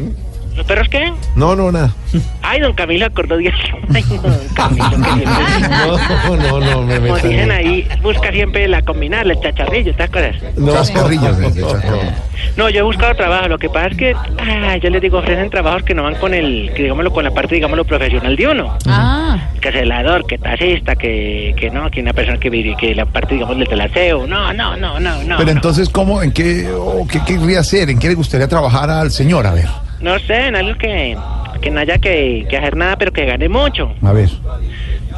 [0.56, 1.12] ¿Los perros qué?
[1.36, 1.94] No, no, nada.
[2.42, 3.54] Ay, don Camilo acordó bien.
[3.94, 7.88] Ay, no, don Camilo, que siempre- No, no, no, me Como metan dicen en- ahí,
[8.02, 10.36] busca siempre la combinada, el chacharrillo, ¿te acuerdas?
[10.58, 11.38] No, chascarrillos.
[11.38, 12.14] de- de chascarrillos.
[12.56, 13.48] No, yo he buscado trabajo.
[13.50, 16.34] Lo que pasa es que, ah, yo les digo, ofrecen trabajos que no van con
[16.34, 18.78] el, que digámoslo, con la parte, digámoslo, profesional de uno.
[18.88, 19.50] Ah.
[19.60, 23.34] Que celador, que taxista, que, que no, que una persona que, viri- que la parte,
[23.34, 24.26] digamos, del telaseo.
[24.26, 25.38] No, no, no, no, no.
[25.38, 25.52] Pero no.
[25.52, 27.90] entonces, ¿cómo, en qué, o qué querría hacer?
[27.90, 29.46] ¿En qué le gustaría trabajar al señor?
[29.48, 29.68] A ver,
[30.06, 31.18] No sé, en algo que,
[31.62, 33.92] que no haya que, que hacer nada, pero que gane mucho.
[34.04, 34.30] a ver.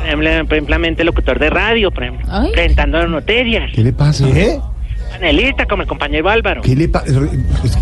[0.05, 0.29] Ejemplo,
[1.03, 3.69] locutor de radio, por ejemplo, presentando las noticias.
[3.75, 4.25] ¿Qué le pasa?
[4.31, 4.57] ¿Qué?
[5.11, 6.61] Panelista, como el compañero Álvaro.
[6.61, 7.03] ¿Qué le, pa-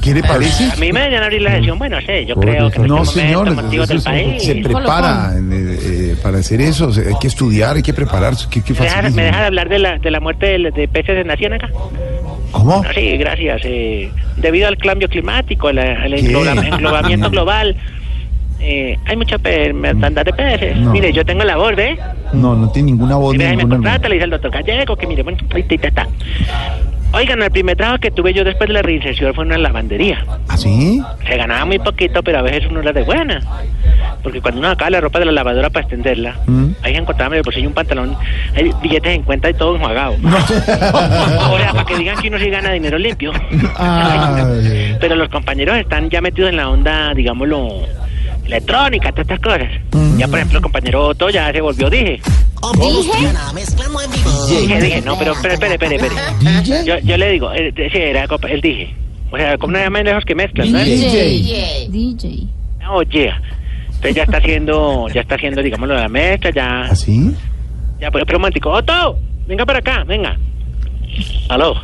[0.01, 0.71] ¿Qué le parece?
[0.71, 3.21] A mí me deberían abrir la sesión, bueno, sé, yo creo que en no, este
[3.21, 4.43] señor, momento, motivos del país.
[4.43, 6.87] se prepara eh, eh, para hacer eso.
[6.87, 8.47] o sea, hay que estudiar, hay que prepararse.
[8.49, 9.15] ¿Qué, qué ¿Me deja, facilísimo.
[9.17, 11.69] me deja de hablar de la, de la muerte de, de peces en la ciénaga?
[12.51, 12.83] ¿Cómo?
[12.83, 13.61] No, sí, gracias.
[13.65, 15.77] eh, debido al cambio climático, al,
[16.13, 17.75] englobamiento global,
[18.61, 19.37] eh, hay mucha
[19.73, 20.77] mortandad de peces.
[20.77, 20.91] No.
[20.91, 21.97] Mire, yo tengo la voz, ¿ve?
[22.33, 23.33] No, no tiene ninguna voz.
[23.33, 25.79] Si me ninguna- contrata, le dice al doctor Gallego que mire, bueno, ahí está, ahí
[25.89, 26.07] está.
[27.15, 30.23] Oigan, el primer trabajo que tuve yo después de la reinserción fue en una lavandería.
[30.49, 31.01] ¿Ah, sí?
[31.25, 33.39] Se ganaba muy poquito, pero a veces uno era de buena.
[34.21, 36.65] Porque cuando uno sacaba la ropa de la lavadora para extenderla, Mm.
[36.83, 38.17] ahí encontraba en el bolsillo un pantalón,
[38.55, 40.13] hay billetes en cuenta y todo enjuagado.
[40.23, 43.31] o sea, para que digan que uno sí gana dinero limpio.
[43.77, 44.97] Ay.
[44.99, 47.83] Pero los compañeros están ya metidos en la onda, digámoslo,
[48.45, 49.69] electrónica, todas estas cosas.
[50.17, 52.21] Ya, por ejemplo, el compañero Otto ya se volvió, dije.
[52.73, 53.33] ¿Dije?
[54.49, 56.85] Dije, dije, no, pero espere, espere, espere, espere.
[56.85, 58.95] Yo, yo le digo, eh, sí, era, él dije.
[59.31, 60.79] O sea, como no llaman de esos que mezclan, ¿no?
[60.79, 61.87] DJ.
[61.89, 62.47] DJ.
[62.89, 63.33] Oye,
[63.87, 66.81] Entonces ya está haciendo, ya está haciendo, digámoslo, la mezcla, ya.
[66.83, 67.31] ¿Así?
[67.99, 68.69] Ya, pero, pero un momentico.
[68.69, 70.37] Otto, venga para acá, venga.
[71.49, 71.75] Aló.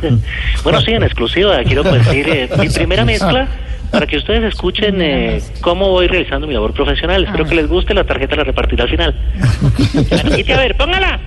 [0.62, 3.48] bueno, sí, en exclusiva, quiero decir eh, mi primera mezcla
[3.94, 7.24] para que ustedes escuchen eh, cómo voy realizando mi labor profesional.
[7.24, 9.14] Espero que les guste, la tarjeta la repartiré al final.
[10.44, 11.20] Y a ver, póngala.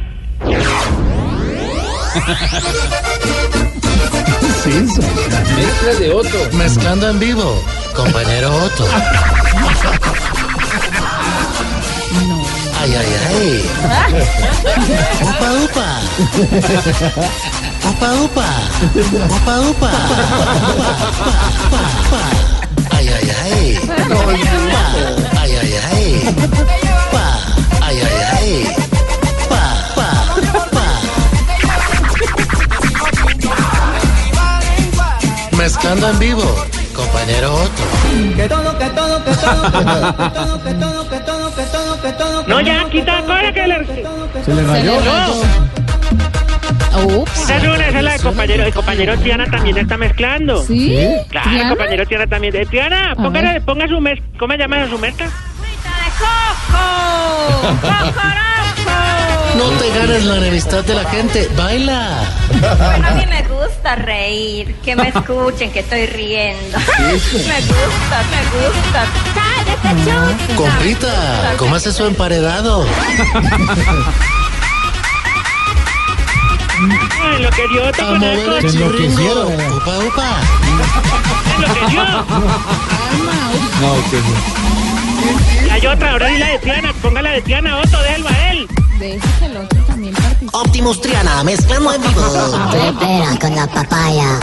[5.55, 6.57] Mezcla de Otto.
[6.57, 7.63] Mezclando en vivo.
[7.95, 8.85] Compañero Otto.
[12.81, 13.61] Ay, ay, ay.
[15.21, 15.99] Upa, upa.
[17.89, 18.49] Upa, upa.
[19.29, 19.91] Upa, upa.
[22.91, 23.79] Ay, ay, ay.
[23.87, 24.83] Pa.
[25.41, 26.07] Ay, ay, ay.
[27.11, 27.25] Pa.
[27.81, 28.49] Ay, ay, ay.
[29.49, 29.63] Pa,
[29.95, 30.09] pa,
[30.71, 30.85] pa.
[35.57, 36.65] Mezclando en vivo.
[36.95, 37.83] Compañero Otto.
[38.35, 41.63] Que todo, que todo, que todo, que todo, que todo, que todo, que todo, que
[41.63, 42.43] todo, que todo.
[42.47, 43.85] No, ya, quita cosa que le...
[44.45, 44.93] Se le rayó.
[46.97, 48.63] Es una, esa es la de compañero.
[48.63, 50.63] El compañero Tiana también está mezclando.
[50.63, 50.97] ¿Sí?
[51.29, 51.69] Claro, el ¿Tiana?
[51.69, 52.55] compañero Tiana también.
[52.55, 54.25] Eh, Tiana, póngale, ponga su mezcla.
[54.39, 55.29] ¿Cómo se llama su mezcla?
[59.57, 61.49] No te ganes la enemistad de la gente.
[61.55, 62.19] Baila.
[62.49, 66.77] Bueno, a mí me gusta reír, que me escuchen que estoy riendo.
[66.97, 69.05] me gusta, me gusta.
[69.33, 70.55] Cállate, chuta.
[70.55, 72.85] Comprita, ¿cómo hace su emparedado?
[76.79, 78.69] Ay, lo que dio Otto A con el coche.
[78.69, 79.47] chirringo.
[79.77, 80.37] Upa, upa.
[81.59, 82.03] Lo que dio.
[83.81, 86.93] No, que Hay otra, ahora la de Tiana.
[87.01, 88.67] Ponga la de Tiana, Otto, déjalo a él.
[88.99, 90.13] Deje que el otro también.
[90.51, 92.21] Optimus Triana, mezclando en vivo.
[92.75, 94.39] Espera con la papaya.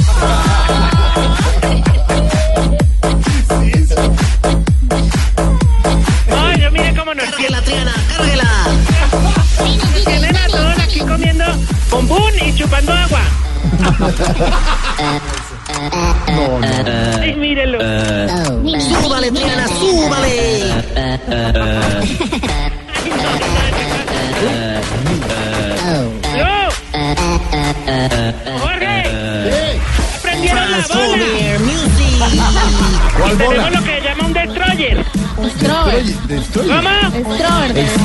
[6.30, 8.44] Ay, yo mire cómo nos Cárguela, Triana, cárguela.
[10.04, 11.44] Tienen a todos aquí comiendo
[11.90, 13.20] bombón y chupando agua.
[17.20, 17.78] Ay, mírelo.
[18.80, 20.72] Súbale, Triana, súbale.
[26.36, 26.46] ¡Yo!
[28.60, 29.02] ¡Jorge!
[30.22, 31.26] ¡Prendieron la bola!
[33.38, 35.04] Tenemos lo que se llama un destroyer.
[35.36, 35.48] ¿Cómo?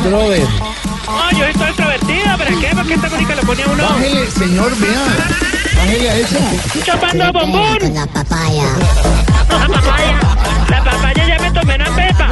[0.01, 0.47] Strober.
[1.09, 2.69] No, yo estoy extrovertido, ¿para qué?
[2.75, 5.05] Porque esta música lo pone a uno Bájele, señor, vea.
[5.75, 6.37] Bájele a eso.
[6.85, 7.93] chupando bombón.
[7.95, 8.69] La papaya.
[9.49, 10.19] La papaya.
[10.69, 12.29] La papaya ya me tomé una pepa.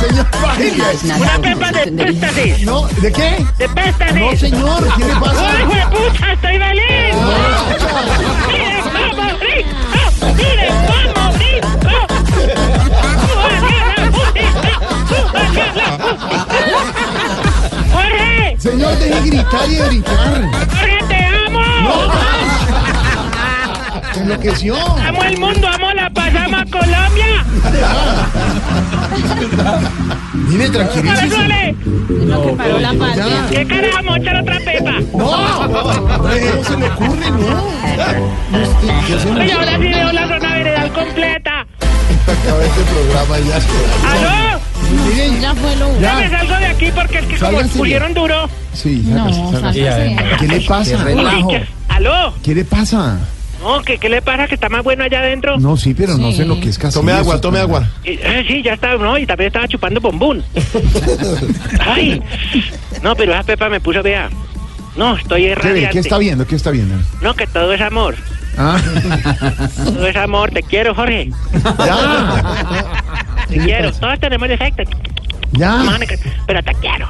[0.00, 1.06] Señor, bájele a eso.
[1.16, 2.62] Una pepa de péstasis.
[2.66, 3.46] No, ¿de qué?
[3.56, 4.20] De péstasis.
[4.20, 5.48] No, señor, ¿qué le pasa?
[5.48, 6.32] ¡Ay, pucha!
[6.32, 7.14] ¡Estoy feliz!
[8.48, 9.70] ¡Miren cómo rico!
[10.36, 11.62] ¡Miren cómo rico!
[18.62, 20.40] Señor, deje gritar y de gritar.
[20.70, 21.60] ¡Jorge, te amo!
[24.14, 24.76] Se enloqueció.
[24.98, 25.66] ¡Amo el mundo!
[25.66, 26.32] ¡Amo la paz!
[26.32, 27.44] ¡Amo a Colombia!
[30.46, 31.28] Mire, tranquilícese.
[31.28, 31.74] ¡Súbale!
[32.08, 33.46] Lo que paró la patria.
[33.50, 33.96] ¿Qué carajo?
[33.96, 35.00] ¡Vamos a echar otra pepa!
[35.12, 37.66] No, no se le ocurre, no.
[39.40, 41.66] ¡Oye, ahora sí veo la zona veredal completa!
[42.28, 43.56] Acaba este programa y ya.
[44.12, 44.60] ¡Aló!
[45.06, 47.78] Miren, Ya fue lo Ya me salgo de aquí porque es que como Sálganse.
[47.78, 48.48] pusieron duro.
[48.72, 50.14] Sí, No, sácase, sácase.
[50.16, 50.36] sálgase.
[50.38, 51.06] ¿Qué le pasa?
[51.06, 51.66] Uy, ¿qué?
[51.88, 52.34] ¿Aló?
[52.42, 53.18] ¿Qué le pasa?
[53.62, 54.48] No, ¿qué, ¿qué le pasa?
[54.48, 55.58] ¿Que está más bueno allá adentro?
[55.58, 56.38] No, sí, pero no Sí.
[56.38, 56.94] sé lo que es casi.
[56.94, 57.88] Tome agua, tome agua.
[58.04, 60.42] Eh, eh, sí, ya estaba, no, y también estaba chupando bombón.
[61.86, 62.20] Ay,
[63.02, 64.28] no, pero esa pepa me puso, vea.
[64.96, 65.54] No, estoy ¿Qué, ve?
[65.54, 65.90] radiante.
[65.90, 66.46] ¿Qué está viendo?
[66.46, 66.96] ¿Qué está viendo?
[67.20, 68.16] No, que todo es amor.
[68.58, 68.78] Ah,
[69.84, 70.50] Todo es amor.
[70.50, 71.30] Te quiero, Jorge.
[71.78, 72.84] ya.
[73.48, 73.92] Te quiero.
[73.92, 74.88] Todos tenemos defectos.
[75.52, 75.82] Ya.
[76.46, 77.08] Pero te quiero.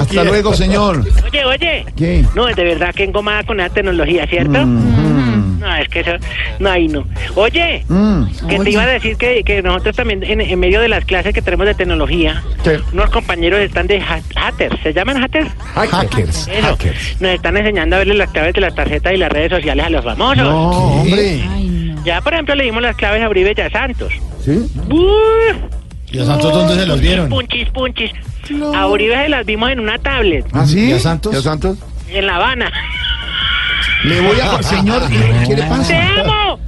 [0.00, 1.04] Hasta luego, señor.
[1.26, 1.86] Oye, oye.
[1.96, 2.24] ¿Qué?
[2.34, 4.64] No, de verdad que engomada con la tecnología, ¿cierto?
[4.66, 6.12] Mm, No, es que eso...
[6.58, 7.04] No, ahí no.
[7.34, 8.46] Oye, mm.
[8.48, 11.32] que te iba a decir que, que nosotros también, en, en medio de las clases
[11.34, 12.80] que tenemos de tecnología, ¿Qué?
[12.92, 14.80] unos compañeros están de ha- hackers.
[14.82, 15.50] ¿Se llaman hackers?
[15.74, 16.48] Hackers.
[16.48, 16.66] Eso.
[16.68, 17.20] Hackers.
[17.20, 19.90] Nos están enseñando a verle las claves de las tarjetas y las redes sociales a
[19.90, 20.44] los famosos.
[20.44, 20.70] No,
[21.00, 21.42] hombre.
[21.50, 22.04] Ay, no.
[22.04, 24.12] Ya, por ejemplo, le dimos las claves a Uribe y a Santos.
[24.44, 24.70] ¿Sí?
[24.90, 25.56] ¡Uf!
[26.14, 27.28] ¿Y a Santos dónde se los vieron?
[27.28, 28.10] Punchis, punchis.
[28.74, 30.90] A Uribe se las vimos en una tablet, ¿Ah, sí?
[30.90, 31.34] ¿Y a Santos?
[31.34, 31.78] ¿Y a Santos?
[32.08, 32.70] en La Habana.
[34.04, 34.62] Le voy a...
[34.62, 36.08] Señor, ¿qué le ¡Te pasa?
[36.20, 36.58] amo!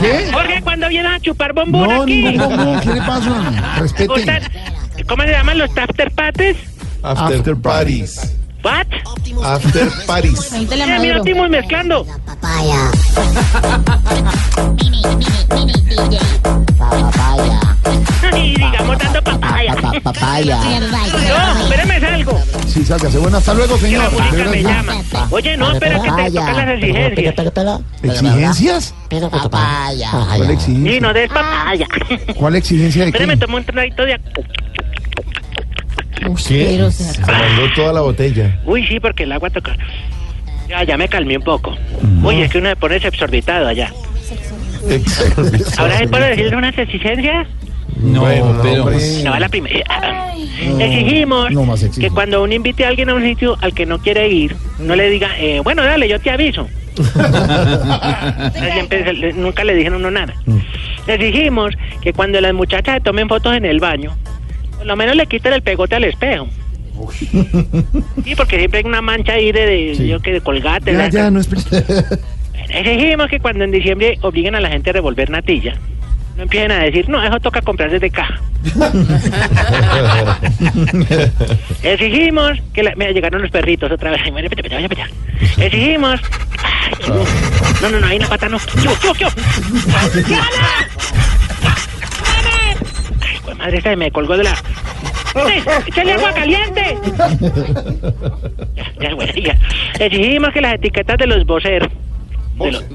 [0.00, 0.30] ¿Qué?
[0.32, 2.22] Jorge, ¿cuándo vienes a chupar bombón No, aquí?
[2.82, 3.76] ¿Qué le pasa?
[3.78, 4.06] Respete.
[4.08, 4.42] ¿Gustan-
[5.08, 6.56] ¿Cómo se llaman los after parties?
[7.02, 8.36] After, After parties.
[8.62, 8.86] ¿What?
[9.44, 10.46] After parties.
[10.50, 11.20] Pregúntele a Mira, mira, Maduro.
[11.20, 12.04] Optimus mezclando.
[12.26, 12.90] Papaya.
[14.78, 15.24] Mini, mini,
[15.54, 16.18] mini DJ.
[16.78, 17.60] Papaya.
[20.02, 20.58] papaya.
[21.28, 22.40] No, espérame algo.
[22.68, 23.18] Sí, sálgase.
[23.18, 24.04] Bueno, hasta luego, Que señor.
[24.04, 24.70] la música me verdad.
[24.84, 25.28] llama.
[25.30, 27.34] Oye, no, espera que te tocan las exigencias.
[28.02, 28.94] ¿Exigencias?
[29.30, 30.10] Papaya.
[30.36, 30.92] ¿Cuál exigencia?
[30.92, 31.86] Sí, no des papaya.
[32.36, 33.36] ¿Cuál exigencia de Espérame, qué?
[33.38, 34.20] tomo un traguito de...
[36.48, 36.90] ¿Qué?
[36.90, 38.60] Se mandó toda la botella.
[38.64, 39.76] Uy, sí, porque el agua toca.
[40.68, 41.76] Ya, ya me calmé un poco.
[42.22, 43.92] Uy, es que uno se pone exorbitado allá.
[45.78, 47.46] ¿Ahora se puede decir unas exigencias?
[47.96, 48.24] No,
[48.62, 48.90] pero...
[49.24, 50.32] No, la primera.
[50.78, 53.98] Exigimos No más que cuando uno invite a alguien a un sitio al que no
[53.98, 56.68] quiere ir, no le diga, eh, bueno, dale, yo te aviso.
[58.72, 60.34] Siempre nunca le dijeron uno nada.
[61.06, 64.16] Exigimos que cuando las muchachas se tomen fotos en el baño,
[64.82, 66.48] por lo menos le quiten el pegote al espejo.
[68.24, 70.90] Sí, porque siempre hay una mancha ahí de, de- yo que de colgate.
[70.92, 71.12] Ya, ¿verdad?
[71.12, 71.48] ya, no es...
[72.68, 75.76] Exigimos que cuando en diciembre obliguen a la gente a revolver natilla,
[76.36, 78.40] no empiecen a decir, no, eso toca comprar desde caja.
[81.84, 82.94] Exigimos que la...
[82.96, 84.20] Mira, llegaron los perritos otra vez.
[84.24, 84.32] Ay.
[85.58, 86.20] Exigimos...
[86.64, 86.92] Ay,
[87.82, 88.58] no, no, no, ahí la pata no.
[88.82, 89.28] ¡Yo, yo, yo!
[90.26, 90.46] ¡Diana!
[93.62, 94.50] Madre, esta me colgó de la...
[95.36, 96.96] ¡Eh, ¡Échale agua caliente!
[99.00, 99.56] Ya, bueno, ya.
[100.00, 101.88] Exigimos que las etiquetas de los voceros,
[102.58, 102.90] de los,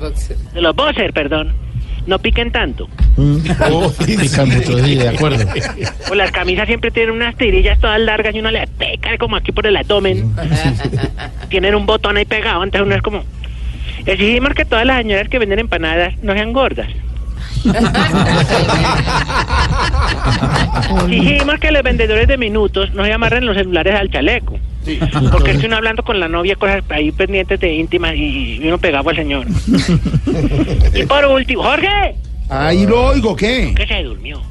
[0.53, 1.53] de los vocer, perdón,
[2.05, 2.89] no piquen tanto.
[3.15, 5.45] Pican mucho, sí, de acuerdo.
[6.11, 9.53] O las camisas siempre tienen unas tirillas todas largas y uno le pica como aquí
[9.53, 10.35] por el abdomen.
[11.47, 13.23] Tienen un botón ahí pegado, entonces uno es como...
[14.05, 16.89] Exigimos que todas las señoras que venden empanadas no sean gordas.
[21.07, 24.59] Exigimos que los vendedores de minutos no se amarren los celulares al chaleco.
[25.31, 28.77] Porque es que uno hablando con la novia, cosas ahí pendientes de íntimas y, uno
[28.77, 29.45] pegado al señor.
[30.93, 32.15] y por último, Jorge,
[32.49, 33.73] Ahí lo oigo, ¿qué?
[33.75, 34.41] que se durmió.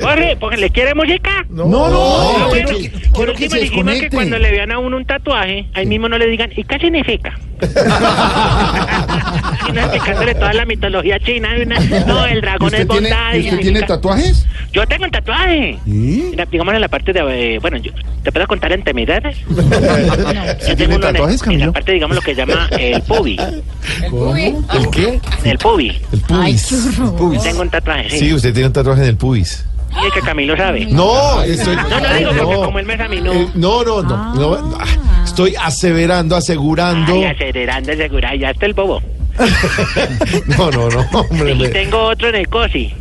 [0.00, 1.44] Jorge, porque le quiere música.
[1.48, 4.16] No, no, Ah, no, bueno, quiero que- por quiero que último se dijimos que desconecte.
[4.16, 7.38] cuando le vean a uno un tatuaje, ahí mismo no le digan, ¿y qué significa?
[9.68, 11.56] y no explicándole toda la mitología china.
[11.58, 13.34] y una- no, el dragón ¿Usted es tiene, bondad.
[13.34, 14.46] y ¿usted tiene significa- tatuajes?
[14.72, 15.78] Yo tengo el tatuaje.
[15.86, 17.54] Mira, digamos en la parte de.
[17.54, 17.92] eh, bueno, yo,
[18.22, 19.36] ¿te puedo contar intimidades?
[19.46, 21.66] Yo ¿Tiene tengo uno en, tatuajes, en Camilo?
[21.66, 23.36] la parte, digamos, lo que llama el pubi.
[23.40, 25.20] ¿El qué?
[25.44, 26.00] El pubi.
[26.12, 27.42] El pubis.
[27.42, 28.18] Tengo un tatuaje, sí.
[28.18, 29.53] Sí, usted tiene un tatuaje en el pubis.
[30.02, 30.86] Y es que Camilo sabe.
[30.86, 31.76] No, estoy.
[31.76, 33.32] No, no digo porque como él me examinó.
[33.32, 34.84] Eh, no, no, no, no, ah,
[35.24, 37.12] Estoy aseverando, asegurando.
[37.14, 39.02] Ay, acelerando de seguridad, ya está el bobo.
[40.56, 41.52] No, no, no, hombre.
[41.52, 42.92] Y me- tengo otro en el cosi.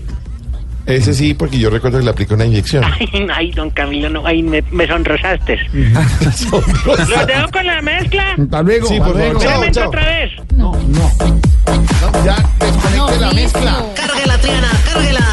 [0.86, 2.84] Ese sí, porque yo recuerdo que le aplicó una inyección.
[2.84, 5.58] Ay, ay, don Camilo, no, ay, me, me sonrosaste.
[5.72, 8.36] ¿Los dejo con la mezcla?
[8.38, 8.88] Hasta luego.
[8.88, 9.72] Sí, por favor.
[9.72, 10.32] Chao, otra vez.
[10.56, 11.12] No, no.
[11.20, 13.84] No, Ya, desconecte la mezcla.
[14.24, 15.28] Cárguela, Triana, cárguela.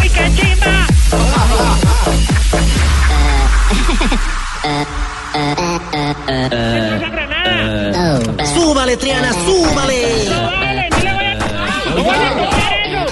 [0.00, 0.86] ¡Ay, qué chimba!
[8.54, 10.24] Súbale, Triana, súbale.
[10.30, 10.88] ¡No vale!
[10.88, 11.34] ¡No le voy a...
[11.34, 13.04] ¡No voy a copiar eso!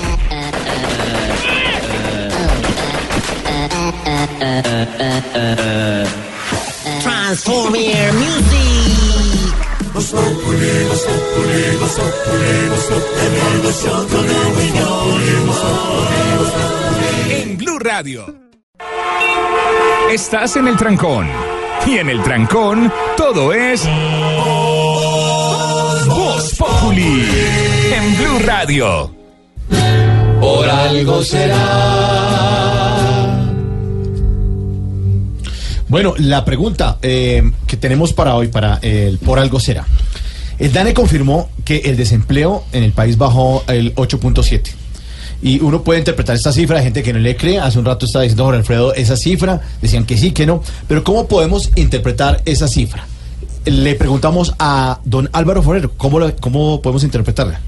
[7.03, 9.10] Transformer Music.
[17.29, 18.27] En Blue Radio.
[20.11, 21.29] Estás en el trancón.
[21.87, 23.89] Y en el trancón, todo es.
[26.07, 27.27] Voz Populi.
[27.95, 29.15] En Blue Radio.
[30.41, 32.90] Por algo será.
[35.91, 39.85] Bueno, la pregunta eh, que tenemos para hoy, para el por algo será.
[40.57, 44.71] El DANE confirmó que el desempleo en el país bajó el 8.7.
[45.43, 47.59] Y uno puede interpretar esta cifra, hay gente que no le cree.
[47.59, 50.63] Hace un rato estaba diciendo Jorge Alfredo esa cifra, decían que sí, que no.
[50.87, 53.05] Pero ¿cómo podemos interpretar esa cifra?
[53.65, 57.61] Le preguntamos a don Álvaro Forero, ¿cómo, cómo podemos interpretarla?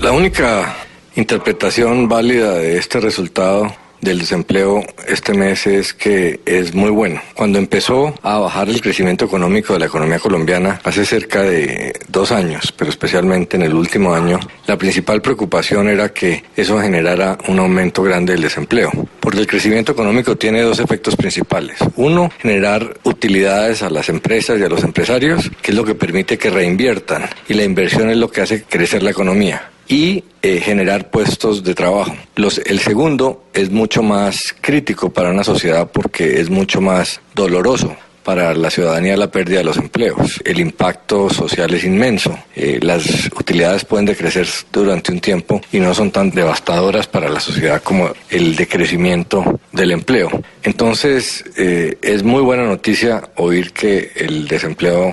[0.00, 0.74] La única
[1.14, 3.72] interpretación válida de este resultado
[4.04, 7.20] del desempleo este mes es que es muy bueno.
[7.34, 12.30] Cuando empezó a bajar el crecimiento económico de la economía colombiana hace cerca de dos
[12.30, 17.58] años, pero especialmente en el último año, la principal preocupación era que eso generara un
[17.58, 18.92] aumento grande del desempleo.
[19.20, 21.78] Porque el crecimiento económico tiene dos efectos principales.
[21.96, 26.36] Uno, generar utilidades a las empresas y a los empresarios, que es lo que permite
[26.36, 27.24] que reinviertan.
[27.48, 31.74] Y la inversión es lo que hace crecer la economía y eh, generar puestos de
[31.74, 32.14] trabajo.
[32.36, 37.96] Los, el segundo es mucho más crítico para una sociedad porque es mucho más doloroso
[38.24, 40.40] para la ciudadanía la pérdida de los empleos.
[40.44, 42.36] El impacto social es inmenso.
[42.56, 47.40] Eh, las utilidades pueden decrecer durante un tiempo y no son tan devastadoras para la
[47.40, 50.30] sociedad como el decrecimiento del empleo.
[50.62, 55.12] Entonces, eh, es muy buena noticia oír que el desempleo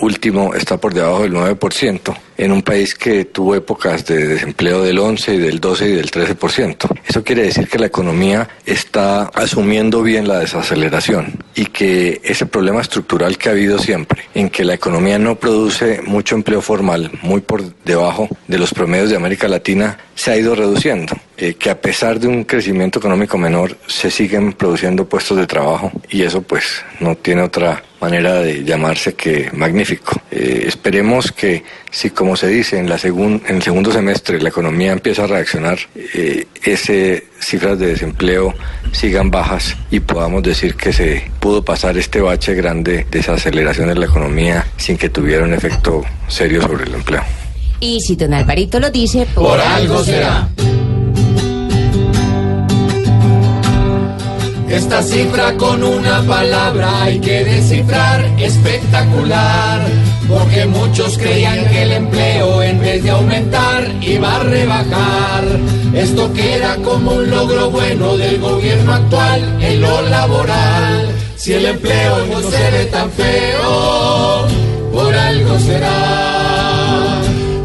[0.00, 4.98] último está por debajo del 9% en un país que tuvo épocas de desempleo del
[4.98, 7.00] 11 y del 12 y del 13%.
[7.06, 12.80] Eso quiere decir que la economía está asumiendo bien la desaceleración y que ese problema
[12.80, 17.40] estructural que ha habido siempre, en que la economía no produce mucho empleo formal, muy
[17.40, 21.14] por debajo de los promedios de América Latina, se ha ido reduciendo.
[21.36, 25.92] Eh, que a pesar de un crecimiento económico menor, se siguen produciendo puestos de trabajo
[26.08, 30.20] y eso pues no tiene otra manera de llamarse que magnífico.
[30.30, 34.50] Eh, esperemos que si como se dice en, la segun- en el segundo semestre la
[34.50, 35.78] economía empieza a reaccionar,
[36.14, 38.54] eh, esas cifras de desempleo
[38.92, 43.88] sigan bajas y podamos decir que se pudo pasar este bache grande de esa aceleración
[43.88, 47.22] de la economía sin que tuviera un efecto serio sobre el empleo.
[47.80, 50.48] Y si don Alvarito lo dice, Por algo será.
[54.70, 59.80] Esta cifra con una palabra hay que descifrar espectacular,
[60.28, 65.44] porque muchos creían que el empleo en vez de aumentar iba a rebajar.
[65.94, 71.08] Esto queda como un logro bueno del gobierno actual en lo laboral.
[71.36, 74.46] Si el empleo no se ve tan feo,
[74.92, 77.20] por algo será,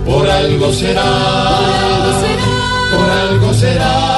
[0.05, 1.03] por algo será,
[2.91, 4.12] por algo será.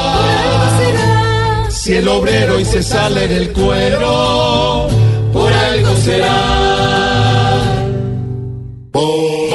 [1.85, 4.87] Si el obrero y se sale del cuero,
[5.31, 7.61] por algo será.
[8.91, 9.54] ¿Tu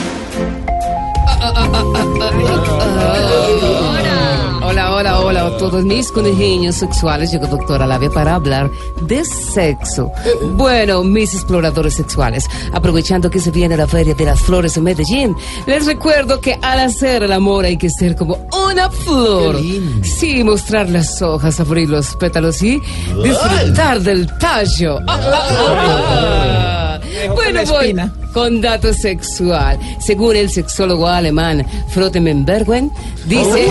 [5.31, 7.31] Hola, a todos mis conejillos sexuales.
[7.31, 8.69] Llegó doctora Labia para hablar
[9.03, 10.11] de sexo.
[10.57, 12.43] Bueno, mis exploradores sexuales,
[12.73, 15.33] aprovechando que se viene la Feria de las Flores en Medellín,
[15.67, 19.57] les recuerdo que al hacer el amor hay que ser como una flor.
[20.03, 22.81] Sí, mostrar las hojas, abrir los pétalos y
[23.23, 24.99] disfrutar del tallo.
[25.07, 26.99] Ah, ah, ah.
[27.33, 27.95] Bueno, voy
[28.33, 29.77] con dato sexual.
[29.99, 32.91] Según el sexólogo alemán Frotemenbergen,
[33.25, 33.67] dice...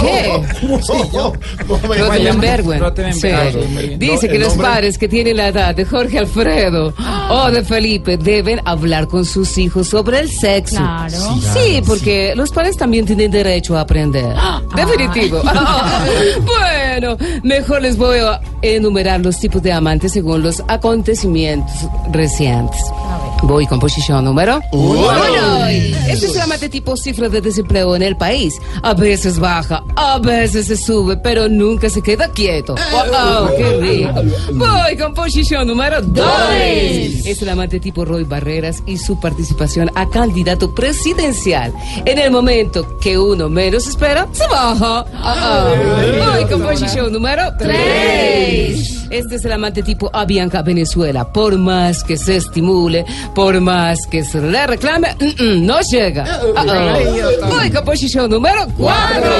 [0.00, 0.42] ¿Qué?
[1.98, 3.14] Frotemenbergen.
[3.14, 3.28] Sí.
[3.96, 6.94] Dice que los padres que tienen la edad de Jorge Alfredo
[7.30, 10.76] o de Felipe deben hablar con sus hijos sobre el sexo.
[10.76, 11.38] Claro.
[11.54, 14.24] Sí, Sí, porque los padres también tienen derecho a aprender.
[14.76, 15.42] Definitivo.
[16.44, 21.74] bueno, mejor les voy a enumerar los tipos de amantes según los acontecimientos
[22.12, 22.80] recientes.
[23.42, 25.66] Voy con posición número uno.
[25.66, 28.54] Este es el amante tipo cifra de desempleo en el país.
[28.82, 32.74] A veces baja, a veces se sube, pero nunca se queda quieto.
[32.92, 33.56] ¡Wow!
[33.56, 34.22] ¡Qué rico!
[34.54, 36.50] Voy con posición número dos.
[36.54, 41.72] Es el amante tipo Roy Barreras y su participación a candidato presidencial.
[42.04, 45.04] En el momento que uno menos espera, se baja.
[45.14, 45.74] Ah, ah.
[46.32, 48.94] Voy con posición número tres.
[49.10, 51.32] Este es el amante tipo Avianca Venezuela.
[51.32, 56.24] Por más que se estimule, por más que se le reclame, mm, mm, no llega.
[56.28, 56.98] Ah, ah.
[57.48, 59.30] Voy con posición número cuatro.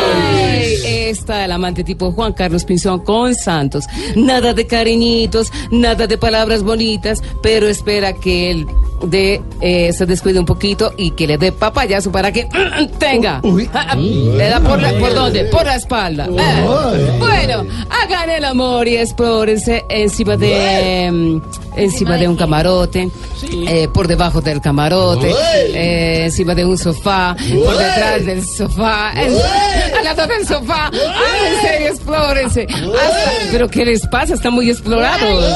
[0.84, 3.84] Está el amante tipo Juan Carlos Pinzón con Santos.
[4.16, 8.66] Nada de cariñitos, nada de palabras bonitas, pero espera que él
[9.04, 12.88] de, eh, se descuide un poquito y que le dé papayazo para que mm, mm,
[12.98, 13.40] tenga.
[13.72, 15.44] Ah, ah, Le da por, la, ¿por dónde?
[15.44, 16.26] Por la espalda.
[16.26, 21.40] Eh, Bueno, hagan el amor y explórense encima de
[21.76, 23.08] encima de un camarote,
[23.68, 25.34] eh, por debajo del camarote,
[25.74, 27.34] eh, encima de un sofá,
[27.64, 29.36] por detrás del sofá, eh,
[29.98, 30.84] al lado del sofá.
[30.86, 32.66] Háganse y explórense.
[32.70, 34.34] Hasta- pero ¿qué les pasa?
[34.34, 35.52] Están muy explorados.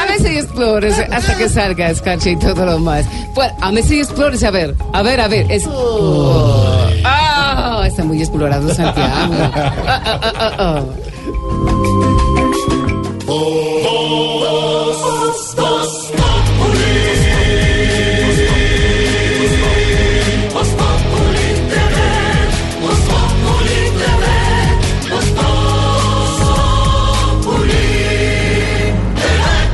[0.00, 3.06] Háganse y explórense hasta que salga escarcha y todo lo más.
[3.34, 3.50] Pues,
[3.90, 4.46] y explórense.
[4.46, 5.50] A ver, a ver, a ver.
[5.50, 5.64] Es...
[7.04, 9.34] Ah, está muy explorado Santiago.
[9.92, 10.82] Ah, ah,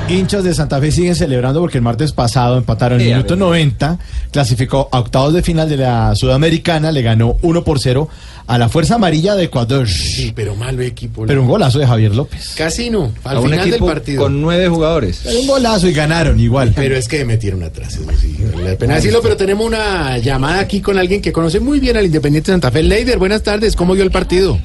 [0.09, 3.99] Hinchas de Santa Fe siguen celebrando porque el martes pasado empataron en el minuto 90,
[4.31, 8.09] clasificó a octavos de final de la Sudamericana, le ganó 1 por 0
[8.47, 9.89] a la Fuerza Amarilla de Ecuador.
[9.89, 11.25] Sí, pero malo equipo.
[11.27, 12.55] Pero un golazo de Javier López.
[12.57, 14.23] Casi no, al A un final del equipo partido.
[14.23, 15.23] con nueve jugadores.
[15.25, 16.73] Pero un golazo y ganaron igual.
[16.77, 20.61] Pero es que metieron atrás, eso sí, vale la pena decirlo, pero tenemos una llamada
[20.61, 22.85] aquí con alguien que conoce muy bien al Independiente Santa Fe.
[22.85, 24.57] Leider, buenas tardes, ¿cómo vio el partido?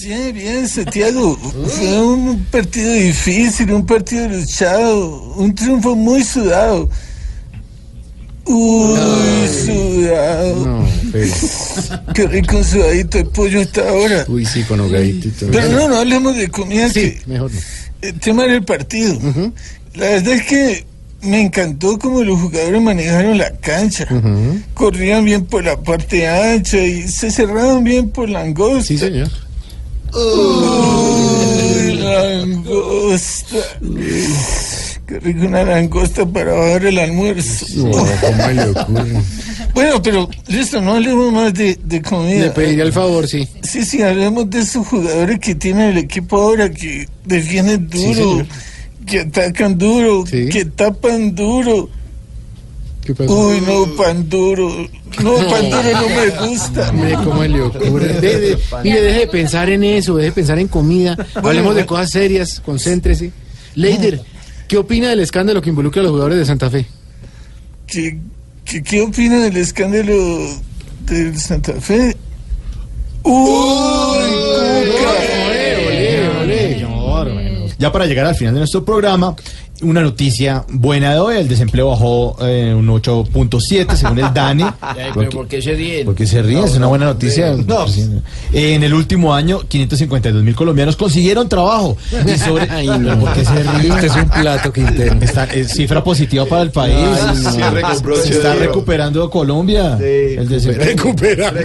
[0.00, 1.36] Bien, bien, Santiago.
[1.36, 6.88] Fue un partido difícil, un partido luchado, un triunfo muy sudado.
[8.44, 10.84] Uy, sudado.
[12.14, 14.24] Qué rico sudadito de pollo hasta ahora.
[14.28, 15.28] Uy, sí, con hogadito.
[15.50, 16.88] Pero no, no hablemos de comida.
[16.88, 17.60] Sí, que mejor no.
[18.00, 19.18] El tema del partido.
[19.94, 20.86] La verdad es que
[21.22, 24.06] me encantó cómo los jugadores manejaron la cancha.
[24.74, 28.84] Corrían bien por la parte ancha y se cerraban bien por la angosta.
[28.84, 29.28] Sí, señor.
[30.14, 33.56] Uy, langosta.
[35.06, 37.66] Qué rico una langosta para bajar el almuerzo.
[38.20, 39.22] ¿cómo le ocurre?
[39.74, 42.46] Bueno, pero listo, no hablemos más de, de comida.
[42.46, 43.48] Le pediría el favor, sí.
[43.62, 48.44] Sí, sí, hablemos de esos jugadores que tiene el equipo ahora, que defienden duro,
[49.06, 50.48] que atacan duro, Sí.
[50.50, 51.88] que tapan duro.
[53.08, 53.32] ¿Qué pasó?
[53.48, 54.68] Uy, no, pan duro.
[55.22, 56.90] No, pan duro no me gusta.
[56.90, 58.08] Hombre, ¿cómo le ocurre?
[58.20, 61.16] De- de- mire, deje de pensar en eso, deje de pensar en comida.
[61.36, 63.32] Hablemos de cosas serias, concéntrese.
[63.74, 64.20] Leider,
[64.68, 66.84] ¿qué opina del escándalo que involucra a los jugadores de Santa Fe?
[67.86, 68.18] ¿Qué,
[68.66, 70.46] qué, qué opina del escándalo
[71.06, 72.14] del Santa Fe?
[73.22, 74.18] ¡Uy,
[77.78, 79.36] Ya para llegar al final de nuestro programa,
[79.82, 84.64] una noticia buena de hoy, el desempleo bajó eh, un 8.7 según el DANE.
[85.14, 86.04] pero ¿por qué se ríen?
[86.04, 87.54] Porque se ríen, es una buena noticia.
[88.52, 91.96] En el último año, 552 mil colombianos consiguieron trabajo.
[92.26, 92.98] Y sobre, Ay, no.
[92.98, 93.92] ¿Pero ¿Por qué se ríen?
[93.92, 95.16] Este es un plato, Quintero.
[95.20, 96.94] Está, es cifra positiva para el país.
[96.96, 98.16] Ay, no.
[98.16, 99.96] Se está recuperando Colombia.
[99.98, 100.86] el desempleo.
[100.86, 101.60] Recuperando.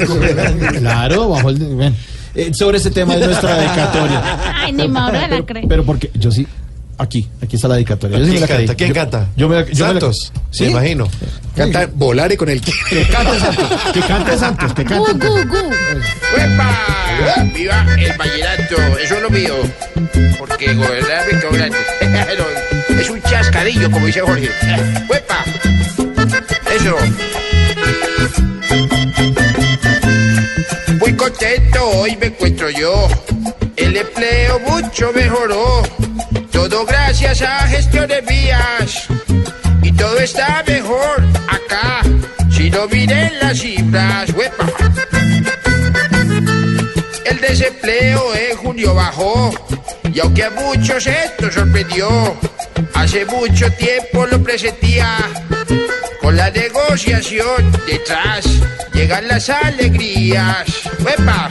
[0.79, 1.57] Claro, bajo el.
[1.57, 1.95] bueno,
[2.35, 4.63] eh, sobre ese tema de nuestra dedicatoria.
[4.63, 5.65] Ay, ni Mauro la cree.
[5.67, 6.47] Pero porque yo sí.
[6.97, 8.19] Aquí, aquí está la dedicatoria.
[8.19, 8.67] Yo sí ¿Quién me la creí.
[8.67, 8.75] canta?
[8.77, 9.27] ¿Quién Yo- canta?
[9.35, 10.63] Yo me la- yo me la- Santos, ¿Sí?
[10.65, 11.09] me imagino.
[11.55, 12.71] Canta Volare con el Que
[13.07, 15.27] cante Santos, que cante Santos, que cante.
[15.27, 16.79] ¡Uepa!
[17.53, 18.75] ¡Viva el vallenato!
[19.01, 19.55] Eso es lo mío.
[20.37, 21.77] Porque gobernar grande.
[22.89, 24.49] No, es un chascadillo, como dice Jorge.
[25.09, 25.43] ¡Uepa!
[26.75, 26.95] Eso.
[30.99, 33.07] Muy contento hoy me encuentro yo.
[33.75, 35.83] El empleo mucho mejoró.
[36.81, 39.07] Gracias a gestiones mías.
[39.83, 42.01] Y todo está mejor acá.
[42.49, 44.65] Si no miren las cifras, ¡huepa!
[47.25, 49.53] El desempleo en junio bajó.
[50.11, 52.09] Y aunque a muchos esto sorprendió,
[52.95, 55.17] hace mucho tiempo lo presentía.
[56.21, 58.45] Con la negociación detrás
[58.93, 60.65] llegan las alegrías.
[60.99, 61.49] ¡Huepa!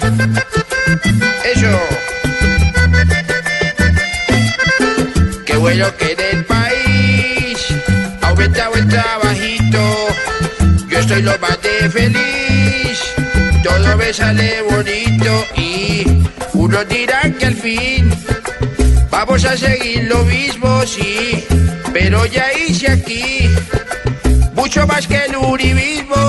[1.45, 2.22] Eso.
[5.63, 7.57] Bueno que en el país
[8.21, 10.09] aumentado el trabajito.
[10.89, 12.99] Yo estoy lo más de feliz.
[13.63, 16.05] Todo me sale bonito y
[16.55, 18.13] unos dirán que al fin
[19.09, 21.45] vamos a seguir lo mismo, sí.
[21.93, 23.49] Pero ya hice aquí
[24.55, 26.23] mucho más que el uribismo.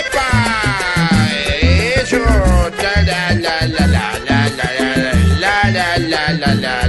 [0.00, 0.30] ¡Epa!
[2.02, 2.16] Eso.
[2.82, 4.98] La, la, la, la, la, la, la,
[5.40, 6.79] la, la, la, la, la.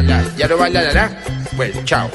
[0.42, 1.12] ¿Ya no la?
[1.52, 2.10] Bueno, chao.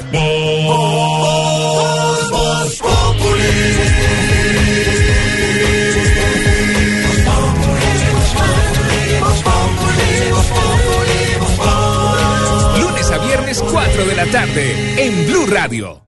[12.81, 16.01] Lunes a viernes 4 de la tarde en Blue Radio.